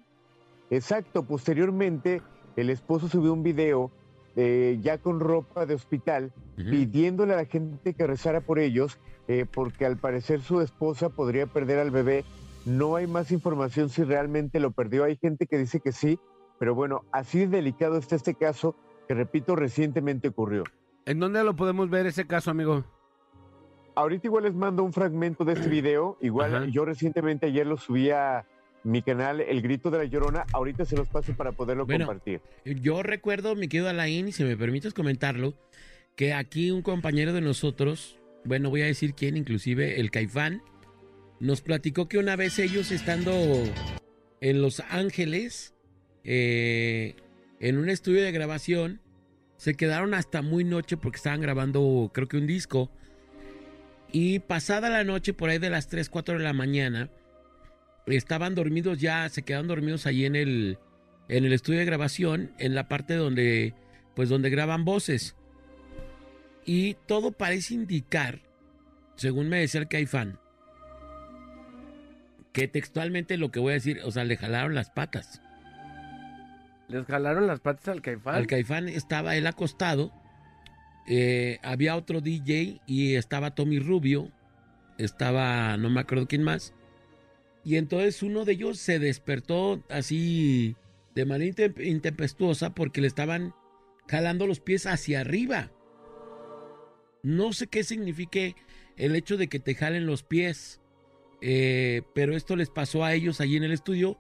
Exacto, 0.71 1.23
posteriormente 1.25 2.23
el 2.57 2.71
esposo 2.71 3.09
subió 3.09 3.33
un 3.33 3.43
video 3.43 3.91
eh, 4.37 4.79
ya 4.81 4.97
con 4.99 5.21
ropa 5.21 5.67
de 5.67 5.75
hospital 5.75 6.33
pidiéndole 6.57 7.35
a 7.35 7.37
la 7.37 7.45
gente 7.45 7.93
que 7.93 8.07
rezara 8.07 8.41
por 8.41 8.59
ellos 8.59 8.99
eh, 9.29 9.45
porque 9.51 9.85
al 9.85 9.99
parecer 9.99 10.41
su 10.41 10.61
esposa 10.63 11.11
podría 11.11 11.47
perder 11.47 11.79
al 11.79 11.91
bebé. 11.91 12.25
No 12.65 12.97
hay 12.97 13.07
más 13.07 13.31
información 13.33 13.89
si 13.91 14.03
realmente 14.05 14.61
lo 14.61 14.71
perdió. 14.71 15.05
Hay 15.05 15.17
gente 15.17 15.47
que 15.47 15.59
dice 15.59 15.81
que 15.81 15.93
sí, 15.93 16.19
pero 16.59 16.75
bueno, 16.75 17.03
así 17.13 17.41
de 17.41 17.49
delicado 17.49 17.99
está 17.99 18.17
este 18.17 18.35
caso 18.35 18.75
que 19.09 19.15
repito 19.15 19.57
recientemente 19.57 20.29
ocurrió. 20.29 20.65
¿En 21.07 21.19
dónde 21.19 21.43
lo 21.45 21.57
podemos 21.57 21.91
ver 21.91 22.07
ese 22.07 22.27
caso, 22.27 22.51
amigo? 22.51 22.85
Ahorita 23.95 24.27
igual 24.27 24.45
les 24.45 24.55
mando 24.55 24.83
un 24.85 24.93
fragmento 24.93 25.45
de 25.45 25.55
este 25.55 25.69
video. 25.69 26.17
Igual 26.21 26.55
Ajá. 26.55 26.67
yo 26.67 26.85
recientemente 26.85 27.47
ayer 27.47 27.67
lo 27.67 27.77
subí 27.77 28.11
a 28.11 28.47
mi 28.85 29.03
canal 29.03 29.41
El 29.41 29.63
Grito 29.63 29.91
de 29.91 29.99
la 29.99 30.05
Llorona. 30.05 30.45
Ahorita 30.53 30.85
se 30.85 30.97
los 30.97 31.09
paso 31.09 31.35
para 31.37 31.53
poderlo 31.53 31.85
Bueno. 31.87 32.07
compartir. 32.07 32.41
Yo 32.65 33.03
recuerdo, 33.03 33.55
mi 33.55 33.69
querido 33.69 33.89
Alain, 33.89 34.29
y 34.29 34.33
si 34.33 34.45
me 34.45 34.57
permites 34.57 34.95
comentarlo, 34.95 35.55
que 36.17 36.33
aquí 36.33 36.71
un 36.71 36.83
compañero 36.83 37.33
de 37.33 37.41
nosotros 37.41 38.19
bueno, 38.45 38.71
voy 38.71 38.83
a 38.83 38.87
decir 38.87 39.15
quién, 39.15 39.37
inclusive 39.37 40.01
el 40.01 40.11
Caifán, 40.11 40.63
nos 41.39 41.61
platicó 41.63 42.09
que 42.09 42.19
una 42.19 42.37
vez 42.37 42.59
ellos 42.59 42.91
estando 42.91 43.33
en 44.41 44.63
Los 44.63 44.81
Ángeles, 44.91 45.75
eh, 46.25 47.15
en 47.61 47.79
un 47.79 47.89
estudio 47.89 48.23
de 48.23 48.33
grabación, 48.33 49.01
se 49.63 49.75
quedaron 49.75 50.13
hasta 50.13 50.43
muy 50.43 50.65
noche 50.65 50.97
porque 50.97 51.19
estaban 51.19 51.41
grabando, 51.41 52.11
creo 52.13 52.27
que 52.27 52.37
un 52.37 52.49
disco. 52.49 52.91
Y 54.11 54.41
pasada 54.41 54.91
la 54.91 55.05
noche, 55.05 55.35
por 55.35 55.51
ahí 55.51 55.59
de 55.59 55.71
las 55.71 55.87
3, 55.87 56.11
4 56.11 56.37
de 56.37 56.43
la 56.43 56.53
mañana, 56.53 57.11
estaban 58.07 58.57
dormidos 58.57 58.99
ya, 58.99 59.29
se 59.29 59.43
quedaron 59.43 59.69
dormidos 59.69 60.05
ahí 60.07 60.25
en 60.25 60.35
el, 60.35 60.79
en 61.29 61.45
el 61.45 61.53
estudio 61.53 61.79
de 61.79 61.85
grabación, 61.85 62.51
en 62.59 62.75
la 62.75 62.89
parte 62.89 63.15
donde, 63.15 63.73
pues 64.17 64.29
donde 64.29 64.51
graban 64.51 64.85
voces. 64.85 65.37
Y 66.67 66.95
todo 67.07 67.31
parece 67.31 67.75
indicar, 67.75 68.41
según 69.15 69.49
me 69.49 69.61
decía 69.61 69.83
el 69.83 69.87
Caifán, 69.87 70.41
que 72.53 72.67
textualmente 72.67 73.37
lo 73.37 73.53
que 73.53 73.61
voy 73.61 73.71
a 73.71 73.75
decir, 73.75 74.01
o 74.03 74.11
sea, 74.11 74.25
le 74.25 74.37
jalaron 74.37 74.75
las 74.75 74.91
patas. 74.91 75.41
¿Les 76.93 77.07
jalaron 77.07 77.47
las 77.47 77.61
patas 77.61 77.89
al 77.89 78.03
caifán? 78.03 78.35
Al 78.35 78.47
Caifán 78.47 78.89
estaba 78.89 79.35
él 79.37 79.47
acostado, 79.47 80.13
eh, 81.09 81.59
había 81.63 81.97
otro 81.97 82.21
DJ 82.21 82.81
y 82.87 83.15
estaba 83.15 83.55
Tommy 83.55 83.79
Rubio, 83.79 84.31
estaba, 84.99 85.77
no 85.79 85.89
me 85.91 86.01
acuerdo 86.01 86.27
quién 86.29 86.43
más, 86.43 86.75
y 87.65 87.77
entonces 87.77 88.23
uno 88.23 88.45
de 88.45 88.53
ellos 88.53 88.79
se 88.79 88.99
despertó 88.99 89.83
así 89.89 90.77
de 91.15 91.25
manera 91.25 91.51
intem- 91.53 91.85
intempestuosa 91.87 92.75
porque 92.75 93.01
le 93.01 93.07
estaban 93.07 93.55
jalando 94.09 94.47
los 94.47 94.61
pies 94.61 94.87
hacia 94.87 95.21
arriba. 95.21 95.71
No 97.23 97.53
sé 97.53 97.69
qué 97.69 97.85
signifique 97.85 98.57
el 98.97 99.15
hecho 99.17 99.37
de 99.37 99.49
que 99.49 99.61
te 99.61 99.75
jalen 99.75 100.07
los 100.07 100.23
pies, 100.25 100.81
eh, 101.41 102.03
pero 102.15 102.37
esto 102.37 102.57
les 102.57 102.69
pasó 102.69 103.05
a 103.05 103.15
ellos 103.15 103.41
allí 103.41 103.57
en 103.57 103.65
el 103.65 103.73
estudio. 103.73 104.19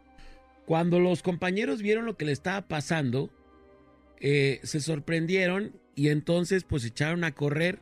Cuando 0.67 1.01
los 1.01 1.23
compañeros 1.23 1.83
vieron 1.83 2.07
lo 2.07 2.17
que 2.17 2.25
le 2.25 2.33
estaba 2.33 2.69
pasando, 2.69 3.31
eh, 4.21 4.61
se 4.63 4.81
sorprendieron 4.81 5.75
y 5.95 6.09
entonces 6.09 6.65
pues 6.65 6.85
echaron 6.85 7.25
a 7.25 7.33
correr, 7.35 7.81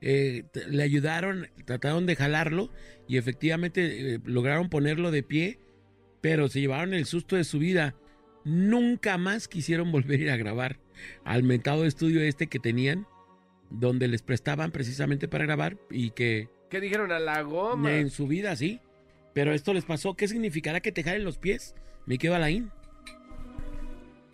eh, 0.00 0.44
le 0.68 0.82
ayudaron, 0.82 1.48
trataron 1.66 2.06
de 2.06 2.16
jalarlo 2.16 2.70
y 3.06 3.18
efectivamente 3.18 4.14
eh, 4.14 4.20
lograron 4.24 4.70
ponerlo 4.70 5.10
de 5.10 5.22
pie, 5.22 5.58
pero 6.20 6.48
se 6.48 6.60
llevaron 6.60 6.94
el 6.94 7.04
susto 7.04 7.36
de 7.36 7.44
su 7.44 7.58
vida. 7.58 7.94
Nunca 8.44 9.18
más 9.18 9.46
quisieron 9.48 9.92
volver 9.92 10.20
a 10.20 10.22
ir 10.22 10.30
a 10.30 10.36
grabar 10.36 10.80
al 11.24 11.42
mentado 11.42 11.84
estudio 11.84 12.22
este 12.22 12.46
que 12.46 12.58
tenían, 12.58 13.06
donde 13.70 14.08
les 14.08 14.22
prestaban 14.22 14.70
precisamente 14.70 15.28
para 15.28 15.44
grabar 15.44 15.76
y 15.90 16.10
que 16.10 16.48
¿Qué 16.70 16.80
dijeron 16.80 17.12
a 17.12 17.18
la 17.18 17.42
goma? 17.42 17.96
en 17.96 18.10
su 18.10 18.26
vida 18.26 18.56
sí. 18.56 18.80
Pero 19.34 19.52
esto 19.52 19.74
les 19.74 19.84
pasó, 19.84 20.14
¿qué 20.14 20.28
significará 20.28 20.80
que 20.80 20.92
te 20.92 21.02
jalen 21.02 21.24
los 21.24 21.38
pies? 21.38 21.74
Me 22.06 22.18
quedo 22.18 22.34
Alain. 22.34 22.70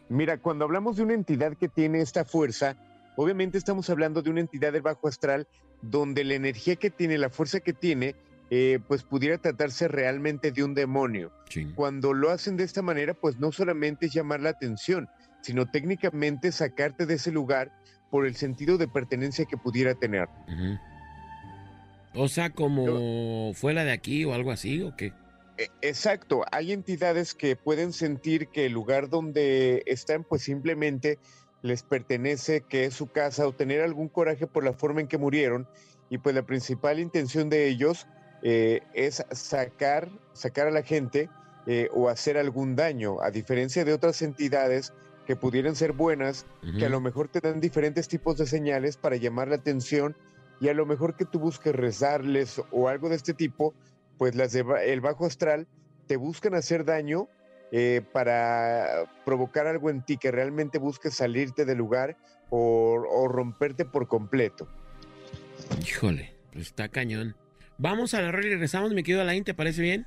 Mira, 0.09 0.39
cuando 0.39 0.65
hablamos 0.65 0.97
de 0.97 1.03
una 1.03 1.15
entidad 1.15 1.57
que 1.57 1.69
tiene 1.69 2.01
esta 2.01 2.25
fuerza, 2.25 2.77
obviamente 3.17 3.59
estamos 3.59 3.89
hablando 3.91 4.23
de 4.23 4.31
una 4.31 4.41
entidad 4.41 4.73
del 4.73 4.83
bajo 4.83 5.09
astral 5.09 5.49
donde 5.83 6.25
la 6.25 6.35
energía 6.35 6.77
que 6.77 6.91
tiene, 6.91 7.17
la 7.17 7.31
fuerza 7.31 7.61
que 7.61 7.73
tiene, 7.73 8.15
eh, 8.51 8.81
pues 8.89 9.05
pudiera 9.05 9.39
tratarse 9.39 9.89
realmente 9.89 10.51
de 10.51 10.65
un 10.65 10.75
demonio. 10.75 11.33
Cuando 11.77 12.13
lo 12.13 12.31
hacen 12.31 12.57
de 12.57 12.65
esta 12.65 12.83
manera, 12.83 13.15
pues 13.15 13.39
no 13.39 13.53
solamente 13.53 14.07
es 14.07 14.13
llamar 14.13 14.41
la 14.41 14.51
atención, 14.51 15.09
sino 15.41 15.71
técnicamente 15.71 16.53
sacarte 16.53 17.07
de 17.07 17.15
ese 17.15 17.31
lugar 17.31 17.73
por 18.11 18.27
el 18.27 18.35
sentido 18.35 18.77
de 18.77 18.89
pertenencia 18.89 19.45
que 19.45 19.57
pudiera 19.57 19.95
tener. 19.95 20.29
O 22.15 22.29
sea, 22.29 22.51
como 22.51 23.53
fuera 23.55 23.85
de 23.85 23.93
aquí 23.93 24.25
o 24.25 24.35
algo 24.35 24.51
así, 24.51 24.83
¿o 24.83 24.97
qué? 24.97 25.13
E- 25.59 25.69
Exacto, 25.83 26.45
hay 26.51 26.73
entidades 26.73 27.35
que 27.35 27.57
pueden 27.57 27.93
sentir 27.93 28.49
que 28.49 28.67
el 28.67 28.73
lugar 28.73 29.09
donde 29.09 29.83
están 29.87 30.25
pues 30.25 30.43
simplemente 30.43 31.19
les 31.63 31.83
pertenece, 31.83 32.63
que 32.63 32.85
es 32.87 32.95
su 32.95 33.09
casa 33.09 33.47
o 33.47 33.53
tener 33.53 33.83
algún 33.83 34.09
coraje 34.09 34.47
por 34.47 34.65
la 34.65 34.73
forma 34.73 35.01
en 35.01 35.09
que 35.09 35.19
murieron. 35.19 35.69
Y 36.09 36.19
pues 36.19 36.35
la 36.35 36.43
principal 36.43 36.99
intención 36.99 37.49
de 37.51 37.69
ellos 37.69 38.07
eh, 38.43 38.81
es 38.95 39.23
sacar, 39.33 40.11
sacar 40.33 40.67
a 40.67 40.71
la 40.71 40.83
gente 40.83 41.29
eh, 41.67 41.89
o 41.93 42.09
hacer 42.09 42.39
algún 42.39 42.75
daño, 42.75 43.21
a 43.21 43.31
diferencia 43.31 43.85
de 43.85 43.93
otras 43.93 44.23
entidades 44.23 44.93
que 45.27 45.37
pudieran 45.37 45.77
ser 45.77 45.93
buenas, 45.93 46.47
que 46.79 46.87
a 46.87 46.89
lo 46.89 47.01
mejor 47.01 47.29
te 47.29 47.41
dan 47.41 47.61
diferentes 47.61 48.09
tipos 48.09 48.37
de 48.39 48.47
señales 48.47 48.97
para 48.97 49.17
llamar 49.17 49.49
la 49.49 49.57
atención 49.57 50.17
y 50.61 50.69
a 50.69 50.75
lo 50.75 50.87
mejor 50.87 51.17
que 51.17 51.25
tú 51.25 51.39
busques 51.39 51.75
rezarles 51.75 52.61
o 52.71 52.89
algo 52.89 53.09
de 53.09 53.17
este 53.17 53.35
tipo, 53.35 53.75
pues 54.19 54.35
las 54.35 54.53
de 54.53 54.65
el 54.87 55.01
bajo 55.01 55.27
astral 55.27 55.67
te 56.07 56.17
buscan 56.17 56.55
hacer 56.55 56.85
daño 56.85 57.29
eh, 57.73 58.03
para 58.13 59.11
provocar 59.25 59.67
algo 59.67 59.91
en 59.91 60.03
ti 60.03 60.17
que 60.17 60.31
realmente 60.31 60.79
busques 60.79 61.15
salirte 61.15 61.65
del 61.65 61.79
lugar 61.79 62.17
o, 62.51 63.03
o 63.11 63.29
romperte 63.29 63.85
por 63.85 64.09
completo. 64.09 64.69
Híjole, 65.87 66.35
pues 66.53 66.67
está 66.67 66.89
cañón. 66.89 67.37
Vamos 67.79 68.13
a 68.13 68.21
la 68.21 68.31
red 68.31 68.45
y 68.45 68.51
regresamos, 68.51 68.93
me 68.93 69.03
quedo 69.03 69.23
Alain, 69.23 69.43
¿te 69.43 69.55
parece 69.55 69.81
bien? 69.81 70.07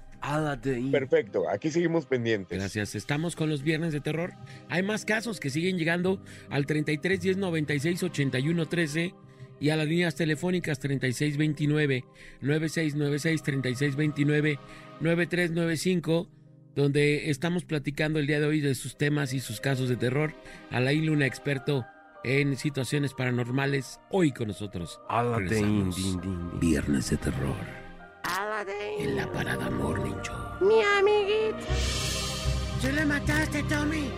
Perfecto, 0.91 1.49
aquí 1.49 1.71
seguimos 1.71 2.05
pendientes. 2.05 2.57
Gracias, 2.57 2.93
estamos 2.95 3.35
con 3.35 3.49
los 3.49 3.63
viernes 3.63 3.91
de 3.91 3.99
terror. 3.99 4.33
Hay 4.69 4.83
más 4.83 5.05
casos 5.05 5.39
que 5.39 5.49
siguen 5.49 5.77
llegando 5.77 6.21
al 6.49 6.67
33 6.67 7.19
10 7.19 7.37
96 7.37 8.03
81 8.03 8.65
13 8.67 9.15
y 9.59 9.69
a 9.69 9.75
las 9.75 9.87
líneas 9.87 10.15
telefónicas 10.15 10.79
36 10.79 11.37
29 11.37 12.05
9696 12.41 13.43
36 13.43 13.95
29 13.95 14.59
9395 14.99 16.27
donde 16.75 17.29
estamos 17.29 17.63
platicando 17.65 18.19
el 18.19 18.27
día 18.27 18.39
de 18.39 18.47
hoy 18.47 18.61
de 18.61 18.75
sus 18.75 18.97
temas 18.97 19.33
y 19.33 19.39
sus 19.39 19.59
casos 19.59 19.89
de 19.89 19.95
terror. 19.95 20.33
Alain 20.71 21.05
Luna, 21.05 21.25
experto 21.25 21.85
en 22.23 22.57
situaciones 22.57 23.13
paranormales, 23.13 23.99
hoy 24.09 24.31
con 24.31 24.47
nosotros. 24.47 24.99
Din. 25.49 25.91
Viernes 26.59 27.09
de 27.09 27.17
terror. 27.17 27.55
En 28.97 29.15
la 29.15 29.31
parada 29.31 29.69
Morning 29.69 30.15
Show. 30.23 30.35
Mi 30.61 30.81
amiguita. 30.81 31.73
¡Se 32.81 32.91
le 32.91 33.05
mataste, 33.05 33.63
Tommy! 33.63 34.09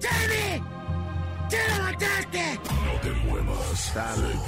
¡Tommy! 0.00 0.79
¡Se 1.50 1.56
le 1.56 1.82
mataste! 1.82 2.60
No 2.84 3.00
te 3.00 3.10
muevas. 3.26 3.92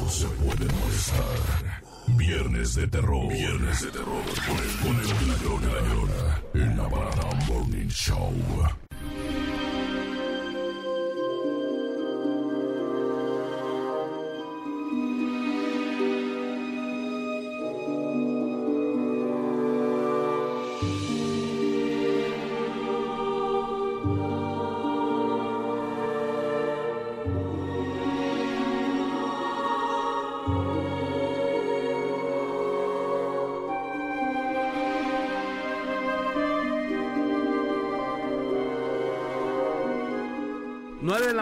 Se 0.09 0.27
pueden 0.27 0.79
molestar. 0.81 1.83
Viernes 2.07 2.75
de 2.75 2.87
terror. 2.87 3.29
Viernes 3.29 3.83
de 3.83 3.91
terror. 3.91 4.23
Con 4.47 4.57
el, 4.59 4.77
con 4.79 5.01
el 5.01 5.29
la 5.29 5.81
Llorona. 5.89 6.43
En 6.55 6.77
la 6.77 6.89
Morning 7.49 7.89
Show. 7.89 8.33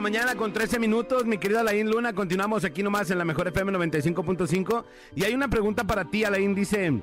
La 0.01 0.03
mañana 0.03 0.35
con 0.35 0.51
13 0.51 0.79
minutos, 0.79 1.27
mi 1.27 1.37
querida 1.37 1.61
Alain 1.61 1.87
Luna. 1.87 2.15
Continuamos 2.15 2.65
aquí 2.65 2.83
nomás 2.83 3.11
en 3.11 3.19
la 3.19 3.25
mejor 3.27 3.49
FM 3.49 3.71
95.5. 3.73 4.85
Y 5.15 5.25
hay 5.25 5.35
una 5.35 5.49
pregunta 5.49 5.85
para 5.85 6.07
ti, 6.07 6.25
Alain. 6.25 6.55
Dice: 6.55 7.03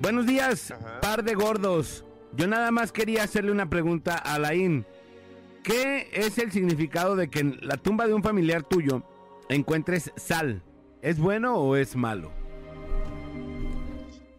Buenos 0.00 0.26
días, 0.26 0.74
par 1.00 1.22
de 1.22 1.36
gordos. 1.36 2.04
Yo 2.32 2.48
nada 2.48 2.72
más 2.72 2.90
quería 2.90 3.22
hacerle 3.22 3.52
una 3.52 3.70
pregunta 3.70 4.16
a 4.16 4.34
Alain. 4.34 4.84
¿Qué 5.62 6.10
es 6.12 6.36
el 6.38 6.50
significado 6.50 7.14
de 7.14 7.30
que 7.30 7.38
en 7.38 7.58
la 7.62 7.76
tumba 7.76 8.08
de 8.08 8.14
un 8.14 8.24
familiar 8.24 8.64
tuyo 8.64 9.04
encuentres 9.48 10.10
sal? 10.16 10.64
¿Es 11.00 11.20
bueno 11.20 11.54
o 11.54 11.76
es 11.76 11.94
malo? 11.94 12.32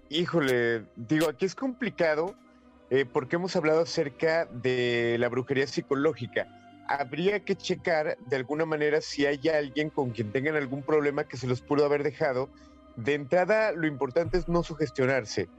Híjole, 0.10 0.84
digo, 0.98 1.30
aquí 1.30 1.46
es 1.46 1.56
complicado 1.56 2.36
eh, 2.90 3.06
porque 3.06 3.38
hemos 3.38 3.56
hablado 3.56 3.80
acerca 3.80 4.44
de 4.44 5.16
la 5.20 5.30
brujería 5.30 5.68
psicológica. 5.68 6.63
Habría 6.88 7.40
que 7.40 7.56
checar 7.56 8.18
de 8.28 8.36
alguna 8.36 8.66
manera 8.66 9.02
si 9.02 9.26
hay 9.26 9.40
alguien 9.48 9.90
con 9.90 10.12
quien 10.12 10.32
tengan 10.32 10.56
algún 10.56 10.84
problema 10.84 11.24
que 11.24 11.38
se 11.38 11.48
los 11.48 11.62
pudo 11.62 11.86
haber 11.86 12.04
dejado. 12.04 12.50
De 12.96 13.14
entrada, 13.14 13.72
lo 13.72 13.88
importante 13.88 14.38
es 14.38 14.48
no 14.48 14.64
sugestionarse. 14.64 15.50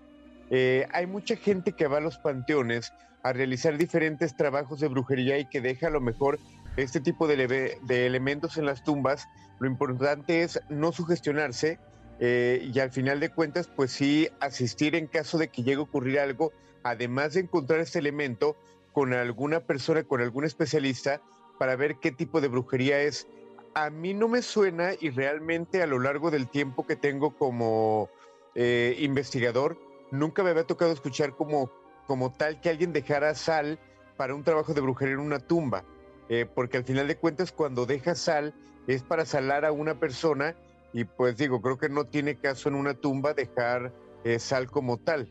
Eh, 0.51 0.87
hay 0.93 1.07
mucha 1.07 1.37
gente 1.37 1.73
que 1.73 1.87
va 1.87 1.99
a 1.99 2.01
los 2.01 2.19
panteones 2.19 2.93
a 3.23 3.33
realizar 3.33 3.79
diferentes 3.79 4.37
trabajos 4.37 4.81
de 4.81 4.89
brujería 4.89 5.39
y 5.39 5.47
que 5.47 5.61
deja 5.61 5.87
a 5.87 5.91
lo 5.91 6.01
mejor 6.01 6.39
este 6.77 7.01
tipo 7.01 7.27
de, 7.27 7.79
de 7.81 8.07
elementos 8.07 8.59
en 8.59 8.67
las 8.67 8.85
tumbas. 8.85 9.27
Lo 9.61 9.67
importante 9.67 10.43
es 10.43 10.61
no 10.69 10.93
sugestionarse 10.93 11.79
eh, 12.21 12.71
y 12.73 12.79
al 12.79 12.91
final 12.91 13.21
de 13.21 13.31
cuentas, 13.31 13.69
pues 13.69 13.91
sí, 13.91 14.29
asistir 14.41 14.95
en 14.95 15.07
caso 15.07 15.39
de 15.39 15.49
que 15.49 15.63
llegue 15.63 15.79
a 15.79 15.83
ocurrir 15.83 16.21
algo, 16.21 16.53
además 16.83 17.35
de 17.35 17.41
encontrar 17.41 17.81
este 17.81 17.99
elemento 17.99 18.57
con 18.95 19.13
alguna 19.13 19.61
persona, 19.61 20.05
con 20.05 20.23
algún 20.23 20.45
especialista, 20.45 21.21
para 21.59 21.77
ver 21.77 21.97
qué 21.97 22.13
tipo 22.13 22.41
de 22.41 22.49
brujería 22.49 23.03
es. 23.03 23.29
A 23.75 23.91
mí 23.91 24.15
no 24.15 24.29
me 24.29 24.41
suena 24.41 24.93
y 24.99 25.11
realmente 25.11 25.83
a 25.83 25.87
lo 25.87 25.99
largo 25.99 26.31
del 26.31 26.49
tiempo 26.49 26.87
que 26.87 26.97
tengo 26.97 27.37
como 27.37 28.09
eh, 28.55 28.97
investigador, 29.01 29.77
nunca 30.13 30.45
me 30.45 30.51
había 30.51 30.65
tocado 30.65 30.93
escuchar 30.93 31.35
como, 31.35 31.71
como 32.07 32.33
tal 32.33 32.61
que 32.61 32.71
alguien 32.71 32.93
dejara 32.93 33.35
sal 33.35 33.81
para 34.17 34.35
un 34.35 34.45
trabajo 34.45 34.73
de 34.75 34.81
brujería 34.81 35.15
en 35.15 35.21
una 35.21 35.41
tumba. 35.41 35.85
Eh, 36.29 36.47
porque 36.47 36.77
al 36.79 36.85
final 36.85 37.09
de 37.09 37.17
cuentas 37.17 37.53
cuando 37.53 37.85
deja 37.85 38.15
sal 38.15 38.55
es 38.87 39.03
para 39.03 39.27
salar 39.27 39.65
a 39.65 39.73
una 39.73 39.99
persona 39.99 40.55
y 40.93 41.05
pues 41.05 41.37
digo, 41.37 41.61
creo 41.61 41.77
que 41.77 41.89
no 41.89 42.05
tiene 42.05 42.37
caso 42.37 42.69
en 42.69 42.77
una 42.77 42.95
tumba 42.95 43.35
dejar 43.35 43.93
eh, 44.23 44.39
sal 44.39 44.71
como 44.71 44.97
tal. 44.97 45.29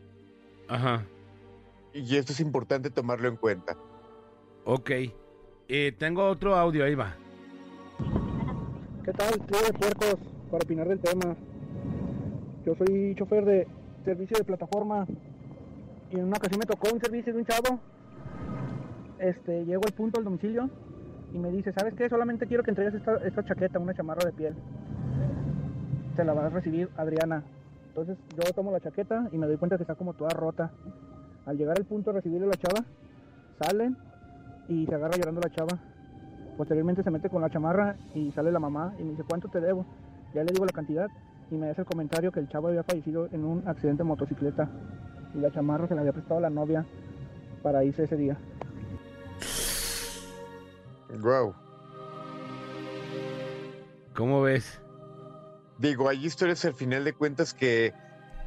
Ajá. 0.68 1.06
Y 1.94 2.16
esto 2.16 2.32
es 2.32 2.40
importante 2.40 2.90
tomarlo 2.90 3.28
en 3.28 3.36
cuenta. 3.36 3.76
Ok. 4.64 4.90
Eh, 5.68 5.92
tengo 5.96 6.24
otro 6.26 6.56
audio, 6.56 6.84
ahí 6.84 6.96
va. 6.96 7.14
¿Qué 9.04 9.12
tal, 9.12 9.30
tío 9.46 9.58
de 9.62 9.72
puercos? 9.78 10.16
Para 10.50 10.64
opinar 10.64 10.88
del 10.88 10.98
tema. 10.98 11.36
Yo 12.66 12.74
soy 12.74 13.14
chofer 13.14 13.44
de 13.44 13.68
servicio 14.04 14.36
de 14.36 14.44
plataforma 14.44 15.06
y 16.10 16.16
en 16.16 16.24
una 16.24 16.36
ocasión 16.36 16.58
me 16.58 16.66
tocó 16.66 16.92
un 16.92 17.00
servicio 17.00 17.32
de 17.32 17.38
un 17.38 17.46
chavo. 17.46 17.78
Este, 19.20 19.64
llego 19.64 19.82
al 19.86 19.92
punto 19.92 20.18
al 20.18 20.24
domicilio 20.24 20.68
y 21.32 21.38
me 21.38 21.50
dice, 21.52 21.72
¿sabes 21.72 21.94
qué? 21.94 22.08
Solamente 22.08 22.48
quiero 22.48 22.64
que 22.64 22.70
entregues 22.70 22.94
esta, 22.94 23.16
esta 23.24 23.44
chaqueta, 23.44 23.78
una 23.78 23.94
chamarra 23.94 24.24
de 24.24 24.32
piel. 24.32 24.54
Se 26.16 26.24
la 26.24 26.32
va 26.32 26.46
a 26.46 26.48
recibir 26.48 26.88
Adriana. 26.96 27.44
Entonces 27.88 28.18
yo 28.36 28.52
tomo 28.52 28.72
la 28.72 28.80
chaqueta 28.80 29.28
y 29.30 29.38
me 29.38 29.46
doy 29.46 29.58
cuenta 29.58 29.76
que 29.76 29.84
está 29.84 29.94
como 29.94 30.14
toda 30.14 30.30
rota. 30.30 30.72
Al 31.46 31.56
llegar 31.58 31.76
al 31.78 31.84
punto 31.84 32.10
de 32.10 32.18
recibirle 32.18 32.46
a 32.46 32.50
la 32.50 32.56
chava, 32.56 32.84
salen 33.60 33.96
y 34.68 34.86
se 34.86 34.94
agarra 34.94 35.16
llorando 35.16 35.40
la 35.40 35.50
chava. 35.50 35.78
Posteriormente 36.56 37.02
se 37.02 37.10
mete 37.10 37.28
con 37.28 37.42
la 37.42 37.50
chamarra 37.50 37.96
y 38.14 38.30
sale 38.32 38.52
la 38.52 38.60
mamá 38.60 38.94
y 38.98 39.02
me 39.02 39.10
dice, 39.10 39.24
¿cuánto 39.28 39.48
te 39.48 39.60
debo? 39.60 39.84
Ya 40.34 40.42
le 40.42 40.52
digo 40.52 40.64
la 40.64 40.72
cantidad 40.72 41.08
y 41.50 41.56
me 41.56 41.70
hace 41.70 41.82
el 41.82 41.86
comentario 41.86 42.32
que 42.32 42.40
el 42.40 42.48
chavo 42.48 42.68
había 42.68 42.84
fallecido 42.84 43.28
en 43.32 43.44
un 43.44 43.66
accidente 43.68 44.02
de 44.02 44.08
motocicleta 44.08 44.68
y 45.34 45.38
la 45.38 45.50
chamarra 45.50 45.86
se 45.88 45.94
la 45.94 46.00
había 46.00 46.12
prestado 46.12 46.38
a 46.38 46.42
la 46.42 46.50
novia 46.50 46.86
para 47.62 47.84
irse 47.84 48.04
ese 48.04 48.16
día. 48.16 48.38
Wow. 51.20 51.54
¿Cómo 54.14 54.42
ves? 54.42 54.80
Digo, 55.78 56.08
hay 56.08 56.24
historias 56.24 56.64
al 56.64 56.74
final 56.74 57.04
de 57.04 57.12
cuentas 57.12 57.52
que, 57.52 57.92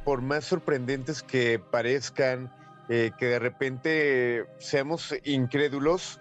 por 0.04 0.22
más 0.22 0.44
sorprendentes 0.44 1.22
que 1.22 1.58
parezcan, 1.58 2.50
eh, 2.88 3.12
que 3.18 3.26
de 3.26 3.38
repente 3.38 4.46
seamos 4.58 5.14
incrédulos 5.24 6.20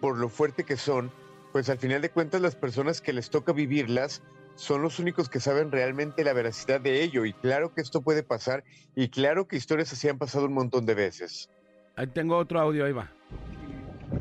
por 0.00 0.18
lo 0.18 0.28
fuerte 0.28 0.64
que 0.64 0.76
son, 0.76 1.10
pues 1.52 1.70
al 1.70 1.78
final 1.78 2.02
de 2.02 2.10
cuentas 2.10 2.40
las 2.40 2.56
personas 2.56 3.00
que 3.00 3.12
les 3.12 3.30
toca 3.30 3.52
vivirlas 3.52 4.22
son 4.54 4.82
los 4.82 4.98
únicos 4.98 5.28
que 5.28 5.40
saben 5.40 5.72
realmente 5.72 6.24
la 6.24 6.32
veracidad 6.32 6.80
de 6.80 7.02
ello. 7.02 7.24
Y 7.24 7.32
claro 7.32 7.72
que 7.74 7.80
esto 7.80 8.02
puede 8.02 8.22
pasar, 8.22 8.64
y 8.94 9.08
claro 9.08 9.46
que 9.46 9.56
historias 9.56 9.92
así 9.92 10.08
han 10.08 10.18
pasado 10.18 10.46
un 10.46 10.54
montón 10.54 10.86
de 10.86 10.94
veces. 10.94 11.48
Ahí 11.96 12.06
tengo 12.06 12.36
otro 12.36 12.60
audio, 12.60 12.84
ahí 12.84 12.92
va. 12.92 13.10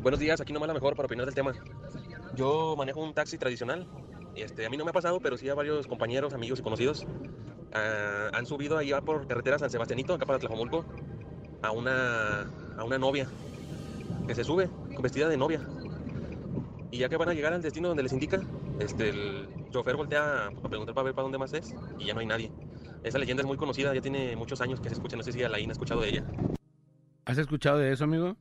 Buenos 0.02 0.20
días, 0.20 0.40
aquí 0.42 0.54
nomás 0.54 0.68
la 0.68 0.74
mejor 0.74 0.96
para 0.96 1.06
opinar 1.06 1.26
del 1.26 1.36
tema. 1.36 1.54
Yo 2.36 2.76
manejo 2.78 3.02
un 3.02 3.14
taxi 3.14 3.38
tradicional. 3.38 3.88
Este, 4.36 4.66
a 4.66 4.70
mí 4.70 4.78
no 4.78 4.86
me 4.86 4.92
ha 4.92 4.94
pasado, 4.94 5.20
pero 5.20 5.38
sí 5.38 5.50
a 5.50 5.56
varios 5.56 5.88
compañeros, 5.88 6.34
amigos 6.34 6.60
y 6.60 6.62
conocidos 6.64 7.06
ah, 7.74 8.30
han 8.34 8.46
subido 8.46 8.78
allá 8.78 9.02
por 9.02 9.28
carretera 9.28 9.60
San 9.60 9.70
Sebastianito, 9.70 10.14
acá 10.14 10.26
para 10.26 10.40
Tlajomulco, 10.40 10.86
a 11.62 11.72
una, 11.72 12.42
a 12.78 12.84
una 12.84 12.98
novia 12.98 13.28
que 14.28 14.36
se 14.36 14.44
sube 14.44 14.70
con 14.94 15.02
vestida 15.02 15.28
de 15.28 15.38
novia. 15.38 15.62
Y 16.92 16.98
ya 16.98 17.10
que 17.10 17.18
van 17.18 17.30
a 17.30 17.34
llegar 17.34 17.54
al 17.54 17.62
destino 17.62 17.88
donde 17.88 18.04
les 18.04 18.14
indica, 18.14 18.42
este, 18.80 19.10
el 19.10 19.48
chofer 19.72 19.96
voltea 19.96 20.48
a 20.48 20.52
preguntar 20.52 20.94
para 20.94 21.06
ver 21.06 21.14
para 21.14 21.24
dónde 21.24 21.38
más 21.38 21.54
es 21.54 21.74
y 21.98 22.06
ya 22.06 22.14
no 22.14 22.20
hay 22.20 22.26
nadie. 22.26 22.52
Esa 23.04 23.18
leyenda 23.18 23.42
es 23.42 23.48
muy 23.48 23.58
conocida, 23.58 23.94
ya 23.94 24.02
tiene 24.02 24.36
muchos 24.36 24.62
años 24.62 24.80
que 24.80 24.90
se 24.90 24.96
escucha, 24.96 25.16
no 25.16 25.24
sé 25.24 25.32
si 25.32 25.44
Alain 25.44 25.70
ha 25.70 25.74
escuchado 25.74 26.02
de 26.02 26.10
ella. 26.10 26.24
¿Has 27.26 27.38
escuchado 27.38 27.78
de 27.78 27.92
eso, 27.92 28.04
amigo? 28.04 28.36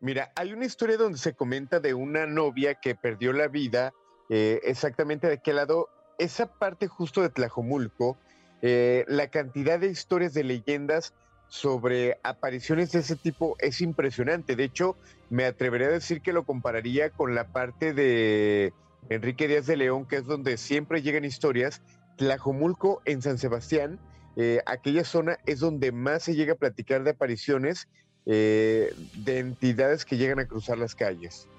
Mira, 0.00 0.32
hay 0.36 0.52
una 0.52 0.64
historia 0.64 0.96
donde 0.96 1.18
se 1.18 1.34
comenta 1.34 1.80
de 1.80 1.94
una 1.94 2.26
novia 2.26 2.74
que 2.74 2.94
perdió 2.94 3.32
la 3.32 3.48
vida 3.48 3.92
eh, 4.28 4.60
exactamente 4.64 5.28
de 5.28 5.38
qué 5.38 5.52
lado. 5.52 5.88
Esa 6.18 6.46
parte 6.46 6.86
justo 6.86 7.22
de 7.22 7.30
Tlajomulco, 7.30 8.16
eh, 8.62 9.04
la 9.08 9.28
cantidad 9.28 9.78
de 9.78 9.88
historias 9.88 10.34
de 10.34 10.44
leyendas 10.44 11.14
sobre 11.52 12.18
apariciones 12.22 12.92
de 12.92 13.00
ese 13.00 13.14
tipo 13.14 13.56
es 13.58 13.82
impresionante. 13.82 14.56
De 14.56 14.64
hecho, 14.64 14.96
me 15.28 15.44
atrevería 15.44 15.88
a 15.88 15.90
decir 15.90 16.22
que 16.22 16.32
lo 16.32 16.44
compararía 16.44 17.10
con 17.10 17.34
la 17.34 17.48
parte 17.48 17.92
de 17.92 18.72
Enrique 19.10 19.48
Díaz 19.48 19.66
de 19.66 19.76
León, 19.76 20.06
que 20.06 20.16
es 20.16 20.24
donde 20.24 20.56
siempre 20.56 21.02
llegan 21.02 21.26
historias. 21.26 21.82
Tlajomulco 22.16 23.02
en 23.04 23.20
San 23.20 23.36
Sebastián, 23.36 23.98
eh, 24.36 24.60
aquella 24.64 25.04
zona 25.04 25.36
es 25.44 25.60
donde 25.60 25.92
más 25.92 26.22
se 26.22 26.34
llega 26.34 26.54
a 26.54 26.56
platicar 26.56 27.04
de 27.04 27.10
apariciones 27.10 27.86
eh, 28.24 28.94
de 29.16 29.38
entidades 29.40 30.06
que 30.06 30.16
llegan 30.16 30.38
a 30.38 30.46
cruzar 30.46 30.78
las 30.78 30.94
calles. 30.94 31.50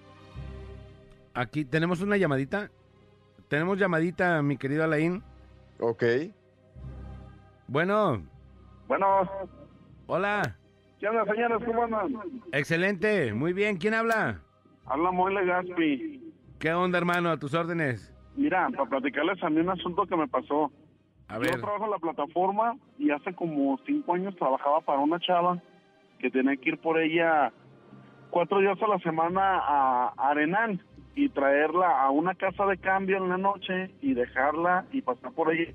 Aquí 1.36 1.66
tenemos 1.66 2.02
una 2.02 2.18
llamadita. 2.18 2.72
Tenemos 3.48 3.78
llamadita, 3.78 4.42
mi 4.42 4.58
querido 4.58 4.86
Alain. 4.86 5.22
Ok. 5.80 6.04
Bueno. 7.68 8.26
Bueno. 8.88 9.30
Hola. 10.16 10.56
¿Qué 11.00 11.08
onda, 11.08 11.26
señores? 11.26 11.58
¿Cómo 11.66 11.86
andan? 11.86 12.14
Excelente, 12.52 13.34
muy 13.34 13.52
bien. 13.52 13.78
¿Quién 13.78 13.96
habla? 13.96 14.42
Habla 14.86 15.10
Moyle 15.10 15.44
Gaspi. 15.44 16.32
¿Qué 16.60 16.72
onda, 16.72 17.00
hermano? 17.00 17.32
A 17.32 17.40
tus 17.40 17.56
órdenes. 17.56 18.14
Mira, 18.36 18.70
para 18.70 18.88
platicarles 18.92 19.42
a 19.42 19.50
mí 19.50 19.60
un 19.60 19.72
asunto 19.72 20.06
que 20.06 20.16
me 20.16 20.28
pasó. 20.28 20.72
A 21.30 21.40
Yo 21.40 21.60
trabajo 21.60 21.86
en 21.86 21.90
la 21.90 21.98
plataforma 21.98 22.78
y 23.00 23.10
hace 23.10 23.34
como 23.34 23.80
cinco 23.88 24.14
años 24.14 24.36
trabajaba 24.36 24.82
para 24.82 25.00
una 25.00 25.20
chava 25.20 25.60
que 26.20 26.30
tenía 26.30 26.58
que 26.58 26.70
ir 26.70 26.78
por 26.78 27.00
ella 27.00 27.52
cuatro 28.30 28.60
días 28.60 28.78
a 28.84 28.88
la 28.88 29.00
semana 29.00 29.58
a 29.64 30.14
Arenal 30.30 30.80
y 31.16 31.30
traerla 31.30 32.04
a 32.04 32.12
una 32.12 32.36
casa 32.36 32.68
de 32.68 32.78
cambio 32.78 33.18
en 33.18 33.30
la 33.30 33.40
noche 33.40 33.90
y 34.00 34.14
dejarla 34.14 34.86
y 34.92 35.02
pasar 35.02 35.32
por 35.32 35.52
ella 35.52 35.74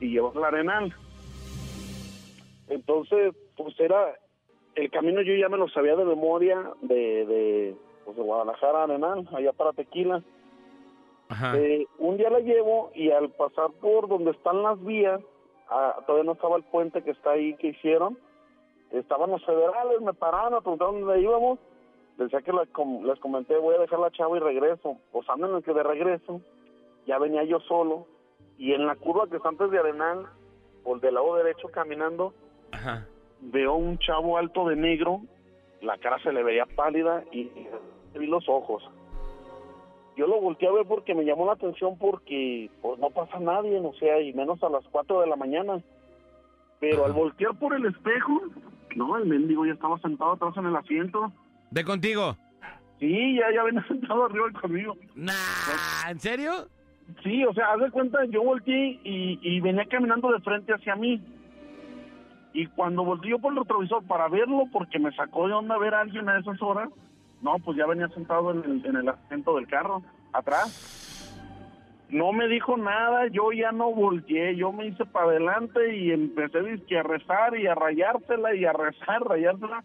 y 0.00 0.08
llevarla 0.08 0.46
a 0.46 0.48
Arenal. 0.48 0.94
Entonces, 2.68 3.34
pues 3.56 3.78
era 3.80 4.14
el 4.74 4.90
camino 4.90 5.22
yo 5.22 5.34
ya 5.34 5.48
me 5.48 5.56
lo 5.56 5.68
sabía 5.68 5.96
de 5.96 6.04
memoria 6.04 6.70
de, 6.82 7.26
de, 7.26 7.76
pues, 8.04 8.16
de 8.16 8.22
Guadalajara 8.22 8.80
a 8.80 8.84
Arenal, 8.84 9.28
allá 9.34 9.52
para 9.52 9.72
Tequila. 9.72 10.22
Eh, 11.56 11.86
un 11.98 12.16
día 12.16 12.30
la 12.30 12.40
llevo 12.40 12.90
y 12.94 13.10
al 13.10 13.30
pasar 13.30 13.70
por 13.80 14.08
donde 14.08 14.30
están 14.30 14.62
las 14.62 14.82
vías, 14.84 15.20
ah, 15.68 15.96
todavía 16.06 16.24
no 16.24 16.32
estaba 16.32 16.56
el 16.56 16.62
puente 16.64 17.02
que 17.02 17.10
está 17.10 17.32
ahí 17.32 17.54
que 17.56 17.68
hicieron, 17.68 18.16
estaban 18.92 19.30
los 19.30 19.44
federales, 19.44 20.00
me 20.00 20.14
pararon, 20.14 20.54
me 20.54 20.60
preguntaron 20.62 21.00
dónde 21.02 21.20
íbamos, 21.20 21.58
decía 22.16 22.40
que 22.40 22.52
les, 22.52 22.68
com- 22.70 23.04
les 23.04 23.18
comenté, 23.20 23.56
voy 23.58 23.74
a 23.74 23.80
dejar 23.80 23.98
la 23.98 24.10
chava 24.10 24.36
y 24.36 24.40
regreso, 24.40 24.96
pues 25.12 25.28
ando 25.28 25.48
en 25.50 25.56
el 25.56 25.62
que 25.62 25.74
de 25.74 25.82
regreso, 25.82 26.40
ya 27.06 27.18
venía 27.18 27.44
yo 27.44 27.60
solo, 27.60 28.06
y 28.56 28.72
en 28.72 28.86
la 28.86 28.96
curva 28.96 29.26
que 29.28 29.36
está 29.36 29.50
antes 29.50 29.70
de 29.70 29.78
Arenal, 29.78 30.26
por 30.82 31.00
del 31.00 31.14
lado 31.14 31.34
derecho 31.36 31.68
caminando, 31.68 32.32
Ajá. 32.72 33.06
veo 33.40 33.74
un 33.74 33.98
chavo 33.98 34.36
alto 34.38 34.68
de 34.68 34.76
negro, 34.76 35.22
la 35.80 35.96
cara 35.98 36.18
se 36.22 36.32
le 36.32 36.42
veía 36.42 36.66
pálida 36.66 37.24
y 37.32 37.50
vi 38.18 38.26
los 38.26 38.48
ojos. 38.48 38.82
Yo 40.16 40.26
lo 40.26 40.40
volteé 40.40 40.68
a 40.68 40.72
ver 40.72 40.84
porque 40.86 41.14
me 41.14 41.24
llamó 41.24 41.46
la 41.46 41.52
atención 41.52 41.96
porque 41.96 42.70
pues 42.82 42.98
no 42.98 43.10
pasa 43.10 43.38
nadie, 43.38 43.78
o 43.78 43.92
sea, 43.94 44.20
y 44.20 44.32
menos 44.32 44.60
a 44.64 44.68
las 44.68 44.84
4 44.90 45.20
de 45.20 45.28
la 45.28 45.36
mañana. 45.36 45.80
Pero 46.80 47.04
al 47.04 47.12
voltear 47.12 47.54
por 47.56 47.74
el 47.74 47.86
espejo, 47.86 48.40
no, 48.96 49.16
el 49.16 49.26
mendigo 49.26 49.64
ya 49.64 49.74
estaba 49.74 49.98
sentado 49.98 50.32
atrás 50.32 50.56
en 50.56 50.66
el 50.66 50.76
asiento. 50.76 51.32
¿De 51.70 51.84
contigo? 51.84 52.36
Sí, 52.98 53.36
ya, 53.36 53.54
ya 53.54 53.62
venía 53.62 53.84
sentado 53.88 54.24
arriba 54.24 54.46
conmigo. 54.60 54.96
Nah, 55.14 56.10
¿en 56.10 56.18
serio? 56.18 56.68
Sí, 57.22 57.44
o 57.44 57.54
sea, 57.54 57.72
haz 57.72 57.80
de 57.80 57.90
cuenta, 57.90 58.18
yo 58.26 58.42
volteé 58.42 58.98
y, 59.04 59.38
y 59.40 59.60
venía 59.60 59.84
caminando 59.86 60.32
de 60.32 60.40
frente 60.40 60.74
hacia 60.74 60.96
mí. 60.96 61.22
Y 62.52 62.66
cuando 62.66 63.04
volteé 63.04 63.30
yo 63.30 63.38
por 63.38 63.52
el 63.52 63.58
retrovisor 63.58 64.02
para 64.04 64.28
verlo, 64.28 64.64
porque 64.72 64.98
me 64.98 65.12
sacó 65.12 65.46
de 65.46 65.54
onda 65.54 65.78
ver 65.78 65.94
a 65.94 66.00
alguien 66.00 66.28
a 66.28 66.38
esas 66.38 66.60
horas, 66.62 66.88
no, 67.42 67.56
pues 67.58 67.76
ya 67.76 67.86
venía 67.86 68.08
sentado 68.08 68.50
en 68.50 68.64
el, 68.64 68.86
en 68.86 69.08
asiento 69.08 69.54
del 69.56 69.66
carro, 69.68 70.02
atrás. 70.32 71.26
No 72.10 72.32
me 72.32 72.48
dijo 72.48 72.76
nada, 72.76 73.26
yo 73.28 73.52
ya 73.52 73.70
no 73.70 73.92
volteé, 73.92 74.56
yo 74.56 74.72
me 74.72 74.86
hice 74.86 75.04
para 75.04 75.26
adelante 75.26 75.94
y 75.94 76.10
empecé 76.10 76.58
a 76.98 77.02
rezar 77.02 77.56
y 77.56 77.66
a 77.66 77.74
rayársela 77.74 78.54
y 78.54 78.64
a 78.64 78.72
rezar, 78.72 79.22
rayársela. 79.22 79.84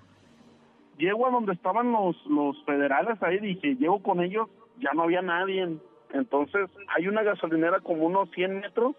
Llego 0.98 1.28
a 1.28 1.32
donde 1.32 1.52
estaban 1.52 1.92
los, 1.92 2.16
los 2.28 2.64
federales 2.64 3.22
ahí, 3.22 3.40
dije, 3.40 3.76
llego 3.76 4.02
con 4.02 4.22
ellos, 4.22 4.48
ya 4.80 4.94
no 4.94 5.04
había 5.04 5.22
nadie. 5.22 5.78
Entonces 6.14 6.70
hay 6.96 7.08
una 7.08 7.24
gasolinera 7.24 7.82
como 7.82 8.06
unos 8.06 8.30
100 8.32 8.62
metros 8.62 8.96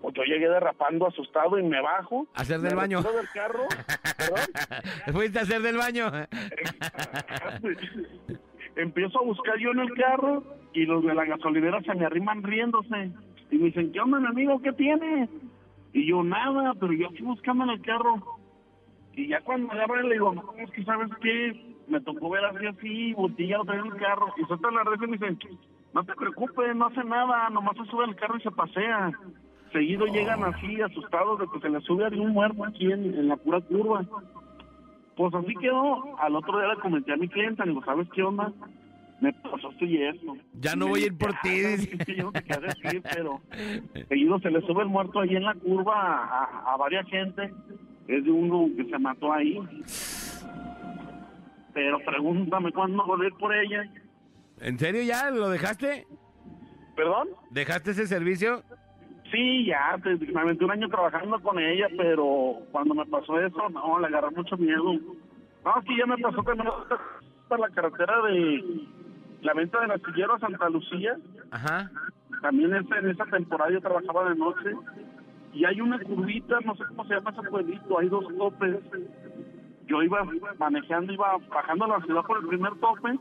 Pues 0.00 0.14
yo 0.14 0.22
llegué 0.22 0.48
derrapando 0.48 1.06
asustado 1.06 1.58
y 1.58 1.62
me 1.62 1.80
bajo. 1.80 2.26
Hacer 2.34 2.58
me 2.58 2.68
del 2.68 2.76
baño. 2.76 3.02
del 3.02 3.28
carro. 3.34 3.64
Fuiste 5.12 5.38
a 5.38 5.42
hacer 5.42 5.60
del 5.60 5.76
baño. 5.76 6.06
Empiezo 8.76 9.20
a 9.20 9.24
buscar 9.24 9.58
yo 9.58 9.72
en 9.72 9.80
el 9.80 9.92
carro 9.94 10.42
y 10.72 10.86
los 10.86 11.04
de 11.04 11.14
la 11.14 11.24
gasolinera 11.24 11.82
se 11.82 11.94
me 11.94 12.06
arriman 12.06 12.42
riéndose. 12.42 13.10
Y 13.50 13.58
me 13.58 13.66
dicen, 13.66 13.92
¿qué 13.92 14.00
onda, 14.00 14.20
mi 14.20 14.28
amigo? 14.28 14.62
¿Qué 14.62 14.72
tienes? 14.72 15.28
Y 15.92 16.08
yo, 16.08 16.22
nada, 16.22 16.74
pero 16.78 16.92
yo 16.92 17.08
aquí 17.08 17.22
buscando 17.22 17.64
en 17.64 17.70
el 17.70 17.82
carro. 17.82 18.38
Y 19.14 19.28
ya 19.28 19.40
cuando 19.40 19.74
me 19.74 19.82
abren 19.82 20.08
le 20.08 20.14
digo, 20.14 20.32
no, 20.32 20.54
es 20.56 20.70
que 20.70 20.84
sabes 20.84 21.10
qué, 21.20 21.74
me 21.88 22.00
tocó 22.00 22.30
ver 22.30 22.44
así 22.44 22.66
así, 22.66 23.12
botella 23.14 23.58
lo 23.58 23.64
traía 23.64 23.82
en 23.82 23.92
el 23.92 23.98
carro. 23.98 24.32
Y 24.36 24.44
suelta 24.44 24.70
la 24.70 24.84
red 24.84 25.02
y 25.02 25.06
me 25.08 25.18
dicen, 25.18 25.38
no 25.92 26.04
te 26.04 26.14
preocupes, 26.14 26.76
no 26.76 26.86
hace 26.86 27.02
nada, 27.04 27.50
nomás 27.50 27.76
se 27.76 27.84
sube 27.90 28.04
al 28.04 28.16
carro 28.16 28.38
y 28.38 28.42
se 28.42 28.50
pasea. 28.52 29.12
Seguido 29.72 30.06
llegan 30.06 30.42
así, 30.44 30.80
asustados 30.80 31.38
de 31.40 31.46
que 31.52 31.60
se 31.60 31.68
les 31.68 31.84
sube 31.84 32.04
a 32.04 32.08
un 32.08 32.32
muerto 32.32 32.64
aquí 32.64 32.90
en, 32.90 33.04
en 33.14 33.28
la 33.28 33.36
pura 33.36 33.60
curva. 33.60 34.04
Pues 35.16 35.34
así 35.34 35.54
quedó. 35.56 36.18
Al 36.18 36.34
otro 36.34 36.58
día 36.58 36.68
le 36.68 36.80
comenté 36.80 37.12
a 37.12 37.16
mi 37.16 37.28
cliente, 37.28 37.62
le 37.64 37.70
digo, 37.70 37.84
¿sabes 37.84 38.08
qué 38.14 38.22
onda? 38.22 38.52
Me 39.20 39.32
pasó 39.34 39.70
esto 39.70 39.84
y 39.84 40.02
esto. 40.02 40.36
Ya 40.54 40.74
no 40.74 40.88
voy 40.88 41.02
a 41.02 41.06
ir 41.06 41.18
por 41.18 41.32
ti. 41.42 41.50
dice. 41.50 41.96
Es 41.98 42.06
que 42.06 42.16
yo 42.16 42.24
no 42.24 42.32
te 42.32 42.42
quería 42.42 42.68
decir, 42.68 43.02
pero 43.02 43.40
seguido 44.08 44.38
se 44.40 44.50
le 44.50 44.60
sube 44.62 44.82
el 44.82 44.88
muerto 44.88 45.20
ahí 45.20 45.36
en 45.36 45.44
la 45.44 45.54
curva 45.54 45.94
a, 45.94 46.44
a, 46.44 46.72
a 46.72 46.76
varias 46.78 47.06
gente. 47.08 47.52
Es 48.08 48.24
de 48.24 48.30
uno 48.30 48.66
que 48.76 48.84
se 48.90 48.98
mató 48.98 49.32
ahí. 49.32 49.60
Pero 51.74 51.98
pregúntame 52.00 52.72
cuándo 52.72 53.04
volver 53.06 53.32
por 53.34 53.54
ella. 53.54 53.84
¿En 54.60 54.78
serio 54.78 55.02
ya 55.02 55.30
lo 55.30 55.48
dejaste? 55.50 56.06
¿Perdón? 56.96 57.28
¿Dejaste 57.50 57.92
ese 57.92 58.06
servicio? 58.06 58.62
Sí, 59.30 59.64
ya, 59.66 59.96
te- 60.02 60.16
me 60.32 60.40
aventé 60.40 60.64
un 60.64 60.70
año 60.72 60.88
trabajando 60.88 61.38
con 61.40 61.58
ella, 61.58 61.86
pero 61.96 62.54
cuando 62.72 62.94
me 62.94 63.06
pasó 63.06 63.38
eso, 63.40 63.68
no, 63.70 63.98
le 64.00 64.06
agarré 64.08 64.30
mucho 64.34 64.56
miedo. 64.56 64.92
No, 65.64 65.74
que 65.86 65.96
ya 65.96 66.06
me 66.06 66.18
pasó 66.18 66.42
también 66.42 66.68
para 67.48 67.60
la 67.62 67.68
carretera 67.70 68.22
de 68.22 68.64
la 69.42 69.54
venta 69.54 69.80
del 69.80 69.90
astillero 69.92 70.34
a 70.34 70.38
Santa 70.40 70.68
Lucía. 70.70 71.16
Ajá. 71.50 71.90
También 72.42 72.74
en 72.74 73.10
esa 73.10 73.24
temporada 73.26 73.70
yo 73.70 73.80
trabajaba 73.80 74.30
de 74.30 74.36
noche. 74.36 74.70
Y 75.52 75.64
hay 75.64 75.80
una 75.80 75.98
curvita, 75.98 76.58
no 76.64 76.74
sé 76.76 76.84
cómo 76.88 77.04
se 77.06 77.14
llama 77.14 77.30
ese 77.32 77.42
pueblito, 77.50 77.98
hay 77.98 78.08
dos 78.08 78.24
topes. 78.38 78.76
Yo 79.86 80.02
iba 80.02 80.24
manejando, 80.58 81.12
iba 81.12 81.36
bajando 81.52 81.86
la 81.88 82.00
ciudad 82.02 82.22
por 82.22 82.38
el 82.38 82.46
primer 82.46 82.72
tope 82.76 83.18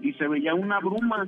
y 0.00 0.12
se 0.14 0.26
veía 0.26 0.54
una 0.54 0.78
bruma. 0.80 1.26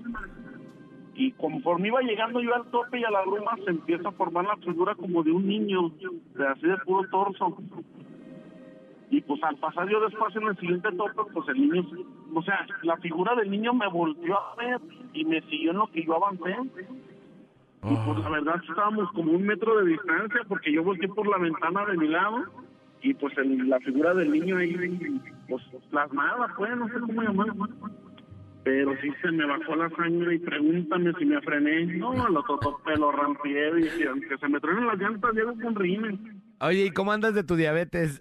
Y 1.20 1.32
conforme 1.32 1.88
iba 1.88 2.00
llegando 2.00 2.40
yo 2.40 2.54
al 2.54 2.64
tope 2.70 3.00
y 3.00 3.02
a 3.04 3.10
la 3.10 3.22
bruma, 3.22 3.56
se 3.64 3.70
empieza 3.70 4.08
a 4.08 4.12
formar 4.12 4.44
la 4.44 4.56
figura 4.58 4.94
como 4.94 5.24
de 5.24 5.32
un 5.32 5.48
niño, 5.48 5.90
de 6.36 6.46
así 6.46 6.64
de 6.64 6.76
puro 6.86 7.08
torso. 7.10 7.58
Y 9.10 9.20
pues 9.22 9.42
al 9.42 9.56
pasar 9.56 9.88
yo 9.88 9.98
después 10.00 10.36
en 10.36 10.46
el 10.46 10.56
siguiente 10.58 10.92
tope, 10.92 11.20
pues 11.32 11.48
el 11.48 11.60
niño, 11.60 11.84
o 12.32 12.42
sea, 12.42 12.64
la 12.84 12.96
figura 12.98 13.34
del 13.34 13.50
niño 13.50 13.74
me 13.74 13.88
volvió 13.88 14.38
a 14.38 14.54
ver 14.56 14.80
y 15.12 15.24
me 15.24 15.40
siguió 15.42 15.72
en 15.72 15.78
lo 15.78 15.88
que 15.88 16.04
yo 16.04 16.14
avancé. 16.14 16.54
Y 17.82 17.96
pues 18.06 18.18
la 18.20 18.28
verdad 18.30 18.62
estábamos 18.68 19.10
como 19.12 19.32
un 19.32 19.42
metro 19.42 19.76
de 19.82 19.90
distancia 19.90 20.40
porque 20.46 20.72
yo 20.72 20.84
volteé 20.84 21.08
por 21.08 21.26
la 21.26 21.38
ventana 21.38 21.84
de 21.86 21.96
mi 21.96 22.06
lado 22.06 22.44
y 23.02 23.14
pues 23.14 23.36
el- 23.38 23.68
la 23.68 23.80
figura 23.80 24.14
del 24.14 24.30
niño 24.30 24.56
ahí, 24.58 25.20
pues 25.48 25.64
plasmada, 25.90 26.54
pues, 26.56 26.76
no 26.76 26.86
sé 26.88 26.94
cómo 27.00 27.22
llamarlo. 27.22 27.54
Pero 28.64 28.94
sí 29.00 29.08
se 29.22 29.30
me 29.30 29.46
bajó 29.46 29.76
la 29.76 29.88
sangre 29.90 30.34
y 30.34 30.38
pregúntame 30.38 31.12
si 31.18 31.24
me 31.24 31.40
frené. 31.40 31.86
No, 31.96 32.12
al 32.12 32.36
otro 32.36 32.58
tope 32.58 32.96
lo 32.96 33.12
rampié 33.12 33.70
y 33.98 34.02
aunque 34.04 34.36
se 34.36 34.48
me 34.48 34.60
truenen 34.60 34.86
las 34.86 34.98
llantas, 34.98 35.32
llego 35.32 35.54
con 35.62 35.74
rines. 35.74 36.18
Oye, 36.60 36.86
¿y 36.86 36.90
cómo 36.90 37.12
andas 37.12 37.34
de 37.34 37.44
tu 37.44 37.56
diabetes? 37.56 38.18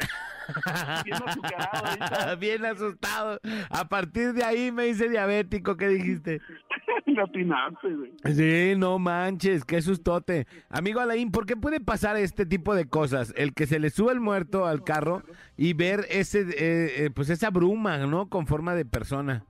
Bien 2.40 2.66
asustado. 2.66 3.40
A 3.70 3.90
partir 3.90 4.34
de 4.34 4.44
ahí 4.44 4.72
me 4.72 4.88
hice 4.88 5.10
diabético, 5.10 5.76
¿qué 5.76 5.88
dijiste? 5.88 6.42
Le 7.06 7.22
atinaste, 7.22 7.88
güey. 7.94 8.12
Sí, 8.34 8.76
no 8.78 9.00
manches, 9.00 9.66
qué 9.66 9.82
sustote. 9.82 10.46
Amigo 10.70 11.00
Alain, 11.00 11.32
¿por 11.32 11.46
qué 11.46 11.56
puede 11.56 11.80
pasar 11.80 12.18
este 12.18 12.46
tipo 12.46 12.76
de 12.76 12.88
cosas? 12.88 13.34
El 13.38 13.54
que 13.54 13.66
se 13.66 13.80
le 13.80 13.90
sube 13.90 14.12
el 14.12 14.20
muerto 14.20 14.66
al 14.66 14.84
carro 14.84 15.24
y 15.56 15.74
ver 15.74 16.06
ese, 16.10 16.42
eh, 16.42 17.06
eh, 17.06 17.10
pues 17.14 17.30
esa 17.30 17.50
bruma, 17.50 17.98
¿no? 18.00 18.30
Con 18.30 18.46
forma 18.46 18.76
de 18.76 18.86
persona. 18.86 19.46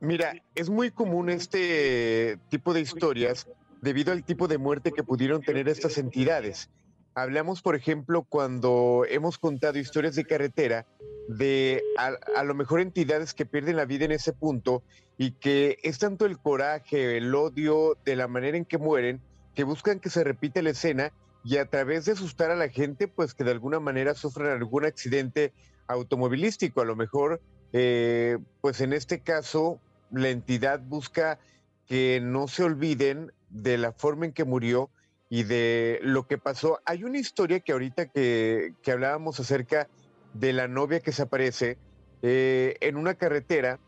Mira, 0.00 0.34
es 0.54 0.68
muy 0.68 0.90
común 0.90 1.30
este 1.30 2.38
tipo 2.50 2.74
de 2.74 2.80
historias 2.80 3.46
debido 3.80 4.12
al 4.12 4.24
tipo 4.24 4.48
de 4.48 4.58
muerte 4.58 4.92
que 4.92 5.02
pudieron 5.02 5.42
tener 5.42 5.68
estas 5.68 5.96
entidades. 5.98 6.70
Hablamos, 7.14 7.62
por 7.62 7.76
ejemplo, 7.76 8.26
cuando 8.28 9.04
hemos 9.08 9.38
contado 9.38 9.78
historias 9.78 10.14
de 10.16 10.26
carretera 10.26 10.86
de 11.28 11.82
a, 11.96 12.44
lo 12.44 12.54
mejor 12.54 12.80
entidades 12.80 13.32
que 13.32 13.46
pierden 13.46 13.76
la 13.76 13.86
vida 13.86 14.04
en 14.04 14.12
ese 14.12 14.32
punto 14.32 14.82
y 15.16 15.32
que 15.32 15.78
es 15.82 15.98
tanto 15.98 16.26
el 16.26 16.38
coraje, 16.38 17.16
el 17.16 17.34
odio 17.34 17.96
de 18.04 18.16
la 18.16 18.28
manera 18.28 18.58
en 18.58 18.66
que 18.66 18.76
mueren, 18.76 19.20
que 19.54 19.64
buscan 19.64 19.98
que 19.98 20.10
se 20.10 20.24
repita 20.24 20.60
la 20.60 20.70
escena 20.70 21.10
y 21.42 21.56
a 21.56 21.66
través 21.66 22.04
de 22.04 22.12
asustar 22.12 22.50
a 22.50 22.56
la 22.56 22.68
gente, 22.68 23.08
pues 23.08 23.32
que 23.32 23.44
de 23.44 23.52
alguna 23.52 23.80
manera 23.80 24.14
sufran 24.14 24.50
algún 24.50 24.84
accidente 24.84 25.52
automovilístico. 25.86 26.82
A 26.82 26.84
lo 26.84 26.96
mejor, 26.96 27.40
eh, 27.72 28.36
pues 28.60 28.80
en 28.80 28.92
este 28.92 29.20
caso, 29.20 29.80
la 30.10 30.28
entidad 30.28 30.80
busca 30.80 31.38
que 31.86 32.20
no 32.22 32.48
se 32.48 32.64
olviden 32.64 33.32
de 33.48 33.78
la 33.78 33.92
forma 33.92 34.26
en 34.26 34.32
que 34.32 34.44
murió 34.44 34.90
y 35.28 35.44
de 35.44 35.98
lo 36.02 36.26
que 36.26 36.38
pasó. 36.38 36.80
Hay 36.84 37.04
una 37.04 37.18
historia 37.18 37.60
que 37.60 37.72
ahorita 37.72 38.06
que, 38.06 38.74
que 38.82 38.92
hablábamos 38.92 39.40
acerca 39.40 39.88
de 40.34 40.52
la 40.52 40.68
novia 40.68 41.00
que 41.00 41.12
se 41.12 41.22
aparece 41.22 41.78
eh, 42.22 42.76
en 42.80 42.96
una 42.96 43.14
carretera, 43.14 43.78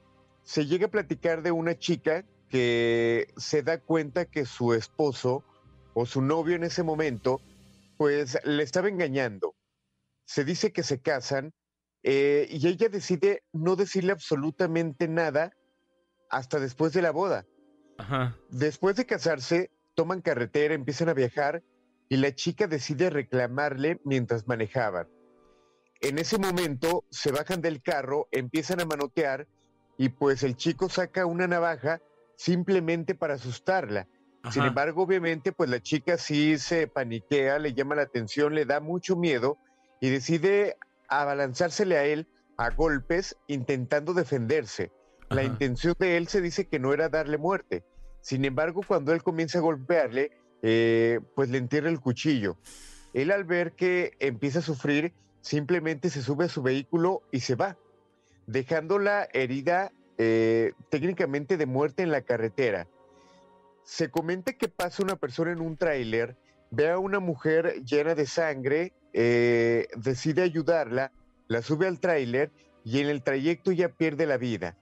se 0.42 0.66
llega 0.66 0.86
a 0.86 0.90
platicar 0.90 1.42
de 1.42 1.52
una 1.52 1.78
chica 1.78 2.24
que 2.48 3.28
se 3.36 3.62
da 3.62 3.78
cuenta 3.78 4.24
que 4.24 4.46
su 4.46 4.74
esposo 4.74 5.44
o 5.94 6.06
su 6.06 6.22
novio 6.22 6.56
en 6.56 6.64
ese 6.64 6.82
momento, 6.82 7.40
pues 7.96 8.38
le 8.44 8.62
estaba 8.62 8.88
engañando. 8.88 9.54
Se 10.24 10.44
dice 10.44 10.72
que 10.72 10.82
se 10.82 11.00
casan 11.00 11.52
eh, 12.02 12.46
y 12.50 12.66
ella 12.68 12.88
decide 12.88 13.42
no 13.52 13.76
decirle 13.76 14.12
absolutamente 14.12 15.08
nada 15.08 15.52
hasta 16.30 16.60
después 16.60 16.92
de 16.92 17.02
la 17.02 17.10
boda. 17.10 17.46
Ajá. 17.98 18.36
Después 18.50 18.96
de 18.96 19.06
casarse, 19.06 19.70
toman 19.94 20.20
carretera, 20.20 20.74
empiezan 20.74 21.08
a 21.08 21.14
viajar 21.14 21.62
y 22.08 22.16
la 22.16 22.34
chica 22.34 22.66
decide 22.66 23.10
reclamarle 23.10 24.00
mientras 24.04 24.46
manejaban. 24.46 25.08
En 26.00 26.18
ese 26.18 26.38
momento 26.38 27.04
se 27.10 27.32
bajan 27.32 27.60
del 27.60 27.82
carro, 27.82 28.28
empiezan 28.30 28.80
a 28.80 28.84
manotear 28.84 29.48
y 29.96 30.10
pues 30.10 30.44
el 30.44 30.56
chico 30.56 30.88
saca 30.88 31.26
una 31.26 31.48
navaja 31.48 32.00
simplemente 32.36 33.14
para 33.14 33.34
asustarla. 33.34 34.06
Sin 34.52 34.62
embargo, 34.62 35.02
obviamente, 35.02 35.52
pues 35.52 35.68
la 35.68 35.80
chica 35.80 36.16
sí 36.16 36.56
se 36.58 36.86
paniquea, 36.86 37.58
le 37.58 37.74
llama 37.74 37.96
la 37.96 38.02
atención, 38.02 38.54
le 38.54 38.64
da 38.64 38.80
mucho 38.80 39.16
miedo 39.16 39.58
y 40.00 40.08
decide 40.08 40.76
abalanzársele 41.08 41.98
a 41.98 42.04
él 42.04 42.28
a 42.56 42.70
golpes 42.70 43.36
intentando 43.48 44.14
defenderse. 44.14 44.92
La 45.30 45.44
intención 45.44 45.94
de 45.98 46.16
él 46.16 46.28
se 46.28 46.40
dice 46.40 46.66
que 46.66 46.78
no 46.78 46.92
era 46.92 47.08
darle 47.08 47.36
muerte. 47.36 47.84
Sin 48.20 48.44
embargo, 48.44 48.82
cuando 48.86 49.12
él 49.12 49.22
comienza 49.22 49.58
a 49.58 49.62
golpearle, 49.62 50.32
eh, 50.62 51.20
pues 51.34 51.50
le 51.50 51.58
entierra 51.58 51.90
el 51.90 52.00
cuchillo. 52.00 52.56
Él 53.12 53.30
al 53.30 53.44
ver 53.44 53.72
que 53.72 54.12
empieza 54.20 54.60
a 54.60 54.62
sufrir, 54.62 55.12
simplemente 55.40 56.10
se 56.10 56.22
sube 56.22 56.46
a 56.46 56.48
su 56.48 56.62
vehículo 56.62 57.22
y 57.30 57.40
se 57.40 57.54
va, 57.54 57.76
dejándola 58.46 59.28
herida 59.32 59.92
eh, 60.16 60.72
técnicamente 60.90 61.56
de 61.56 61.66
muerte 61.66 62.02
en 62.02 62.10
la 62.10 62.22
carretera. 62.22 62.86
Se 63.84 64.10
comenta 64.10 64.52
que 64.54 64.68
pasa 64.68 65.02
una 65.02 65.16
persona 65.16 65.52
en 65.52 65.60
un 65.60 65.76
tráiler, 65.76 66.36
ve 66.70 66.90
a 66.90 66.98
una 66.98 67.20
mujer 67.20 67.82
llena 67.84 68.14
de 68.14 68.26
sangre, 68.26 68.92
eh, 69.12 69.88
decide 69.96 70.42
ayudarla, 70.42 71.12
la 71.46 71.62
sube 71.62 71.86
al 71.86 72.00
tráiler 72.00 72.50
y 72.84 73.00
en 73.00 73.08
el 73.08 73.22
trayecto 73.22 73.72
ya 73.72 73.88
pierde 73.88 74.26
la 74.26 74.36
vida. 74.36 74.76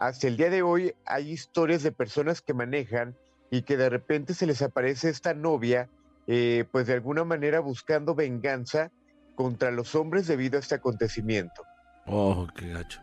Hasta 0.00 0.28
el 0.28 0.36
día 0.38 0.48
de 0.48 0.62
hoy 0.62 0.94
hay 1.04 1.30
historias 1.30 1.82
de 1.82 1.92
personas 1.92 2.40
que 2.40 2.54
manejan 2.54 3.14
y 3.50 3.62
que 3.62 3.76
de 3.76 3.90
repente 3.90 4.32
se 4.32 4.46
les 4.46 4.62
aparece 4.62 5.10
esta 5.10 5.34
novia, 5.34 5.90
eh, 6.26 6.64
pues 6.72 6.86
de 6.86 6.94
alguna 6.94 7.24
manera 7.24 7.60
buscando 7.60 8.14
venganza 8.14 8.90
contra 9.34 9.70
los 9.70 9.94
hombres 9.94 10.26
debido 10.26 10.56
a 10.56 10.60
este 10.60 10.76
acontecimiento. 10.76 11.62
Oh, 12.06 12.48
qué 12.56 12.68
gacho. 12.70 13.00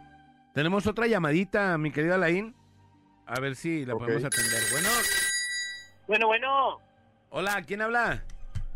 Tenemos 0.55 0.87
otra 0.87 1.05
llamadita, 1.05 1.77
mi 1.77 1.91
querida 1.91 2.15
Alain. 2.15 2.55
A 3.27 3.39
ver 3.39 3.55
si 3.55 3.85
la 3.85 3.95
podemos 3.95 4.23
atender. 4.23 4.63
Bueno, 4.71 4.89
Bueno, 6.07 6.27
bueno. 6.27 6.79
hola, 7.29 7.61
¿quién 7.67 7.81
habla? 7.81 8.23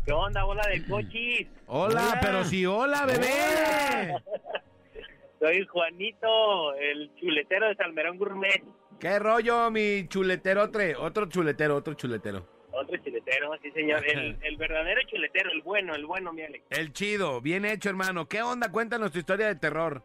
¿Qué 0.04 0.12
onda? 0.12 0.44
Hola 0.44 0.62
del 0.68 0.86
cochis. 0.86 1.48
Hola, 1.66 2.18
pero 2.20 2.44
sí, 2.44 2.66
hola, 2.66 3.04
bebé. 3.06 4.14
Soy 5.42 5.66
Juanito, 5.66 6.72
el 6.76 7.12
chuletero 7.16 7.66
de 7.66 7.74
Salmerón 7.74 8.16
Gourmet. 8.16 8.62
¿Qué 9.00 9.18
rollo, 9.18 9.72
mi 9.72 10.06
chuletero? 10.06 10.62
Otro, 10.62 10.82
otro 11.00 11.26
chuletero, 11.26 11.74
otro 11.74 11.94
chuletero. 11.94 12.46
Otro 12.70 12.96
chuletero, 12.98 13.50
sí 13.60 13.72
señor. 13.72 14.06
El, 14.06 14.38
el 14.42 14.56
verdadero 14.56 15.00
chuletero, 15.08 15.50
el 15.50 15.62
bueno, 15.62 15.96
el 15.96 16.06
bueno, 16.06 16.32
mi 16.32 16.42
Alex. 16.42 16.64
El 16.70 16.92
chido, 16.92 17.40
bien 17.40 17.64
hecho, 17.64 17.88
hermano. 17.88 18.28
¿Qué 18.28 18.40
onda? 18.40 18.70
Cuéntanos 18.70 19.10
tu 19.10 19.18
historia 19.18 19.48
de 19.48 19.56
terror. 19.56 20.04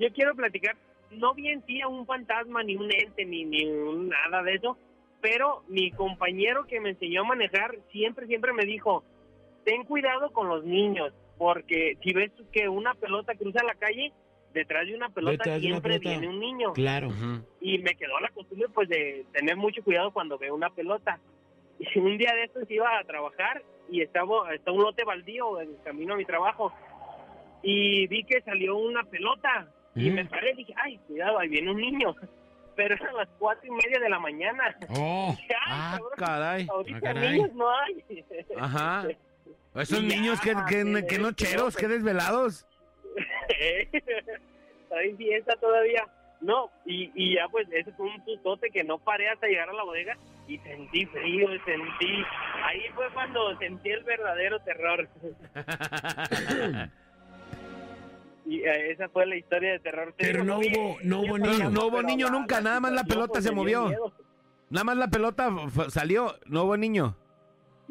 Yo 0.00 0.12
quiero 0.12 0.34
platicar, 0.34 0.74
no 1.12 1.32
vi 1.32 1.50
en 1.50 1.64
sí 1.64 1.80
a 1.80 1.86
un 1.86 2.04
fantasma, 2.04 2.64
ni 2.64 2.74
un 2.74 2.92
ente, 2.92 3.24
ni, 3.24 3.44
ni 3.44 3.64
un 3.64 4.08
nada 4.08 4.42
de 4.42 4.54
eso, 4.54 4.76
pero 5.20 5.62
mi 5.68 5.92
compañero 5.92 6.66
que 6.66 6.80
me 6.80 6.90
enseñó 6.90 7.20
a 7.20 7.26
manejar 7.26 7.78
siempre, 7.92 8.26
siempre 8.26 8.52
me 8.52 8.64
dijo, 8.64 9.04
ten 9.64 9.84
cuidado 9.84 10.32
con 10.32 10.48
los 10.48 10.64
niños, 10.64 11.12
porque 11.38 11.96
si 12.02 12.12
ves 12.12 12.32
que 12.50 12.68
una 12.68 12.94
pelota 12.94 13.36
cruza 13.36 13.62
la 13.62 13.76
calle, 13.76 14.12
detrás 14.52 14.86
de 14.86 14.94
una 14.94 15.08
pelota 15.08 15.32
Detrás 15.32 15.60
de 15.60 15.66
una 15.68 15.80
siempre 15.80 15.98
pelota. 15.98 16.10
viene 16.20 16.28
un 16.28 16.40
niño. 16.40 16.72
Claro. 16.72 17.08
Y 17.60 17.78
me 17.78 17.94
quedó 17.94 18.18
la 18.20 18.28
costumbre 18.30 18.68
pues 18.72 18.88
de 18.88 19.24
tener 19.32 19.56
mucho 19.56 19.82
cuidado 19.82 20.10
cuando 20.12 20.38
veo 20.38 20.54
una 20.54 20.70
pelota. 20.70 21.18
Y 21.78 21.98
un 21.98 22.16
día 22.18 22.32
de 22.34 22.44
estos 22.44 22.70
iba 22.70 22.98
a 22.98 23.04
trabajar 23.04 23.62
y 23.90 24.02
estaba, 24.02 24.54
estaba 24.54 24.76
un 24.76 24.82
lote 24.84 25.04
baldío 25.04 25.60
en 25.60 25.74
camino 25.84 26.14
a 26.14 26.16
mi 26.16 26.24
trabajo. 26.24 26.72
Y 27.62 28.06
vi 28.08 28.24
que 28.24 28.40
salió 28.42 28.76
una 28.76 29.04
pelota. 29.04 29.68
Y 29.94 30.10
Mm. 30.10 30.14
me 30.14 30.24
paré 30.24 30.52
y 30.52 30.56
dije, 30.56 30.74
ay, 30.82 30.98
cuidado, 31.06 31.38
ahí 31.38 31.48
viene 31.48 31.70
un 31.70 31.76
niño. 31.78 32.14
Pero 32.76 32.94
eran 32.94 33.14
las 33.16 33.28
cuatro 33.38 33.66
y 33.66 33.70
media 33.70 34.00
de 34.00 34.08
la 34.08 34.18
mañana. 34.18 34.74
Oh. 34.96 35.34
Dije, 35.36 35.54
"Ay, 35.66 35.72
Ah, 35.74 35.90
cabrón, 35.98 36.10
caray. 36.16 36.66
Ahorita 36.70 36.96
Ah, 36.96 37.00
caray. 37.14 37.32
niños 37.32 37.52
no 37.54 37.70
hay. 37.70 38.04
Ajá. 38.58 39.04
Esos 39.74 40.02
Y 40.02 40.08
ya, 40.08 40.16
niños 40.16 40.40
que, 40.40 40.50
que, 40.68 40.84
que 41.06 41.14
ves, 41.16 41.20
nocheros, 41.20 41.74
no, 41.74 41.80
que 41.80 41.88
desvelados. 41.88 42.66
Está 44.82 45.02
en 45.02 45.16
fiesta 45.16 45.56
todavía. 45.56 46.06
No, 46.40 46.70
y, 46.84 47.10
y 47.14 47.36
ya 47.36 47.48
pues 47.48 47.68
ese 47.70 47.92
fue 47.92 48.06
un 48.06 48.24
sustote 48.24 48.70
que 48.70 48.82
no 48.82 48.98
paré 48.98 49.28
hasta 49.28 49.46
llegar 49.46 49.68
a 49.70 49.72
la 49.72 49.84
bodega 49.84 50.16
y 50.48 50.58
sentí 50.58 51.06
frío, 51.06 51.48
sentí... 51.64 52.24
Ahí 52.64 52.82
fue 52.94 53.06
cuando 53.14 53.56
sentí 53.58 53.90
el 53.90 54.02
verdadero 54.02 54.58
terror. 54.60 55.08
y 58.44 58.60
eh, 58.60 58.90
esa 58.90 59.08
fue 59.08 59.26
la 59.26 59.36
historia 59.36 59.72
de 59.72 59.78
terror. 59.78 60.12
Te 60.16 60.24
Pero 60.24 60.42
digo, 60.42 60.44
no 60.44 60.58
hubo, 60.58 60.98
no 61.02 61.20
hubo 61.20 61.38
niño. 61.38 61.70
no 61.70 61.86
hubo 61.86 62.02
niño 62.02 62.28
nunca, 62.28 62.60
nada 62.60 62.80
más 62.80 62.92
la 62.92 63.04
pelota 63.04 63.40
se 63.40 63.52
movió. 63.52 63.86
miedo. 63.86 64.12
Nada 64.68 64.84
más 64.84 64.96
la 64.96 65.08
pelota 65.08 65.50
salió, 65.90 66.34
no 66.46 66.64
hubo 66.64 66.76
niño. 66.76 67.16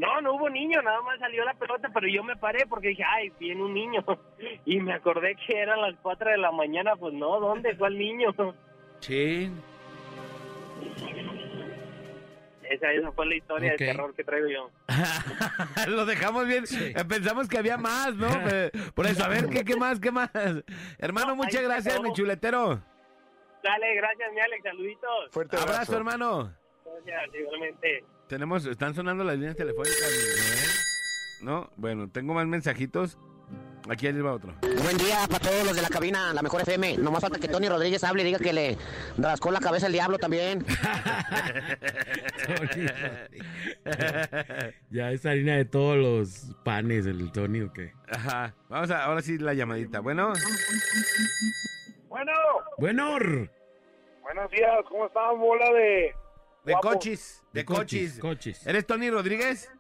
No, 0.02 0.20
no 0.20 0.34
hubo 0.34 0.50
niño, 0.50 0.82
nada 0.82 1.00
más 1.04 1.20
salió 1.20 1.46
la 1.46 1.54
pelota, 1.54 1.88
pero 1.94 2.08
yo 2.08 2.24
me 2.24 2.36
paré 2.36 2.66
porque 2.66 2.88
dije, 2.88 3.04
ay, 3.08 3.32
viene 3.40 3.62
un 3.64 3.74
niño. 3.74 4.04
Y 4.66 4.80
me 4.80 4.94
acordé 4.94 5.36
que 5.36 5.60
eran 5.60 5.80
las 5.80 5.94
4 6.02 6.32
de 6.32 6.38
la 6.40 6.52
mañana, 6.52 6.96
pues 6.96 7.14
no, 7.14 7.40
¿dónde? 7.40 7.78
¿Cuál 7.78 7.98
niño? 7.98 8.34
Sí. 9.02 9.52
Esa, 12.70 12.92
esa 12.94 13.12
fue 13.12 13.26
la 13.26 13.36
historia 13.36 13.74
Ok. 13.74 13.80
de 13.80 13.86
terror 13.88 14.16
que 14.16 14.24
traigo 14.24 14.48
yo. 14.48 14.70
Lo 15.88 16.06
dejamos 16.06 16.48
bien. 16.48 16.64
Eh, 16.80 17.04
Pensamos 17.08 17.48
que 17.50 17.58
había 17.58 17.78
más, 17.78 18.16
¿no? 18.16 18.28
Eh, 18.50 18.72
Por 18.96 19.06
eso, 19.08 19.24
a 19.26 19.28
ver, 19.28 19.50
¿qué, 19.50 19.66
qué 19.66 19.76
más? 19.76 20.00
¿Qué 20.00 20.10
más? 20.12 20.30
Hermano, 21.00 21.36
muchas 21.36 21.62
gracias, 21.64 22.02
mi 22.02 22.14
chuletero. 22.14 22.80
Dale, 23.64 23.96
gracias, 23.96 24.32
mi 24.34 24.40
Alex, 24.40 24.64
saluditos. 24.64 25.32
Fuerte 25.32 25.58
Abrazo, 25.58 25.98
hermano. 25.98 26.54
Gracias, 27.06 27.36
igualmente. 27.40 28.04
Tenemos, 28.32 28.66
están 28.66 28.96
sonando 28.96 29.26
las 29.26 29.36
líneas 29.36 29.58
telefónicas. 29.58 30.08
¿No? 31.42 31.70
Bueno, 31.76 32.10
tengo 32.10 32.34
más 32.34 32.48
mensajitos. 32.48 33.18
Aquí 33.90 34.10
les 34.10 34.24
va 34.24 34.32
otro. 34.32 34.54
Buen 34.62 34.98
día 34.98 35.28
para 35.28 35.40
todos 35.40 35.66
los 35.66 35.76
de 35.76 35.82
la 35.82 35.90
cabina, 35.90 36.34
la 36.34 36.42
mejor 36.42 36.62
FM. 36.62 36.98
No 37.00 37.12
más 37.12 37.20
falta 37.20 37.38
que 37.40 37.50
Tony 37.50 37.68
Rodríguez 37.68 38.02
hable 38.06 38.22
y 38.22 38.26
diga 38.28 38.40
que 38.40 38.54
le 38.54 38.78
rascó 39.18 39.52
la 39.52 39.60
cabeza 39.60 39.88
el 39.88 39.92
diablo 39.92 40.18
también. 40.18 40.66
ya 44.90 45.12
es 45.12 45.26
harina 45.26 45.58
de 45.58 45.66
todos 45.66 45.98
los 45.98 46.56
panes 46.64 47.06
el 47.08 47.34
Tony 47.34 47.60
o 47.60 47.74
qué. 47.74 47.92
Ajá. 48.10 48.56
Vamos 48.70 48.92
a, 48.92 49.04
ahora 49.04 49.22
sí 49.22 49.40
la 49.40 49.54
llamadita. 49.54 50.00
Bueno. 50.00 50.32
Bueno, 52.08 52.32
Bueno, 52.78 53.20
buenos 54.22 54.52
días, 54.52 54.72
¿cómo 54.88 55.08
están, 55.08 55.38
bola 55.38 55.70
de... 55.74 56.16
De 56.64 56.74
guapos? 56.74 56.94
cochis. 56.94 57.44
De 57.52 57.66
cochis. 57.66 58.20
cochis. 58.20 58.68
¿Eres 58.68 58.86
Tony 58.86 59.10
Rodríguez? 59.10 59.72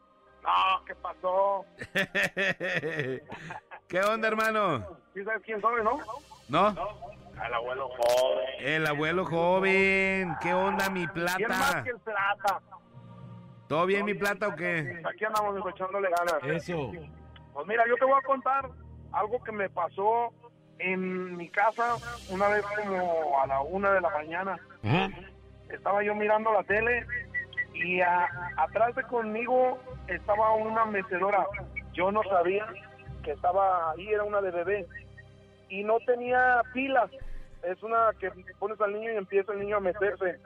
No, 0.44 0.84
¿qué 0.86 0.96
pasó? 0.96 1.66
¿Qué 3.88 4.02
onda, 4.02 4.28
hermano? 4.28 4.98
¿Sí 5.14 5.24
sabes 5.24 5.44
quién 5.46 5.62
soy, 5.62 5.84
no? 5.84 6.00
¿No? 6.50 6.68
Al 7.40 7.54
abuelo 7.54 7.90
joven. 7.90 8.48
El 8.60 8.88
abuelo 8.88 9.26
joven. 9.26 10.36
¿Qué 10.42 10.54
onda, 10.54 10.90
mi 10.90 11.08
¿Quién 11.08 11.26
más 11.26 11.36
plata? 11.38 11.84
que 11.84 11.90
el 11.92 12.00
plata? 12.00 12.62
¿Todo 13.68 13.86
bien, 13.86 14.06
mi 14.06 14.14
plata 14.16 14.48
o 14.50 14.56
qué? 14.56 15.02
Aquí 15.08 15.24
andamos 15.24 15.64
echándole 15.74 16.10
ganas. 16.10 16.44
Eso. 16.44 16.92
Pues 17.54 17.68
mira, 17.68 17.84
yo 17.88 17.96
te 17.96 18.06
voy 18.06 18.20
a 18.20 18.26
contar 18.26 18.70
algo 19.12 19.44
que 19.44 19.52
me 19.52 19.70
pasó 19.70 20.34
en 20.80 21.38
mi 21.38 21.50
casa 21.50 21.96
una 22.30 22.48
vez 22.48 22.66
como 22.76 23.40
a 23.40 23.48
la 23.48 23.62
una 23.62 23.92
de 23.94 24.02
la 24.02 24.10
mañana. 24.10 24.60
Ajá. 24.84 25.10
Estaba 25.74 26.04
yo 26.04 26.16
mirando 26.16 26.52
la 26.54 26.64
tele 26.64 27.06
y 27.74 28.02
a- 28.02 28.30
atrás 28.58 28.96
de 28.96 29.04
conmigo 29.04 29.80
estaba 30.08 30.54
una 30.56 30.86
mecedora. 30.86 31.46
Yo 31.94 32.12
no 32.12 32.22
sabía 32.24 32.68
que 33.24 33.32
estaba 33.32 33.92
ahí, 33.92 34.08
era 34.10 34.24
una 34.24 34.42
de 34.42 34.52
bebé. 34.52 34.86
Y 35.70 35.84
no 35.84 36.00
tenía 36.06 36.62
pilas. 36.74 37.10
Es 37.64 37.82
una 37.84 38.10
que 38.20 38.32
pones 38.60 38.80
al 38.82 38.94
niño 38.94 39.14
y 39.14 39.18
empieza 39.18 39.54
el 39.54 39.60
niño 39.60 39.78
a 39.78 39.82
meterse. 39.82 40.40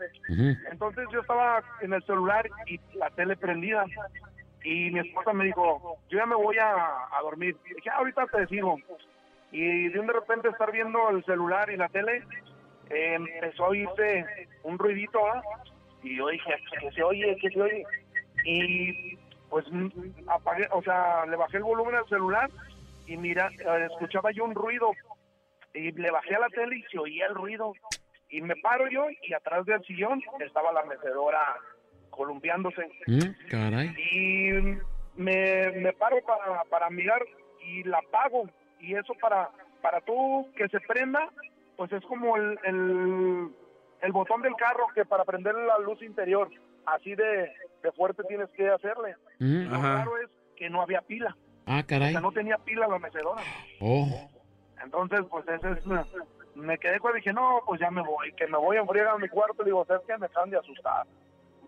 Entonces 0.72 1.06
yo 1.12 1.22
estaba 1.22 1.64
en 1.82 1.94
el 1.94 2.04
celular 2.04 2.48
y 2.68 2.80
la 2.96 3.10
tele 3.12 3.36
prendida. 3.38 3.86
Y 4.64 4.90
mi 4.92 5.00
esposa 5.00 5.32
me 5.32 5.46
dijo, 5.46 5.98
yo 6.10 6.18
ya 6.18 6.26
me 6.26 6.36
voy 6.36 6.58
a, 6.58 6.74
a 6.76 7.22
dormir. 7.22 7.56
Y 7.70 7.76
dije, 7.76 7.90
"Ah, 7.90 7.98
ahorita 8.00 8.26
te 8.28 8.48
sigo. 8.48 8.78
Y 9.52 9.88
de 9.90 10.00
un 10.00 10.08
de 10.08 10.14
repente 10.14 10.50
estar 10.50 10.72
viendo 10.72 11.10
el 11.10 11.24
celular 11.24 11.70
y 11.70 11.78
la 11.78 11.88
tele, 11.90 12.24
eh, 12.90 13.16
empezó 13.16 13.66
a 13.66 13.70
oírse 13.70 14.26
un 14.64 14.78
ruidito, 14.78 15.20
¿ah? 15.28 15.42
Y 16.04 16.18
yo 16.18 16.28
dije, 16.28 16.56
que 16.80 16.92
se 16.92 17.04
oye, 17.04 17.36
que 17.42 17.50
se 17.50 17.62
oye. 17.62 17.84
Y 18.44 19.18
pues 19.50 19.66
apagué, 20.28 20.68
o 20.72 20.82
sea, 20.84 21.26
le 21.26 21.36
bajé 21.36 21.58
el 21.58 21.64
volumen 21.64 21.96
al 21.96 22.08
celular 22.08 22.50
y 23.08 23.18
mira, 23.18 23.50
eh, 23.60 23.88
escuchaba 23.92 24.32
yo 24.32 24.46
un 24.46 24.56
ruido. 24.56 24.92
Y 25.74 25.92
le 25.92 26.12
bajé 26.12 26.36
a 26.36 26.40
la 26.40 26.50
tele 26.50 26.78
y 26.78 26.84
se 26.84 27.00
oía 27.00 27.28
el 27.28 27.36
ruido. 27.36 27.74
Y 28.30 28.42
me 28.42 28.56
paro 28.58 28.88
yo 28.90 29.08
y 29.24 29.34
atrás 29.34 29.66
del 29.66 29.84
sillón 29.86 30.22
estaba 30.40 30.72
la 30.72 30.84
mecedora 30.84 31.40
columpiándose. 32.10 32.88
Mm, 33.08 33.50
Caray. 33.50 33.88
Y 34.12 34.52
me, 35.16 35.72
me 35.72 35.94
paro 35.94 36.18
para, 36.26 36.64
para 36.66 36.90
mirar 36.90 37.22
y 37.66 37.84
la 37.84 38.00
apago. 38.00 38.50
Y 38.80 38.96
eso 38.96 39.14
para, 39.22 39.50
para 39.82 40.02
tú 40.02 40.50
que 40.56 40.68
se 40.70 40.80
prenda, 40.82 41.30
pues 41.78 41.92
es 41.92 42.04
como 42.06 42.36
el, 42.38 42.58
el, 42.64 43.50
el 44.02 44.12
botón 44.12 44.42
del 44.42 44.56
carro 44.56 44.88
que 44.94 45.06
para 45.06 45.24
prender 45.26 45.56
la 45.56 45.80
luz 45.80 46.02
interior, 46.02 46.50
así 46.86 47.16
de, 47.16 47.52
de 47.84 47.92
fuerte 47.94 48.24
tienes 48.24 48.50
que 48.52 48.70
hacerle. 48.70 49.16
Mm, 49.40 49.70
Lo 49.70 49.76
ajá. 49.76 49.96
raro 50.00 50.18
es 50.20 50.30
que 50.56 50.70
no 50.70 50.82
había 50.82 51.02
pila. 51.02 51.36
Ah, 51.66 51.82
O 51.84 51.88
caray. 51.88 52.12
sea, 52.12 52.22
no 52.22 52.32
tenía 52.32 52.58
pila 52.60 52.88
la 52.88 53.00
mecedora. 53.00 53.42
Oh. 53.82 54.30
Entonces, 54.84 55.22
pues 55.30 55.46
ese 55.48 55.72
es... 55.72 55.86
Me 56.56 56.78
quedé 56.78 57.00
con 57.00 57.14
dije, 57.14 57.34
no, 57.34 57.60
pues 57.66 57.82
ya 57.82 57.92
me 57.92 58.02
voy, 58.02 58.32
que 58.34 58.48
me 58.48 58.58
voy 58.58 58.78
a 58.78 58.82
enfriar 58.82 59.08
a 59.08 59.18
mi 59.18 59.28
cuarto. 59.28 59.62
Y 59.62 59.66
digo, 59.66 59.84
¿sabes 59.86 60.04
qué? 60.08 60.18
Me 60.18 60.28
acaban 60.28 60.50
de 60.52 60.58
asustar. 60.58 61.06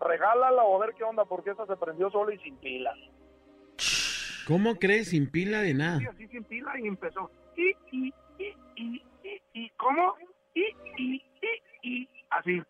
Regálala 0.00 0.62
o 0.62 0.80
a 0.82 0.86
ver 0.86 0.94
qué 0.96 1.04
onda, 1.04 1.26
porque 1.26 1.50
esta 1.50 1.66
se 1.66 1.76
prendió 1.76 2.08
sola 2.10 2.32
y 2.32 2.38
sin 2.38 2.56
pila. 2.56 2.94
¿Cómo 4.46 4.76
crees? 4.76 5.10
Sin 5.10 5.30
pila 5.30 5.60
de 5.60 5.68
Sí, 5.68 5.74
nada. 5.74 5.98
así 6.10 6.26
sin 6.28 6.44
pila 6.44 6.72
y 6.80 6.86
empezó. 6.86 7.30
Y, 7.56 7.70
y, 7.92 8.14
y, 8.38 8.54
y, 8.76 9.02
y, 9.52 9.68
¿cómo? 9.70 10.14
Y, 10.54 10.62
y, 10.96 11.22
y, 11.82 11.82
y, 11.82 12.08
así. 12.30 12.62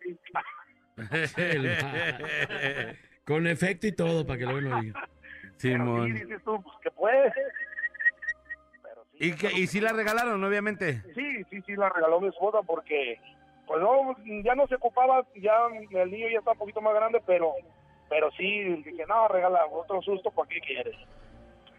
Con 3.25 3.47
efecto 3.47 3.87
y 3.87 3.91
todo, 3.91 4.25
para 4.25 4.39
que 4.39 4.45
luego 4.45 4.61
no 4.61 4.81
diga. 4.81 5.07
Sí, 5.57 5.71
Simón. 5.73 6.13
dices 6.13 6.41
tú, 6.45 6.61
pues 6.63 6.75
que 6.81 6.89
puede. 6.91 7.33
¿Y, 9.15 9.33
que, 9.33 9.51
y 9.51 9.67
si 9.67 9.81
la 9.81 9.91
regalaron, 9.91 10.41
obviamente. 10.41 11.01
Sí, 11.13 11.43
sí, 11.49 11.61
sí, 11.65 11.75
la 11.75 11.89
regaló 11.89 12.21
mi 12.21 12.29
esposa 12.29 12.59
porque, 12.65 13.19
pues 13.67 13.81
no, 13.81 14.15
ya 14.41 14.55
no 14.55 14.65
se 14.67 14.75
ocupaba, 14.75 15.27
ya 15.35 15.51
el 15.91 16.11
niño 16.11 16.27
ya 16.31 16.39
está 16.39 16.53
un 16.53 16.59
poquito 16.59 16.79
más 16.79 16.93
grande, 16.93 17.21
pero, 17.27 17.51
pero 18.09 18.31
sí, 18.37 18.61
dije, 18.85 19.03
no, 19.05 19.27
regala 19.27 19.65
otro 19.65 20.01
susto, 20.01 20.31
¿para 20.31 20.47
qué 20.47 20.61
quieres? 20.61 20.95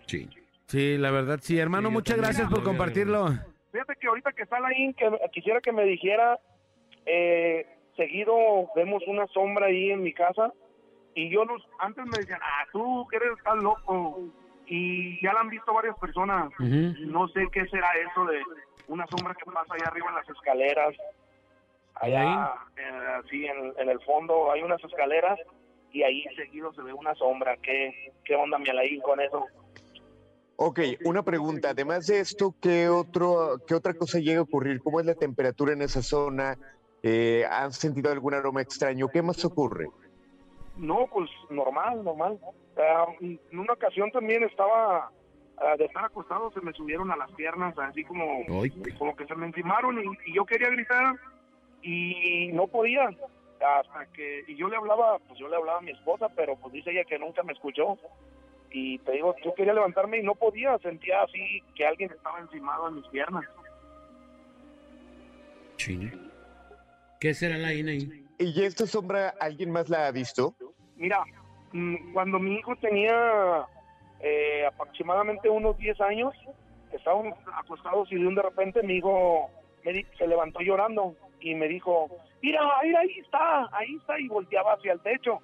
Sí. 0.05 0.29
Sí, 0.67 0.99
la 0.99 1.11
verdad, 1.11 1.39
sí. 1.43 1.59
Hermano, 1.59 1.89
Sí, 1.89 1.95
muchas 1.95 2.17
también 2.17 2.35
gracias 2.35 2.51
por 2.51 2.63
compartirlo. 2.63 3.31
Fíjate 3.73 3.97
que 3.97 4.09
ahorita 4.09 4.33
que 4.33 4.43
está 4.43 4.59
ahí, 4.65 4.93
que 4.95 5.11
quisiera 5.33 5.61
que 5.61 5.73
me 5.73 5.85
dijera, 5.85 6.39
eh, 7.07 7.67
seguido 7.97 8.35
vemos 8.75 9.03
una 9.07 9.27
sombra 9.29 9.67
ahí 9.67 9.91
en 9.91 10.03
mi 10.03 10.13
casa 10.13 10.53
y 11.15 11.29
yo 11.31 11.45
los, 11.45 11.67
antes 11.79 12.05
me 12.07 12.19
decían, 12.19 12.41
ah, 12.43 12.67
tú 12.73 13.07
que 13.11 13.17
eres 13.17 13.31
tan 13.45 13.59
loco 13.63 14.21
y 14.67 15.21
ya 15.23 15.33
la 15.33 15.41
han 15.41 15.51
visto 15.51 15.73
varias 15.73 15.99
personas. 15.99 16.51
No 16.59 17.29
sé 17.29 17.47
qué 17.53 17.67
será 17.67 17.89
eso 17.95 18.25
de 18.27 18.41
una 18.89 19.07
sombra 19.09 19.35
que 19.35 19.45
pasa 19.51 19.75
allá 19.75 19.87
arriba 19.89 20.09
en 20.09 20.15
las 20.15 20.29
escaleras. 20.29 20.95
Allá, 21.97 22.55
eh, 22.77 23.07
así 23.19 23.47
en, 23.47 23.75
en 23.77 23.89
el 23.89 24.01
fondo 24.01 24.51
hay 24.51 24.63
unas 24.63 24.83
escaleras 24.83 25.39
y 25.93 26.03
ahí 26.03 26.25
seguido 26.37 26.73
se 26.73 26.83
ve 26.83 26.93
una 26.93 27.15
sombra. 27.17 27.57
¿Qué, 27.59 28.13
qué 28.25 28.37
onda, 28.37 28.59
mi 28.59 28.69
Alain, 28.69 29.01
con 29.01 29.21
eso? 29.21 29.47
Ok, 30.63 30.79
una 31.07 31.23
pregunta. 31.23 31.71
Además 31.71 32.07
de 32.07 32.21
esto, 32.21 32.55
¿qué, 32.61 32.91
otro, 32.91 33.63
¿qué 33.67 33.75
otra 33.75 33.95
cosa 33.95 34.19
llega 34.19 34.41
a 34.41 34.43
ocurrir? 34.43 34.83
¿Cómo 34.83 35.01
es 35.01 35.07
la 35.07 35.15
temperatura 35.15 35.73
en 35.73 35.81
esa 35.81 36.03
zona? 36.03 36.59
Eh, 37.03 37.47
¿Han 37.51 37.73
sentido 37.73 38.13
algún 38.13 38.35
aroma 38.35 38.61
extraño? 38.61 39.09
¿Qué 39.09 39.23
más 39.23 39.43
ocurre? 39.47 39.87
No, 40.77 41.07
pues 41.11 41.31
normal, 41.49 42.05
normal. 42.05 42.39
En 43.23 43.59
una 43.59 43.73
ocasión 43.73 44.11
también 44.11 44.45
estaba, 44.45 45.11
ah, 45.57 45.77
de 45.79 45.87
estar 45.87 46.05
acostado, 46.05 46.53
se 46.53 46.61
me 46.61 46.75
subieron 46.75 47.11
a 47.11 47.17
las 47.17 47.33
piernas, 47.33 47.75
así 47.79 48.05
como, 48.05 48.45
como 48.99 49.17
que 49.17 49.27
se 49.27 49.35
me 49.37 49.47
encimaron 49.47 49.99
y, 49.99 50.31
y 50.31 50.35
yo 50.35 50.45
quería 50.45 50.69
gritar 50.69 51.15
y 51.81 52.51
no 52.53 52.67
podía. 52.67 53.09
Hasta 53.61 54.05
que, 54.13 54.45
y 54.47 54.57
yo 54.57 54.69
le 54.69 54.77
hablaba, 54.77 55.21
pues 55.21 55.39
yo 55.39 55.49
le 55.49 55.57
hablaba 55.57 55.79
a 55.79 55.83
mi 55.83 55.93
esposa, 55.93 56.29
pero 56.37 56.57
pues 56.57 56.75
dice 56.75 56.91
ella 56.91 57.05
que 57.05 57.19
nunca 57.19 57.43
me 57.45 57.55
escuchó. 57.55 57.99
Y 58.73 58.99
te 59.01 59.13
digo, 59.13 59.35
yo 59.45 59.55
quería 59.55 59.73
levantarme 59.75 60.19
y 60.19 60.23
no 60.23 60.35
podía, 60.35 60.79
sentía 60.79 61.23
así 61.23 61.63
que 61.75 61.87
alguien 61.87 62.11
estaba 62.13 62.39
encimado 62.41 62.89
en 62.89 62.97
mis 62.97 63.07
piernas. 63.09 63.45
¿Qué 67.21 67.35
será 67.35 67.57
la 67.59 67.69
ahí? 67.69 68.25
¿Y 68.39 68.63
esta 68.65 68.87
sombra 68.87 69.35
alguien 69.41 69.71
más 69.71 69.89
la 69.89 70.07
ha 70.07 70.13
visto? 70.13 70.55
Mira, 70.97 71.23
mm, 71.73 72.13
cuando 72.13 72.39
mi 72.39 72.55
hijo 72.57 72.77
tenía 72.77 73.67
eh, 74.21 74.65
aproximadamente 74.67 75.49
unos 75.49 75.77
10 75.79 76.01
años, 76.01 76.33
estábamos 76.93 77.37
acostados 77.55 78.11
y 78.13 78.17
de 78.17 78.27
un 78.27 78.35
de 78.35 78.43
repente 78.43 78.83
mi 78.83 78.97
hijo 78.97 79.49
me 79.85 79.93
di- 79.93 80.07
se 80.19 80.27
levantó 80.27 80.61
llorando 80.61 81.15
y 81.41 81.55
me 81.55 81.69
dijo, 81.69 82.09
mira, 82.43 82.61
ahí, 82.81 82.95
ahí 82.95 83.19
está, 83.19 83.69
ahí 83.73 83.97
está, 83.97 84.19
y 84.21 84.29
volteaba 84.29 84.75
hacia 84.75 84.93
el 84.93 85.01
techo. 85.01 85.41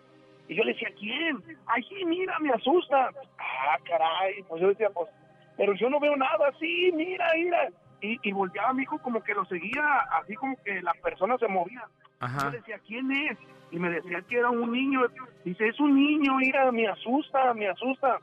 Y 0.49 0.55
yo 0.55 0.65
le 0.65 0.73
decía, 0.73 0.89
¿quién? 0.99 1.43
Allí, 1.67 2.05
mira, 2.05 2.39
me 2.39 2.51
asusta. 2.51 3.11
Ah, 3.39 3.79
caray, 3.85 4.43
pues 4.49 4.63
yo 4.63 4.69
decía, 4.69 4.91
pues, 4.91 5.09
pero 5.57 5.75
yo 5.75 5.91
no 5.91 5.99
veo 5.99 6.17
nada, 6.17 6.53
sí, 6.61 6.93
mira, 6.95 7.27
mira. 7.35 7.69
Y, 8.01 8.19
y 8.23 8.33
volteaba 8.33 8.71
a 8.71 8.75
mi 8.75 8.83
hijo 8.83 8.99
como 8.99 9.23
que 9.23 9.35
lo 9.35 9.45
seguía, 9.47 10.01
así 10.21 10.35
como 10.35 10.57
que 10.63 10.83
la 10.83 10.93
persona 11.03 11.37
se 11.39 11.49
movía. 11.49 11.83
Yo 12.21 12.51
le 12.51 12.59
decía, 12.59 12.79
¿quién 12.87 13.11
es? 13.11 13.39
Y 13.71 13.79
me 13.79 13.91
decía 13.91 14.23
que 14.23 14.39
era 14.39 14.51
un 14.51 14.71
niño. 14.71 15.01
Dice, 15.45 15.69
es 15.69 15.81
un 15.81 15.95
niño, 15.95 16.37
mira, 16.37 16.71
me 16.73 16.87
asusta, 16.89 17.53
me 17.55 17.69
asusta. 17.69 18.19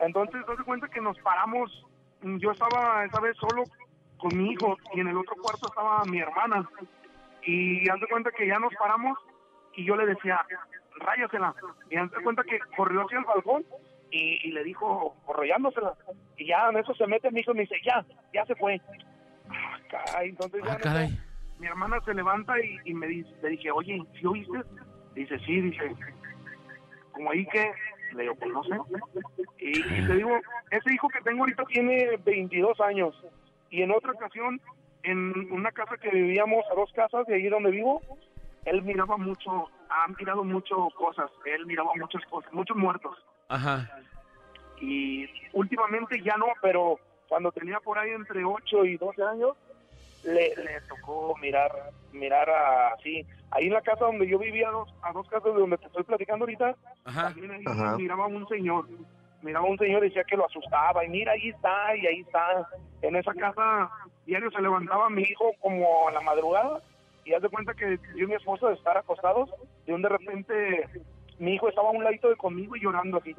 Entonces, 0.00 0.44
doy 0.46 0.56
cuenta 0.58 0.88
que 0.88 1.00
nos 1.00 1.18
paramos. 1.20 1.86
Yo 2.22 2.50
estaba 2.50 3.04
esa 3.04 3.20
vez 3.20 3.36
solo 3.36 3.64
con 4.18 4.36
mi 4.36 4.50
hijo 4.50 4.76
y 4.94 5.00
en 5.00 5.08
el 5.08 5.16
otro 5.16 5.36
cuarto 5.40 5.68
estaba 5.68 6.04
mi 6.04 6.18
hermana. 6.18 6.68
Y 7.42 7.88
haz 7.88 8.00
de 8.00 8.06
cuenta 8.08 8.30
que 8.30 8.46
ya 8.46 8.58
nos 8.58 8.74
paramos 8.74 9.18
y 9.74 9.84
yo 9.84 9.96
le 9.96 10.06
decía, 10.06 10.44
ráyasela. 11.00 11.54
Y 11.90 11.96
haz 11.96 12.10
de 12.10 12.22
cuenta 12.22 12.42
que 12.44 12.58
corrió 12.76 13.02
hacia 13.02 13.18
el 13.18 13.24
balcón 13.24 13.64
y, 14.10 14.48
y 14.48 14.52
le 14.52 14.64
dijo, 14.64 15.16
corrollándosela. 15.26 15.94
Y 16.36 16.46
ya 16.46 16.68
en 16.68 16.78
eso 16.78 16.94
se 16.94 17.06
mete 17.06 17.30
mi 17.30 17.40
hijo 17.40 17.52
y 17.52 17.54
me 17.54 17.60
dice, 17.62 17.76
ya, 17.84 18.04
ya 18.32 18.44
se 18.46 18.54
fue. 18.56 18.80
Ah, 19.50 19.78
caray, 19.90 20.30
entonces 20.30 20.62
ya 20.64 20.74
eso 20.74 21.16
mi 21.58 21.66
hermana 21.66 22.00
se 22.04 22.14
levanta 22.14 22.54
y, 22.60 22.78
y 22.84 22.94
me 22.94 23.06
dice, 23.06 23.30
le 23.42 23.50
dije, 23.50 23.70
oye, 23.70 24.02
¿sí 24.18 24.26
oíste? 24.26 24.58
Dice, 25.14 25.38
sí, 25.40 25.60
dice, 25.60 25.94
como 27.12 27.30
ahí 27.30 27.44
que, 27.46 27.72
le 28.14 28.22
digo, 28.22 28.34
pues 28.36 28.52
no 28.52 28.62
sé. 28.64 28.76
Y, 29.58 29.80
y 29.80 30.06
te 30.06 30.14
digo, 30.14 30.38
ese 30.70 30.94
hijo 30.94 31.08
que 31.08 31.20
tengo 31.22 31.40
ahorita 31.40 31.64
tiene 31.64 32.16
22 32.24 32.80
años. 32.80 33.14
Y 33.70 33.82
en 33.82 33.90
otra 33.90 34.12
ocasión, 34.12 34.60
en 35.02 35.52
una 35.52 35.72
casa 35.72 35.96
que 35.96 36.10
vivíamos, 36.10 36.64
a 36.70 36.74
dos 36.74 36.92
casas 36.92 37.26
de 37.26 37.34
ahí 37.34 37.48
donde 37.48 37.70
vivo, 37.70 38.00
él 38.70 38.82
miraba 38.82 39.16
mucho, 39.16 39.68
ha 39.88 40.06
mirado 40.18 40.44
mucho 40.44 40.88
cosas, 40.96 41.30
él 41.44 41.66
miraba 41.66 41.90
muchas 41.96 42.24
cosas, 42.26 42.52
muchos 42.52 42.76
muertos. 42.76 43.16
Ajá. 43.48 43.88
Y 44.80 45.26
últimamente 45.52 46.20
ya 46.22 46.36
no, 46.36 46.46
pero 46.62 46.98
cuando 47.28 47.50
tenía 47.52 47.80
por 47.80 47.98
ahí 47.98 48.10
entre 48.10 48.44
8 48.44 48.84
y 48.84 48.96
12 48.96 49.22
años, 49.22 49.56
le, 50.24 50.54
le 50.56 50.80
tocó 50.88 51.34
mirar, 51.40 51.70
mirar 52.12 52.48
a- 52.50 52.88
así. 52.94 53.24
Ahí 53.50 53.66
en 53.66 53.72
la 53.74 53.80
casa 53.82 54.04
donde 54.04 54.26
yo 54.28 54.38
vivía, 54.38 54.68
a 54.68 54.72
dos, 54.72 54.94
a 55.02 55.12
dos 55.12 55.26
casas 55.28 55.54
de 55.54 55.60
donde 55.60 55.78
te 55.78 55.86
estoy 55.86 56.04
platicando 56.04 56.44
ahorita, 56.44 56.74
también 57.04 57.50
ahí 57.50 57.64
Ajá. 57.66 57.96
miraba 57.96 58.24
a 58.24 58.28
un 58.28 58.46
señor. 58.48 58.86
Miraba 59.42 59.66
a 59.66 59.70
un 59.70 59.78
señor 59.78 60.04
y 60.04 60.08
decía 60.08 60.24
que 60.24 60.36
lo 60.36 60.46
asustaba. 60.46 61.04
Y 61.04 61.08
mira, 61.08 61.32
ahí 61.32 61.48
está, 61.50 61.96
y 61.96 62.06
ahí 62.06 62.20
está. 62.20 62.68
En 63.02 63.16
esa 63.16 63.32
casa 63.34 63.90
diario 64.26 64.50
se 64.50 64.60
levantaba 64.60 65.08
mi 65.08 65.22
hijo 65.22 65.52
como 65.60 66.08
a 66.08 66.12
la 66.12 66.20
madrugada. 66.20 66.82
Y 67.28 67.34
haz 67.34 67.42
de 67.42 67.50
cuenta 67.50 67.74
que 67.74 67.98
yo 68.16 68.24
y 68.24 68.26
mi 68.26 68.36
esposa 68.36 68.68
de 68.68 68.74
estar 68.74 68.96
acostados, 68.96 69.50
de 69.86 69.92
un 69.92 70.00
de 70.00 70.08
repente 70.08 70.88
mi 71.38 71.54
hijo 71.54 71.68
estaba 71.68 71.90
a 71.90 71.92
un 71.92 72.02
ladito 72.02 72.30
de 72.30 72.36
conmigo 72.36 72.74
y 72.74 72.80
llorando 72.80 73.18
así. 73.18 73.36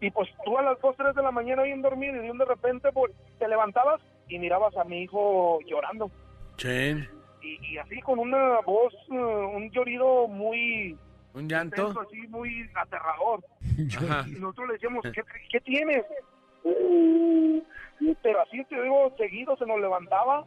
Y 0.00 0.10
pues 0.10 0.28
tú 0.44 0.58
a 0.58 0.62
las 0.62 0.80
2, 0.80 0.96
3 0.96 1.14
de 1.14 1.22
la 1.22 1.30
mañana 1.30 1.62
bien 1.62 1.82
dormido 1.82 2.16
y 2.16 2.18
de 2.18 2.30
un 2.32 2.38
de 2.38 2.44
repente 2.44 2.90
pues, 2.90 3.12
te 3.38 3.46
levantabas 3.46 4.00
y 4.28 4.40
mirabas 4.40 4.76
a 4.76 4.82
mi 4.82 5.02
hijo 5.02 5.60
llorando. 5.68 6.10
Chen. 6.56 7.08
Y, 7.40 7.74
y 7.74 7.78
así 7.78 8.00
con 8.00 8.18
una 8.18 8.58
voz, 8.62 8.92
eh, 9.12 9.14
un 9.14 9.70
llorido 9.70 10.26
muy... 10.26 10.98
Un 11.32 11.48
llanto. 11.48 11.76
intenso, 11.76 12.00
así 12.00 12.26
muy 12.26 12.68
aterrador. 12.74 13.44
Ajá. 13.98 14.24
Y 14.28 14.32
nosotros 14.32 14.66
le 14.66 14.72
decíamos, 14.74 15.04
¿qué, 15.14 15.22
qué 15.48 15.60
tienes? 15.60 16.04
Pero 18.20 18.40
así 18.40 18.64
te 18.64 18.82
digo, 18.82 19.14
seguido 19.16 19.56
se 19.56 19.66
nos 19.66 19.78
levantaba 19.80 20.44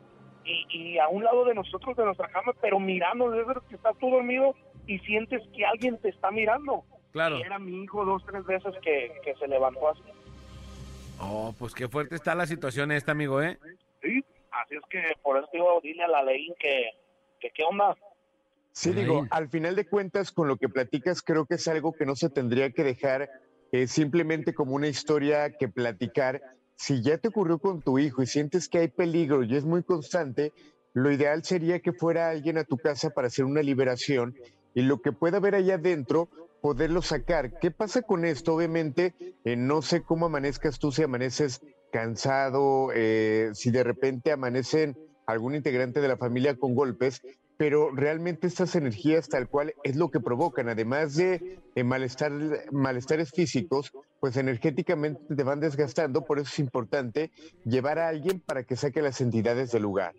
y, 0.48 0.66
y 0.70 0.98
a 0.98 1.08
un 1.10 1.24
lado 1.24 1.45
de 1.45 1.54
nosotros, 1.54 1.95
de 1.98 2.06
nuestra 2.06 2.30
cama, 2.30 2.54
pero 2.62 2.80
mirando, 2.80 3.30
desde 3.30 3.54
que 3.68 3.76
estás 3.76 3.98
tú 4.00 4.10
dormido 4.10 4.56
y 4.86 5.00
sientes 5.00 5.41
que 5.56 5.66
alguien 5.66 5.98
te 5.98 6.10
está 6.10 6.32
mirando. 6.32 6.84
Claro. 7.12 7.38
Y 7.38 7.41
era 7.41 7.60
mi 7.60 7.84
hijo 7.84 8.06
dos, 8.06 8.24
tres 8.26 8.45
veces 8.45 8.74
que, 8.82 9.12
que 9.24 9.36
se 9.36 9.48
levantó 9.48 9.89
así. 9.89 10.04
Oh, 11.20 11.54
pues 11.58 11.74
qué 11.74 11.88
fuerte 11.88 12.16
está 12.16 12.36
la 12.36 12.45
situación 12.45 12.91
esta, 12.91 13.12
amigo, 13.12 13.41
¿eh? 13.41 13.58
Sí, 14.02 14.24
así 14.52 14.76
es 14.76 14.84
que 14.89 15.02
por 15.24 15.38
eso 15.38 15.50
digo, 15.52 15.80
dile 15.82 16.04
a 16.04 16.08
la 16.08 16.24
ley 16.24 16.54
que, 16.60 16.91
que 17.39 17.50
qué 17.52 17.64
onda. 17.64 17.95
Sí, 18.72 18.91
digo, 18.91 19.26
al 19.32 19.50
final 19.50 19.76
de 19.76 19.88
cuentas, 19.88 20.32
con 20.32 20.48
lo 20.48 20.58
que 20.58 20.70
platicas, 20.70 21.24
creo 21.24 21.48
que 21.48 21.56
es 21.56 21.68
algo 21.68 21.93
que 21.93 22.06
no 22.06 22.16
se 22.16 22.30
tendría 22.30 22.72
que 22.72 22.84
dejar 22.84 23.28
eh, 23.72 23.88
simplemente 23.88 24.54
como 24.54 24.76
una 24.76 24.88
historia 24.88 25.58
que 25.58 25.68
platicar. 25.68 26.41
Si 26.78 27.01
ya 27.01 27.17
te 27.17 27.28
ocurrió 27.28 27.57
con 27.57 27.82
tu 27.82 27.99
hijo 27.99 28.21
y 28.21 28.28
sientes 28.28 28.69
que 28.69 28.78
hay 28.78 28.88
peligro 28.88 29.43
y 29.43 29.55
es 29.55 29.65
muy 29.65 29.84
constante, 29.84 30.53
lo 30.93 31.11
ideal 31.11 31.43
sería 31.43 31.80
que 31.80 31.91
fuera 31.91 32.30
alguien 32.30 32.57
a 32.57 32.63
tu 32.63 32.78
casa 32.78 33.09
para 33.09 33.28
hacer 33.28 33.45
una 33.45 33.61
liberación 33.61 34.36
y 34.73 34.84
lo 34.84 35.01
que 35.01 35.11
pueda 35.11 35.38
haber 35.38 35.55
allá 35.55 35.75
adentro, 35.75 36.30
poderlo 36.61 37.01
sacar. 37.01 37.59
¿Qué 37.59 37.71
pasa 37.71 38.03
con 38.03 38.25
esto? 38.25 38.53
Obviamente, 38.53 39.15
eh, 39.43 39.55
no 39.55 39.82
sé 39.82 40.03
cómo 40.03 40.28
amanezcas 40.28 40.78
tú, 40.78 40.91
si 40.91 41.01
amaneces 41.01 41.61
cansado, 41.91 42.89
eh, 42.93 43.49
si 43.53 43.71
de 43.71 43.84
repente 43.84 44.32
amanecen 44.32 44.95
algún 45.25 45.55
integrante 45.55 45.99
de 45.99 46.07
la 46.07 46.17
familia 46.17 46.55
con 46.57 46.75
golpes, 46.75 47.21
pero 47.58 47.89
realmente 47.93 48.47
estas 48.47 48.76
energías 48.76 49.28
tal 49.30 49.47
cual 49.47 49.74
es 49.84 49.95
lo 49.95 50.10
que 50.10 50.20
provocan, 50.20 50.70
además 50.70 51.16
de 51.16 51.60
eh, 51.76 51.84
malestar, 51.84 52.32
malestares 52.72 53.32
físicos, 53.32 53.91
pues 54.20 54.38
energéticamente 54.38 55.36
te 55.36 55.43
van 55.43 55.60
desgastando, 55.60 56.22
por 56.24 56.38
eso 56.39 56.49
es 56.51 56.60
importante 56.60 57.32
llevar 57.66 57.97
a 57.99 58.08
alguien 58.10 58.39
para 58.39 58.64
que 58.64 58.76
saque 58.76 59.01
las 59.01 59.22
entidades 59.22 59.72
del 59.72 59.84
lugar. 59.84 60.14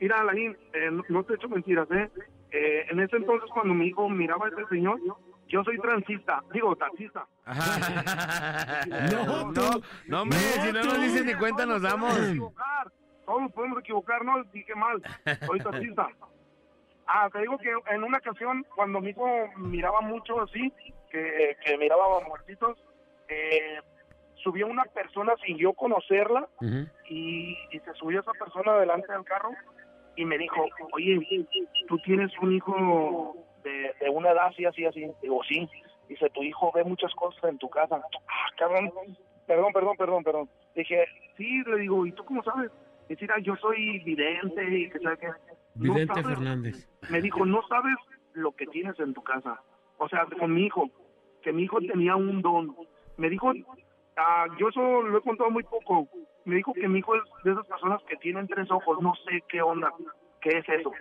Mira, 0.00 0.20
Alain, 0.20 0.56
eh, 0.72 0.90
no, 1.08 1.24
te 1.24 1.34
echo 1.34 1.48
mentiras, 1.48 1.88
¿eh? 1.90 2.10
Eh, 2.52 2.86
En 2.90 3.00
ese 3.00 3.16
entonces, 3.16 3.50
cuando 3.52 3.74
mi 3.74 3.88
hijo 3.88 4.08
miraba 4.08 4.46
a 4.46 4.48
ese 4.50 4.66
señor, 4.68 5.00
yo 5.48 5.64
soy 5.64 5.78
transista, 5.78 6.42
digo, 6.52 6.76
taxista. 6.76 7.26
No, 9.10 9.50
no, 9.52 9.70
no, 10.08 10.22
hombre, 10.22 10.38
si 10.38 10.72
no 10.72 10.84
nos 10.84 11.00
dicen 11.00 11.26
ni 11.26 11.34
cuenta 11.34 11.66
nos 11.66 11.82
damos. 11.82 12.14
todos 13.26 13.52
podemos 13.52 13.78
equivocar, 13.80 14.24
no 14.24 14.42
dije 14.52 14.74
mal, 14.74 15.02
soy 15.46 15.58
taxista. 15.64 16.08
Ah, 17.06 17.28
te 17.32 17.40
digo 17.40 17.58
que 17.58 17.70
en 17.90 18.02
una 18.02 18.18
ocasión, 18.18 18.64
cuando 18.74 19.00
mi 19.00 19.10
hijo 19.10 19.26
miraba 19.56 20.00
mucho 20.00 20.40
así, 20.40 20.72
que, 21.10 21.56
que 21.64 21.76
miraba 21.78 22.20
muertitos, 22.20 22.78
eh, 23.28 23.78
subió 24.36 24.66
una 24.66 24.84
persona 24.84 25.34
sin 25.44 25.56
yo 25.56 25.72
conocerla 25.72 26.48
y, 27.08 27.56
y 27.70 27.78
se 27.80 27.92
subió 27.94 28.20
esa 28.20 28.32
persona 28.32 28.76
delante 28.76 29.12
del 29.12 29.24
carro 29.24 29.50
y 30.16 30.24
me 30.24 30.38
dijo, 30.38 30.66
oye, 30.92 31.46
tú 31.88 31.98
tienes 31.98 32.30
un 32.40 32.52
hijo 32.52 33.36
de, 33.62 33.94
de 34.00 34.10
una 34.10 34.30
edad 34.30 34.46
así, 34.46 34.64
así, 34.64 34.84
así. 34.84 35.10
Digo, 35.22 35.42
sí. 35.48 35.68
Dice, 36.08 36.28
tu 36.30 36.42
hijo 36.42 36.70
ve 36.74 36.84
muchas 36.84 37.12
cosas 37.14 37.42
en 37.44 37.58
tu 37.58 37.68
casa. 37.70 38.00
Ah, 38.28 38.46
cabrón. 38.58 38.92
Perdón, 39.46 39.72
perdón, 39.72 39.96
perdón, 39.96 40.24
perdón. 40.24 40.48
Dije, 40.74 41.04
sí, 41.36 41.62
le 41.64 41.78
digo, 41.78 42.06
¿y 42.06 42.12
tú 42.12 42.24
cómo 42.24 42.42
sabes? 42.42 42.70
Dice, 43.08 43.22
"Mira, 43.22 43.38
yo 43.40 43.56
soy 43.56 43.98
vidente 44.00 44.64
y 44.70 44.90
que 44.90 44.98
sabe 45.00 45.18
qué. 45.18 45.28
Vidente. 45.74 46.22
Fernández. 46.22 46.88
Me 47.10 47.20
dijo, 47.20 47.44
no 47.44 47.62
sabes 47.68 47.96
lo 48.32 48.52
que 48.52 48.66
tienes 48.66 48.98
en 49.00 49.14
tu 49.14 49.22
casa. 49.22 49.60
O 49.98 50.08
sea, 50.08 50.26
con 50.38 50.52
mi 50.54 50.66
hijo, 50.66 50.90
que 51.42 51.52
mi 51.52 51.64
hijo 51.64 51.78
tenía 51.80 52.16
un 52.16 52.42
don. 52.42 52.74
Me 53.16 53.28
dijo, 53.28 53.52
ah, 54.16 54.46
yo 54.58 54.68
eso 54.68 55.02
lo 55.02 55.18
he 55.18 55.22
contado 55.22 55.50
muy 55.50 55.62
poco. 55.64 56.08
Me 56.44 56.56
dijo 56.56 56.72
que 56.74 56.88
mi 56.88 56.98
hijo 56.98 57.14
es 57.16 57.22
de 57.44 57.52
esas 57.52 57.66
personas 57.66 58.02
que 58.08 58.16
tienen 58.16 58.46
tres 58.48 58.70
ojos. 58.70 59.00
No 59.00 59.14
sé 59.26 59.42
qué 59.48 59.62
onda, 59.62 59.92
qué 60.40 60.58
es 60.58 60.68
eso. 60.68 60.92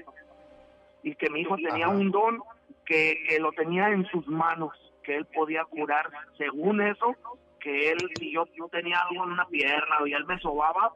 Y 1.04 1.16
que 1.16 1.30
mi 1.30 1.42
hijo 1.42 1.56
tenía 1.58 1.90
un 1.90 2.12
don 2.12 2.42
que, 2.86 3.18
que 3.28 3.40
lo 3.40 3.52
tenía 3.52 3.90
en 3.90 4.06
sus 4.06 4.28
manos, 4.28 4.72
que 5.04 5.16
él 5.16 5.26
podía 5.26 5.66
curar, 5.66 6.10
según 6.38 6.82
eso, 6.82 7.16
que 7.60 7.92
él, 7.92 7.98
si 8.20 8.34
yo, 8.34 8.46
yo 8.56 8.68
tenía 8.68 9.00
algo 9.00 9.24
en 9.26 9.32
una 9.32 9.48
pierna 9.48 9.96
y 10.06 10.14
él 10.14 10.26
me 10.26 10.40
sobaba, 10.40 10.94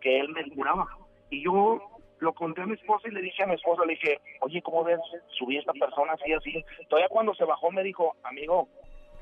que 0.00 0.20
él 0.20 0.28
me 0.30 0.48
curaba. 0.50 0.86
Y 1.30 1.44
yo 1.44 1.80
lo 2.20 2.32
conté 2.32 2.62
a 2.62 2.66
mi 2.66 2.74
esposa 2.74 3.08
y 3.08 3.12
le 3.12 3.22
dije 3.22 3.42
a 3.42 3.46
mi 3.46 3.54
esposa, 3.54 3.84
le 3.84 3.94
dije, 3.94 4.20
oye, 4.40 4.62
¿cómo 4.62 4.84
ves? 4.84 5.00
Subí 5.38 5.56
a 5.56 5.60
esta 5.60 5.72
persona 5.72 6.12
así, 6.12 6.32
así. 6.32 6.64
Todavía 6.88 7.08
cuando 7.08 7.34
se 7.34 7.44
bajó 7.44 7.70
me 7.70 7.82
dijo, 7.82 8.14
amigo, 8.22 8.68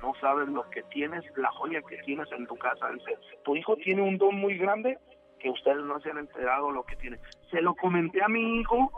no 0.02 0.14
sabes 0.20 0.48
lo 0.48 0.68
que 0.70 0.82
tienes, 0.84 1.24
la 1.36 1.50
joya 1.52 1.82
que 1.82 1.98
tienes 1.98 2.30
en 2.32 2.46
tu 2.46 2.56
casa. 2.56 2.90
Dice, 2.90 3.16
tu 3.44 3.56
hijo 3.56 3.76
tiene 3.76 4.02
un 4.02 4.18
don 4.18 4.36
muy 4.36 4.56
grande 4.58 4.98
que 5.38 5.50
ustedes 5.50 5.84
no 5.84 6.00
se 6.00 6.10
han 6.10 6.18
enterado 6.18 6.70
lo 6.70 6.84
que 6.84 6.96
tiene. 6.96 7.18
Se 7.50 7.60
lo 7.60 7.74
comenté 7.74 8.22
a 8.22 8.28
mi 8.28 8.60
hijo 8.60 8.90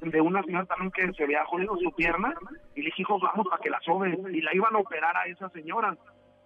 de 0.00 0.20
una 0.20 0.42
señora 0.42 0.66
también 0.66 0.90
que 0.90 1.12
se 1.14 1.24
había 1.24 1.44
jodido 1.46 1.76
su 1.76 1.92
pierna 1.92 2.34
y 2.74 2.80
le 2.80 2.86
dije, 2.86 3.02
hijo, 3.02 3.18
vamos 3.18 3.46
para 3.48 3.62
que 3.62 3.70
la 3.70 3.80
sobe. 3.80 4.18
Y 4.32 4.40
la 4.40 4.54
iban 4.54 4.74
a 4.74 4.78
operar 4.78 5.16
a 5.16 5.26
esa 5.26 5.48
señora. 5.50 5.96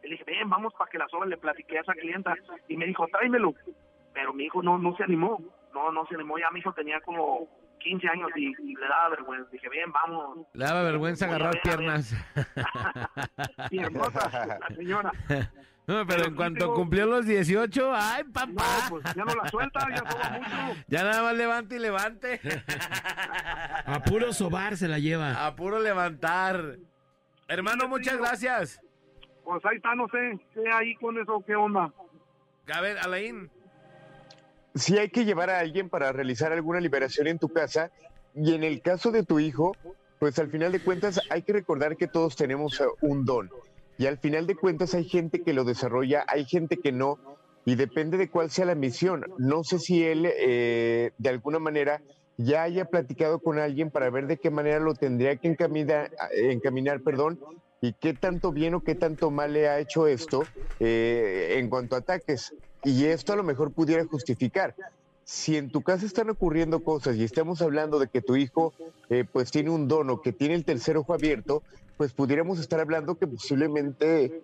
Le 0.02 0.10
dije, 0.10 0.24
ven, 0.24 0.48
vamos 0.48 0.72
para 0.74 0.90
que 0.90 0.98
la 0.98 1.08
sobe. 1.08 1.26
Le 1.26 1.36
platiqué 1.36 1.78
a 1.78 1.82
esa 1.82 1.92
clienta 1.94 2.34
y 2.68 2.76
me 2.76 2.86
dijo, 2.86 3.06
tráemelo. 3.08 3.54
Pero 4.12 4.32
mi 4.32 4.44
hijo 4.44 4.62
no, 4.62 4.78
no 4.78 4.96
se 4.96 5.04
animó. 5.04 5.40
No, 5.76 5.92
no 5.92 6.06
se 6.06 6.14
animó. 6.14 6.38
Ya 6.38 6.50
mi 6.50 6.60
hijo 6.60 6.72
tenía 6.72 6.98
como 7.02 7.46
15 7.80 8.08
años 8.08 8.30
y, 8.34 8.46
y 8.62 8.74
le 8.74 8.88
daba 8.88 9.10
vergüenza. 9.10 9.50
Dije, 9.50 9.68
bien, 9.68 9.92
vamos. 9.92 10.38
Le 10.54 10.64
daba 10.64 10.82
vergüenza 10.82 11.26
agarrar 11.26 11.52
ver, 11.52 11.62
piernas. 11.62 12.14
Y 13.70 13.78
hermosa 13.78 14.46
la 14.46 14.74
señora. 14.74 15.12
No, 15.86 16.04
pero 16.06 16.24
en 16.24 16.34
cuanto 16.34 16.72
cumplió 16.74 17.06
los 17.06 17.26
18, 17.26 17.92
¡ay, 17.94 18.24
papá! 18.24 18.64
pues 18.88 19.04
ya 19.14 19.24
no 19.24 19.34
la 19.34 19.48
suelta, 19.48 19.80
ya 19.94 20.02
mucho. 20.02 20.84
Ya 20.88 21.04
nada 21.04 21.22
más 21.22 21.34
levante 21.34 21.76
y 21.76 21.78
levante. 21.78 22.40
A 23.86 24.02
puro 24.02 24.32
sobar 24.32 24.76
se 24.76 24.88
la 24.88 24.98
lleva. 24.98 25.46
A 25.46 25.54
puro 25.54 25.78
levantar. 25.78 26.78
Hermano, 27.48 27.86
muchas 27.86 28.16
gracias. 28.16 28.80
Pues 29.44 29.64
ahí 29.64 29.76
está, 29.76 29.94
no 29.94 30.08
sé, 30.08 30.40
¿qué 30.54 30.68
ahí 30.72 30.96
con 30.96 31.18
eso? 31.18 31.44
¿Qué 31.46 31.54
onda? 31.54 31.92
A 32.72 32.80
ver, 32.80 32.98
Alain. 32.98 33.48
Si 34.76 34.98
hay 34.98 35.08
que 35.08 35.24
llevar 35.24 35.50
a 35.50 35.58
alguien 35.58 35.88
para 35.88 36.12
realizar 36.12 36.52
alguna 36.52 36.80
liberación 36.80 37.26
en 37.26 37.38
tu 37.38 37.48
casa 37.48 37.90
y 38.34 38.54
en 38.54 38.62
el 38.62 38.82
caso 38.82 39.10
de 39.10 39.22
tu 39.22 39.40
hijo, 39.40 39.76
pues 40.18 40.38
al 40.38 40.50
final 40.50 40.72
de 40.72 40.80
cuentas 40.80 41.20
hay 41.30 41.42
que 41.42 41.52
recordar 41.52 41.96
que 41.96 42.06
todos 42.06 42.36
tenemos 42.36 42.80
eh, 42.80 42.84
un 43.00 43.24
don 43.24 43.50
y 43.98 44.06
al 44.06 44.18
final 44.18 44.46
de 44.46 44.54
cuentas 44.54 44.94
hay 44.94 45.04
gente 45.04 45.42
que 45.42 45.54
lo 45.54 45.64
desarrolla, 45.64 46.24
hay 46.28 46.44
gente 46.44 46.78
que 46.78 46.92
no 46.92 47.18
y 47.64 47.74
depende 47.74 48.16
de 48.18 48.30
cuál 48.30 48.50
sea 48.50 48.66
la 48.66 48.74
misión. 48.74 49.24
No 49.38 49.64
sé 49.64 49.78
si 49.78 50.04
él 50.04 50.26
eh, 50.26 51.10
de 51.18 51.28
alguna 51.28 51.58
manera 51.58 52.02
ya 52.36 52.62
haya 52.62 52.84
platicado 52.84 53.38
con 53.38 53.58
alguien 53.58 53.90
para 53.90 54.10
ver 54.10 54.26
de 54.26 54.36
qué 54.36 54.50
manera 54.50 54.78
lo 54.78 54.94
tendría 54.94 55.36
que 55.36 55.48
encaminar, 55.48 56.10
encaminar 56.32 57.00
perdón, 57.00 57.40
y 57.80 57.94
qué 57.94 58.14
tanto 58.14 58.52
bien 58.52 58.74
o 58.74 58.80
qué 58.80 58.94
tanto 58.94 59.30
mal 59.30 59.52
le 59.52 59.68
ha 59.68 59.78
hecho 59.78 60.06
esto 60.06 60.42
eh, 60.80 61.54
en 61.56 61.68
cuanto 61.68 61.96
a 61.96 62.00
ataques. 62.00 62.54
Y 62.84 63.04
esto 63.04 63.32
a 63.32 63.36
lo 63.36 63.42
mejor 63.42 63.72
pudiera 63.72 64.04
justificar. 64.04 64.74
Si 65.24 65.56
en 65.56 65.70
tu 65.70 65.82
casa 65.82 66.06
están 66.06 66.30
ocurriendo 66.30 66.84
cosas 66.84 67.16
y 67.16 67.24
estamos 67.24 67.60
hablando 67.60 67.98
de 67.98 68.06
que 68.06 68.22
tu 68.22 68.36
hijo 68.36 68.72
eh, 69.10 69.24
pues 69.30 69.50
tiene 69.50 69.70
un 69.70 69.88
dono, 69.88 70.22
que 70.22 70.32
tiene 70.32 70.54
el 70.54 70.64
tercer 70.64 70.96
ojo 70.96 71.14
abierto, 71.14 71.62
pues 71.96 72.12
pudiéramos 72.12 72.60
estar 72.60 72.78
hablando 72.78 73.16
que 73.16 73.26
posiblemente 73.26 74.40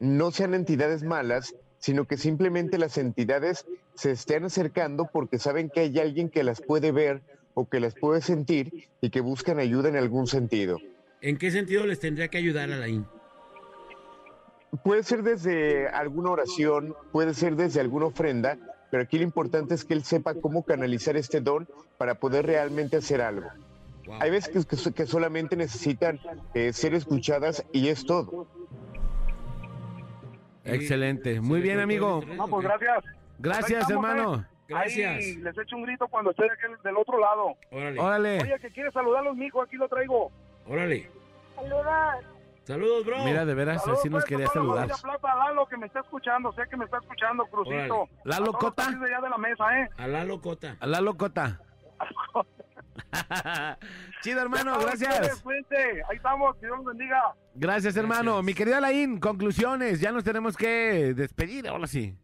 no 0.00 0.30
sean 0.30 0.52
entidades 0.52 1.02
malas, 1.02 1.54
sino 1.78 2.06
que 2.06 2.16
simplemente 2.16 2.76
las 2.76 2.98
entidades 2.98 3.64
se 3.94 4.10
estén 4.10 4.44
acercando 4.44 5.08
porque 5.10 5.38
saben 5.38 5.70
que 5.70 5.80
hay 5.80 5.98
alguien 5.98 6.28
que 6.28 6.44
las 6.44 6.60
puede 6.60 6.92
ver 6.92 7.22
o 7.54 7.68
que 7.68 7.80
las 7.80 7.94
puede 7.94 8.20
sentir 8.20 8.88
y 9.00 9.10
que 9.10 9.20
buscan 9.20 9.58
ayuda 9.58 9.88
en 9.88 9.96
algún 9.96 10.26
sentido. 10.26 10.78
¿En 11.20 11.38
qué 11.38 11.50
sentido 11.50 11.86
les 11.86 12.00
tendría 12.00 12.28
que 12.28 12.38
ayudar 12.38 12.70
Alain? 12.70 13.06
Puede 14.82 15.02
ser 15.02 15.22
desde 15.22 15.88
alguna 15.88 16.30
oración, 16.30 16.94
puede 17.12 17.34
ser 17.34 17.56
desde 17.56 17.80
alguna 17.80 18.06
ofrenda, 18.06 18.56
pero 18.90 19.02
aquí 19.02 19.18
lo 19.18 19.24
importante 19.24 19.74
es 19.74 19.84
que 19.84 19.94
él 19.94 20.02
sepa 20.02 20.34
cómo 20.34 20.64
canalizar 20.64 21.16
este 21.16 21.40
don 21.40 21.68
para 21.98 22.14
poder 22.16 22.46
realmente 22.46 22.96
hacer 22.96 23.20
algo. 23.20 23.48
Hay 24.20 24.30
veces 24.30 24.66
que, 24.66 24.76
que- 24.76 24.92
que 24.94 25.06
solamente 25.06 25.56
necesitan 25.56 26.18
eh, 26.54 26.72
ser 26.72 26.94
escuchadas 26.94 27.64
y 27.72 27.88
es 27.88 28.04
todo. 28.04 28.46
Excelente. 30.64 31.40
Muy 31.40 31.60
bien, 31.60 31.80
amigo. 31.80 32.22
No, 32.36 32.48
pues 32.48 32.64
gracias. 32.66 33.04
Gracias, 33.38 33.82
estamos, 33.82 34.08
hermano. 34.10 34.44
¿eh? 34.68 34.74
Ahí 34.74 35.36
les 35.36 35.58
echo 35.58 35.76
un 35.76 35.82
grito 35.82 36.08
cuando 36.08 36.30
esté 36.30 36.44
del 36.84 36.96
otro 36.96 37.18
lado. 37.18 37.56
Órale. 37.70 38.00
Órale. 38.00 38.40
Oye, 38.42 38.58
que 38.60 38.70
quiere 38.70 38.90
saludarlos, 38.92 39.36
mijo, 39.36 39.60
aquí 39.62 39.76
lo 39.76 39.88
traigo. 39.88 40.30
Órale. 40.66 41.10
Saludos. 41.56 41.86
Saludos, 42.64 43.04
bro. 43.04 43.24
Mira, 43.24 43.44
de 43.44 43.54
veras, 43.54 43.86
así 43.88 44.08
nos 44.08 44.24
quería 44.24 44.46
saludar. 44.46 44.88
Plata, 45.02 45.34
Lalo, 45.34 45.66
que 45.66 45.76
me 45.76 45.86
está 45.86 46.00
escuchando, 46.00 46.52
sé 46.52 46.62
que 46.70 46.76
me 46.76 46.84
está 46.84 46.98
escuchando, 46.98 47.44
Crucito. 47.46 48.02
Órale. 48.02 48.20
Lalo 48.24 48.52
Cota. 48.52 48.90
de 48.90 49.06
allá 49.06 49.20
de 49.20 49.30
la 49.30 49.38
mesa, 49.38 49.80
¿eh? 49.80 49.90
A 49.96 50.06
la 50.06 50.24
locota. 50.24 50.76
A 50.78 50.86
la 50.86 51.00
locota. 51.00 51.60
Chido, 54.22 54.40
hermano, 54.40 54.78
gracias. 54.78 55.42
Ahí 56.08 56.16
estamos, 56.16 56.56
que 56.56 56.66
Dios 56.66 56.76
los 56.78 56.86
bendiga. 56.86 57.34
Gracias, 57.54 57.96
hermano. 57.96 58.42
Mi 58.42 58.54
querida 58.54 58.78
Alain, 58.78 59.18
conclusiones. 59.18 60.00
Ya 60.00 60.12
nos 60.12 60.24
tenemos 60.24 60.56
que 60.56 61.14
despedir, 61.14 61.68
ahora 61.68 61.86
sí. 61.86 62.16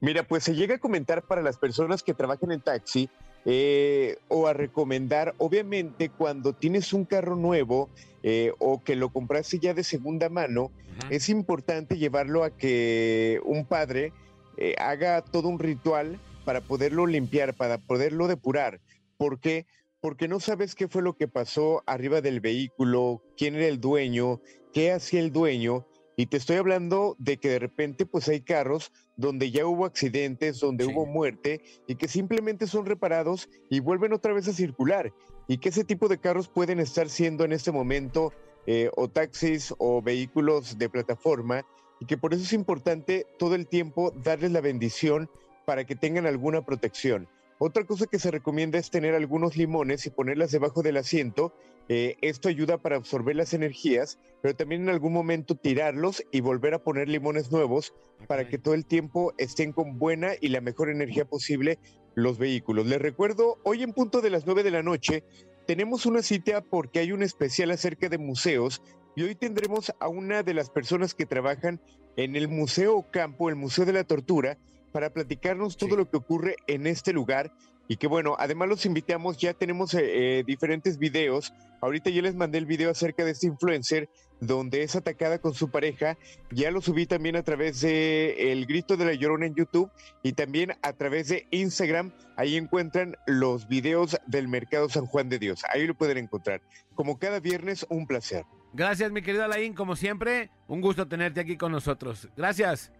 Mira, 0.00 0.22
pues 0.22 0.44
se 0.44 0.54
llega 0.54 0.76
a 0.76 0.78
comentar 0.78 1.22
para 1.22 1.42
las 1.42 1.58
personas 1.58 2.02
que 2.02 2.14
trabajan 2.14 2.52
en 2.52 2.60
taxi 2.60 3.08
eh, 3.44 4.18
o 4.28 4.46
a 4.46 4.52
recomendar, 4.52 5.34
obviamente, 5.38 6.10
cuando 6.10 6.52
tienes 6.52 6.92
un 6.92 7.04
carro 7.04 7.36
nuevo 7.36 7.88
eh, 8.22 8.52
o 8.58 8.82
que 8.82 8.96
lo 8.96 9.08
compraste 9.10 9.58
ya 9.58 9.74
de 9.74 9.84
segunda 9.84 10.28
mano, 10.28 10.70
es 11.08 11.30
importante 11.30 11.96
llevarlo 11.96 12.44
a 12.44 12.50
que 12.50 13.40
un 13.44 13.64
padre 13.64 14.12
eh, 14.58 14.74
haga 14.78 15.22
todo 15.22 15.48
un 15.48 15.58
ritual 15.58 16.20
para 16.44 16.60
poderlo 16.60 17.06
limpiar, 17.06 17.54
para 17.54 17.78
poderlo 17.78 18.28
depurar. 18.28 18.80
¿Por 19.16 19.40
qué? 19.40 19.66
Porque 20.00 20.28
no 20.28 20.40
sabes 20.40 20.74
qué 20.74 20.88
fue 20.88 21.02
lo 21.02 21.14
que 21.16 21.28
pasó 21.28 21.82
arriba 21.86 22.20
del 22.20 22.40
vehículo, 22.40 23.22
quién 23.36 23.54
era 23.54 23.66
el 23.66 23.80
dueño, 23.80 24.40
qué 24.72 24.92
hacía 24.92 25.20
el 25.20 25.32
dueño. 25.32 25.86
Y 26.20 26.26
te 26.26 26.36
estoy 26.36 26.56
hablando 26.56 27.16
de 27.18 27.38
que 27.38 27.48
de 27.48 27.58
repente 27.58 28.04
pues 28.04 28.28
hay 28.28 28.42
carros 28.42 28.92
donde 29.16 29.50
ya 29.50 29.64
hubo 29.64 29.86
accidentes, 29.86 30.60
donde 30.60 30.84
hubo 30.84 31.06
muerte 31.06 31.62
y 31.86 31.94
que 31.94 32.08
simplemente 32.08 32.66
son 32.66 32.84
reparados 32.84 33.48
y 33.70 33.80
vuelven 33.80 34.12
otra 34.12 34.34
vez 34.34 34.46
a 34.46 34.52
circular. 34.52 35.14
Y 35.48 35.56
que 35.56 35.70
ese 35.70 35.82
tipo 35.82 36.08
de 36.08 36.18
carros 36.18 36.46
pueden 36.46 36.78
estar 36.78 37.08
siendo 37.08 37.46
en 37.46 37.52
este 37.52 37.72
momento 37.72 38.34
eh, 38.66 38.90
o 38.96 39.08
taxis 39.08 39.72
o 39.78 40.02
vehículos 40.02 40.76
de 40.76 40.90
plataforma 40.90 41.64
y 42.00 42.04
que 42.04 42.18
por 42.18 42.34
eso 42.34 42.42
es 42.42 42.52
importante 42.52 43.26
todo 43.38 43.54
el 43.54 43.66
tiempo 43.66 44.10
darles 44.10 44.50
la 44.50 44.60
bendición 44.60 45.30
para 45.64 45.86
que 45.86 45.96
tengan 45.96 46.26
alguna 46.26 46.66
protección. 46.66 47.28
Otra 47.58 47.84
cosa 47.84 48.04
que 48.04 48.18
se 48.18 48.30
recomienda 48.30 48.78
es 48.78 48.90
tener 48.90 49.14
algunos 49.14 49.56
limones 49.56 50.04
y 50.04 50.10
ponerlas 50.10 50.50
debajo 50.50 50.82
del 50.82 50.98
asiento. 50.98 51.54
Eh, 51.92 52.16
esto 52.20 52.48
ayuda 52.48 52.78
para 52.78 52.94
absorber 52.94 53.34
las 53.34 53.52
energías, 53.52 54.20
pero 54.42 54.54
también 54.54 54.82
en 54.82 54.90
algún 54.90 55.12
momento 55.12 55.56
tirarlos 55.56 56.24
y 56.30 56.40
volver 56.40 56.72
a 56.72 56.84
poner 56.84 57.08
limones 57.08 57.50
nuevos 57.50 57.94
para 58.28 58.46
que 58.46 58.58
todo 58.58 58.74
el 58.74 58.86
tiempo 58.86 59.34
estén 59.38 59.72
con 59.72 59.98
buena 59.98 60.34
y 60.40 60.50
la 60.50 60.60
mejor 60.60 60.88
energía 60.88 61.24
posible 61.24 61.80
los 62.14 62.38
vehículos. 62.38 62.86
Les 62.86 63.02
recuerdo, 63.02 63.58
hoy 63.64 63.82
en 63.82 63.92
punto 63.92 64.20
de 64.20 64.30
las 64.30 64.46
9 64.46 64.62
de 64.62 64.70
la 64.70 64.84
noche 64.84 65.24
tenemos 65.66 66.06
una 66.06 66.22
cita 66.22 66.60
porque 66.62 67.00
hay 67.00 67.10
un 67.10 67.24
especial 67.24 67.72
acerca 67.72 68.08
de 68.08 68.18
museos 68.18 68.82
y 69.16 69.24
hoy 69.24 69.34
tendremos 69.34 69.92
a 69.98 70.06
una 70.06 70.44
de 70.44 70.54
las 70.54 70.70
personas 70.70 71.12
que 71.12 71.26
trabajan 71.26 71.80
en 72.14 72.36
el 72.36 72.46
Museo 72.46 73.04
Campo, 73.10 73.48
el 73.48 73.56
Museo 73.56 73.84
de 73.84 73.94
la 73.94 74.04
Tortura, 74.04 74.58
para 74.92 75.12
platicarnos 75.12 75.76
todo 75.76 75.96
lo 75.96 76.08
que 76.08 76.18
ocurre 76.18 76.54
en 76.68 76.86
este 76.86 77.12
lugar. 77.12 77.52
Y 77.88 77.96
que 77.96 78.06
bueno, 78.06 78.36
además 78.38 78.68
los 78.68 78.86
invitamos, 78.86 79.38
ya 79.38 79.52
tenemos 79.52 79.94
eh, 79.94 80.38
eh, 80.38 80.44
diferentes 80.46 80.98
videos. 80.98 81.52
Ahorita 81.80 82.10
yo 82.10 82.22
les 82.22 82.34
mandé 82.34 82.58
el 82.58 82.66
video 82.66 82.90
acerca 82.90 83.24
de 83.24 83.32
este 83.32 83.48
influencer 83.48 84.08
donde 84.40 84.82
es 84.82 84.96
atacada 84.96 85.38
con 85.38 85.54
su 85.54 85.70
pareja. 85.70 86.16
Ya 86.50 86.70
lo 86.70 86.80
subí 86.80 87.06
también 87.06 87.36
a 87.36 87.42
través 87.42 87.80
de 87.80 88.52
El 88.52 88.66
Grito 88.66 88.96
de 88.96 89.04
la 89.04 89.14
Llorona 89.14 89.46
en 89.46 89.54
YouTube 89.54 89.90
y 90.22 90.32
también 90.32 90.72
a 90.82 90.92
través 90.92 91.28
de 91.28 91.46
Instagram. 91.50 92.12
Ahí 92.36 92.56
encuentran 92.56 93.16
los 93.26 93.68
videos 93.68 94.18
del 94.26 94.48
Mercado 94.48 94.88
San 94.88 95.06
Juan 95.06 95.28
de 95.28 95.38
Dios. 95.38 95.62
Ahí 95.72 95.86
lo 95.86 95.94
pueden 95.94 96.18
encontrar. 96.18 96.62
Como 96.94 97.18
cada 97.18 97.40
viernes, 97.40 97.86
un 97.88 98.06
placer. 98.06 98.44
Gracias, 98.72 99.10
mi 99.10 99.22
querido 99.22 99.44
Alain. 99.44 99.74
Como 99.74 99.96
siempre, 99.96 100.50
un 100.68 100.80
gusto 100.80 101.08
tenerte 101.08 101.40
aquí 101.40 101.56
con 101.56 101.72
nosotros. 101.72 102.28
Gracias. 102.36 102.92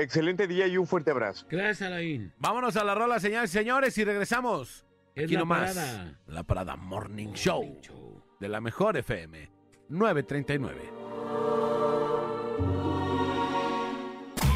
Excelente 0.00 0.46
día 0.46 0.66
y 0.66 0.76
un 0.78 0.86
fuerte 0.86 1.10
abrazo. 1.10 1.46
Gracias, 1.50 1.82
Alain. 1.90 2.32
Vámonos 2.38 2.76
a 2.76 2.84
la 2.84 2.94
rola, 2.94 3.18
señores 3.20 3.50
y 3.50 3.52
señores, 3.58 3.98
y 3.98 4.04
regresamos. 4.04 4.86
Es 5.14 5.24
aquí 5.24 5.34
la 5.34 5.40
nomás. 5.40 5.74
parada. 5.74 6.20
La 6.26 6.42
parada 6.44 6.76
Morning 6.76 7.32
Show 7.32 7.80
de 8.38 8.48
la 8.48 8.60
mejor 8.60 8.96
FM 8.96 9.50
939. 9.88 10.92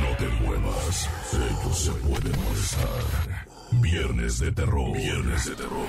No 0.01 0.17
te 0.17 0.29
muevas, 0.45 1.11
ellos 1.33 1.79
se 1.79 1.91
pueden 1.93 2.45
molestar. 2.45 3.47
Viernes 3.81 4.39
de 4.39 4.53
terror. 4.53 4.93
Viernes 4.97 5.45
de 5.47 5.55
terror. 5.55 5.87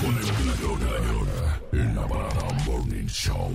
Con 0.00 0.16
el. 0.16 1.82
En 1.82 1.94
la 1.94 2.06
parada 2.06 2.48
Morning 2.64 3.06
Show. 3.06 3.52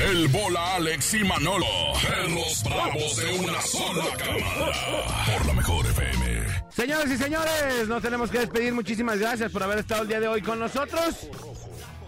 El 0.00 0.28
bola 0.28 0.76
Alex 0.76 1.14
y 1.14 1.24
Manolo. 1.24 1.66
Perros 2.00 2.62
bravos 2.64 3.16
de 3.16 3.38
una 3.38 3.60
sola 3.60 4.04
cámara. 4.16 5.12
Por 5.26 5.46
la 5.46 5.52
mejor 5.54 5.86
FM. 5.86 6.46
Señores 6.70 7.10
y 7.10 7.16
señores, 7.16 7.88
nos 7.88 8.02
tenemos 8.02 8.30
que 8.30 8.38
despedir. 8.38 8.72
Muchísimas 8.72 9.18
gracias 9.18 9.50
por 9.50 9.62
haber 9.62 9.78
estado 9.78 10.02
el 10.02 10.08
día 10.08 10.20
de 10.20 10.28
hoy 10.28 10.42
con 10.42 10.58
nosotros. 10.58 11.28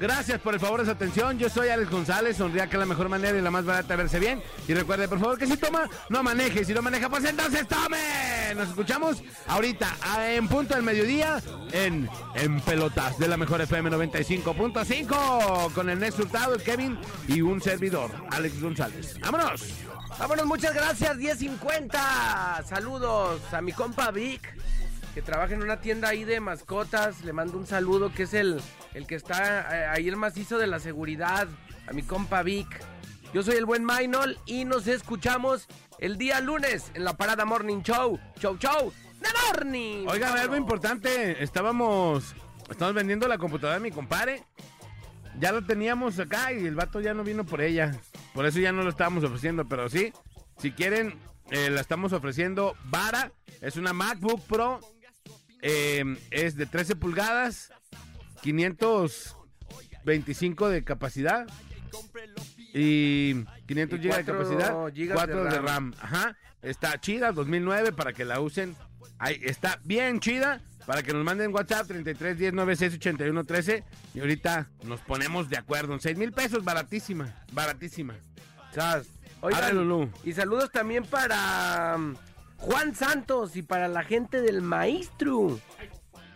Gracias 0.00 0.40
por 0.40 0.54
el 0.54 0.60
favor 0.60 0.80
de 0.80 0.86
su 0.86 0.92
atención. 0.92 1.38
Yo 1.38 1.50
soy 1.50 1.68
Alex 1.68 1.90
González. 1.90 2.38
Sonría 2.38 2.66
que 2.68 2.76
es 2.76 2.80
la 2.80 2.86
mejor 2.86 3.10
manera 3.10 3.36
y 3.36 3.42
la 3.42 3.50
más 3.50 3.66
barata 3.66 3.88
de 3.88 3.96
verse 3.98 4.18
bien. 4.18 4.42
Y 4.66 4.72
recuerde, 4.72 5.06
por 5.08 5.20
favor, 5.20 5.36
que 5.36 5.46
si 5.46 5.58
toma, 5.58 5.90
no 6.08 6.22
maneje. 6.22 6.64
Si 6.64 6.72
no 6.72 6.80
maneja, 6.80 7.10
pues 7.10 7.22
entonces 7.26 7.68
tome. 7.68 7.98
Nos 8.56 8.70
escuchamos 8.70 9.22
ahorita 9.46 9.94
en 10.34 10.48
punto 10.48 10.74
del 10.74 10.84
mediodía 10.84 11.42
en, 11.72 12.08
en 12.34 12.60
Pelotas 12.62 13.18
de 13.18 13.28
la 13.28 13.36
mejor 13.36 13.60
FM 13.60 13.90
95.5 13.90 15.72
con 15.74 15.90
el 15.90 15.98
Nex 15.98 16.18
Hurtado, 16.18 16.56
Kevin 16.56 16.98
y 17.28 17.42
un 17.42 17.60
servidor, 17.60 18.10
Alex 18.30 18.58
González. 18.58 19.18
¡Vámonos! 19.20 19.62
Vámonos, 20.18 20.44
muchas 20.44 20.74
gracias, 20.74 21.16
10.50. 21.16 22.64
Saludos 22.64 23.40
a 23.52 23.62
mi 23.62 23.72
compa 23.72 24.10
Vic, 24.10 24.54
que 25.14 25.22
trabaja 25.22 25.54
en 25.54 25.62
una 25.62 25.80
tienda 25.80 26.08
ahí 26.08 26.24
de 26.24 26.40
mascotas. 26.40 27.24
Le 27.24 27.32
mando 27.32 27.58
un 27.58 27.66
saludo, 27.66 28.12
que 28.12 28.24
es 28.24 28.34
el, 28.34 28.60
el 28.94 29.06
que 29.06 29.14
está 29.14 29.60
eh, 29.76 29.86
ahí 29.86 30.08
el 30.08 30.16
macizo 30.16 30.58
de 30.58 30.66
la 30.66 30.78
seguridad. 30.78 31.48
A 31.86 31.92
mi 31.92 32.02
compa 32.02 32.42
Vic. 32.42 32.68
Yo 33.32 33.42
soy 33.42 33.56
el 33.56 33.64
buen 33.64 33.84
Maynol 33.84 34.38
y 34.46 34.64
nos 34.64 34.86
escuchamos 34.88 35.66
el 35.98 36.18
día 36.18 36.40
lunes 36.40 36.90
en 36.94 37.04
la 37.04 37.16
Parada 37.16 37.44
Morning 37.44 37.82
Show. 37.82 38.18
Show, 38.38 38.56
show. 38.58 38.92
The 39.20 39.28
Morning. 39.46 40.06
Oigan, 40.08 40.36
algo 40.36 40.56
importante. 40.56 41.42
Estábamos, 41.42 42.34
vendiendo 42.94 43.28
la 43.28 43.38
computadora 43.38 43.78
de 43.78 43.82
mi 43.82 43.90
compadre. 43.90 44.42
Ya 45.38 45.52
lo 45.52 45.64
teníamos 45.64 46.18
acá 46.18 46.52
y 46.52 46.66
el 46.66 46.74
vato 46.74 47.00
ya 47.00 47.14
no 47.14 47.22
vino 47.22 47.44
por 47.44 47.60
ella. 47.60 48.00
Por 48.34 48.46
eso 48.46 48.58
ya 48.58 48.72
no 48.72 48.82
lo 48.82 48.90
estábamos 48.90 49.24
ofreciendo. 49.24 49.68
Pero 49.68 49.88
sí, 49.88 50.12
si 50.58 50.72
quieren, 50.72 51.18
eh, 51.50 51.70
la 51.70 51.80
estamos 51.80 52.12
ofreciendo 52.12 52.74
vara. 52.84 53.32
Es 53.60 53.76
una 53.76 53.92
MacBook 53.92 54.42
Pro. 54.46 54.80
Eh, 55.62 56.04
es 56.30 56.56
de 56.56 56.66
13 56.66 56.96
pulgadas. 56.96 57.70
525 58.42 60.68
de 60.68 60.84
capacidad. 60.84 61.46
Y 62.72 63.44
500 63.66 63.98
Y 63.98 64.02
GB 64.08 64.16
de 64.16 64.24
capacidad. 64.24 64.92
gigas 64.94 65.16
4 65.16 65.44
de 65.44 65.50
de 65.50 65.56
RAM. 65.56 65.66
RAM. 65.66 65.94
Ajá. 66.00 66.36
Está 66.62 67.00
chida, 67.00 67.32
2009, 67.32 67.92
para 67.92 68.12
que 68.12 68.24
la 68.24 68.40
usen. 68.40 68.76
Ahí 69.18 69.40
está 69.42 69.80
bien 69.84 70.20
chida. 70.20 70.60
Para 70.86 71.02
que 71.02 71.12
nos 71.12 71.24
manden 71.24 71.54
WhatsApp 71.54 71.86
33 71.86 72.38
10 72.38 72.54
96 72.54 72.94
81 72.94 73.44
13. 73.44 73.84
Y 74.14 74.20
ahorita 74.20 74.70
nos 74.84 75.00
ponemos 75.00 75.48
de 75.48 75.56
acuerdo. 75.58 75.92
En 75.94 76.00
6 76.00 76.16
mil 76.16 76.32
pesos, 76.32 76.64
baratísima. 76.64 77.34
Baratísima. 77.52 78.14
Chas. 78.74 79.06
Oigan, 79.42 79.74
Lulú. 79.76 80.10
y 80.24 80.32
saludos 80.32 80.70
también 80.70 81.04
para 81.04 81.96
Juan 82.60 82.94
Santos 82.94 83.56
y 83.56 83.62
para 83.62 83.88
la 83.88 84.04
gente 84.04 84.40
del 84.42 84.62
maestro. 84.62 85.58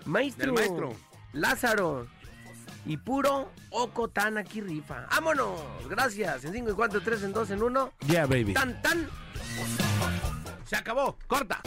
Maestro. 0.05 0.47
Del 0.47 0.53
maestro. 0.55 0.93
Lázaro. 1.33 2.07
Y 2.87 2.97
puro 2.99 3.51
Ocotán 3.71 4.37
aquí 4.39 4.61
rifa. 4.61 5.07
¡Vámonos! 5.11 5.61
Gracias. 5.89 6.45
En 6.45 6.53
5 6.53 6.71
y 6.71 6.75
4, 6.75 7.01
3 7.01 7.23
en 7.25 7.33
2 7.33 7.51
en 7.51 7.63
1. 7.63 7.93
Yeah, 8.07 8.27
baby. 8.27 8.53
Tan, 8.53 8.81
tan. 8.83 9.09
Se 10.67 10.77
acabó. 10.77 11.17
Corta. 11.27 11.61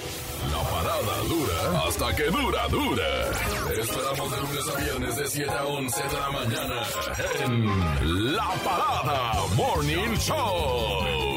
La 0.51 0.63
parada 0.63 1.17
dura 1.27 1.87
hasta 1.87 2.15
que 2.15 2.23
dura, 2.25 2.67
dura. 2.67 3.31
Te 3.67 3.81
esperamos 3.81 4.31
de 4.31 4.37
lunes 4.41 4.69
a 4.69 4.79
viernes 4.79 5.15
de 5.17 5.27
7 5.27 5.51
a 5.51 5.65
11 5.65 6.03
de 6.03 6.13
la 6.13 6.31
mañana 6.31 6.83
en 7.43 8.35
La 8.35 8.53
Parada 8.63 9.33
Morning 9.55 10.15
Show. 10.17 11.36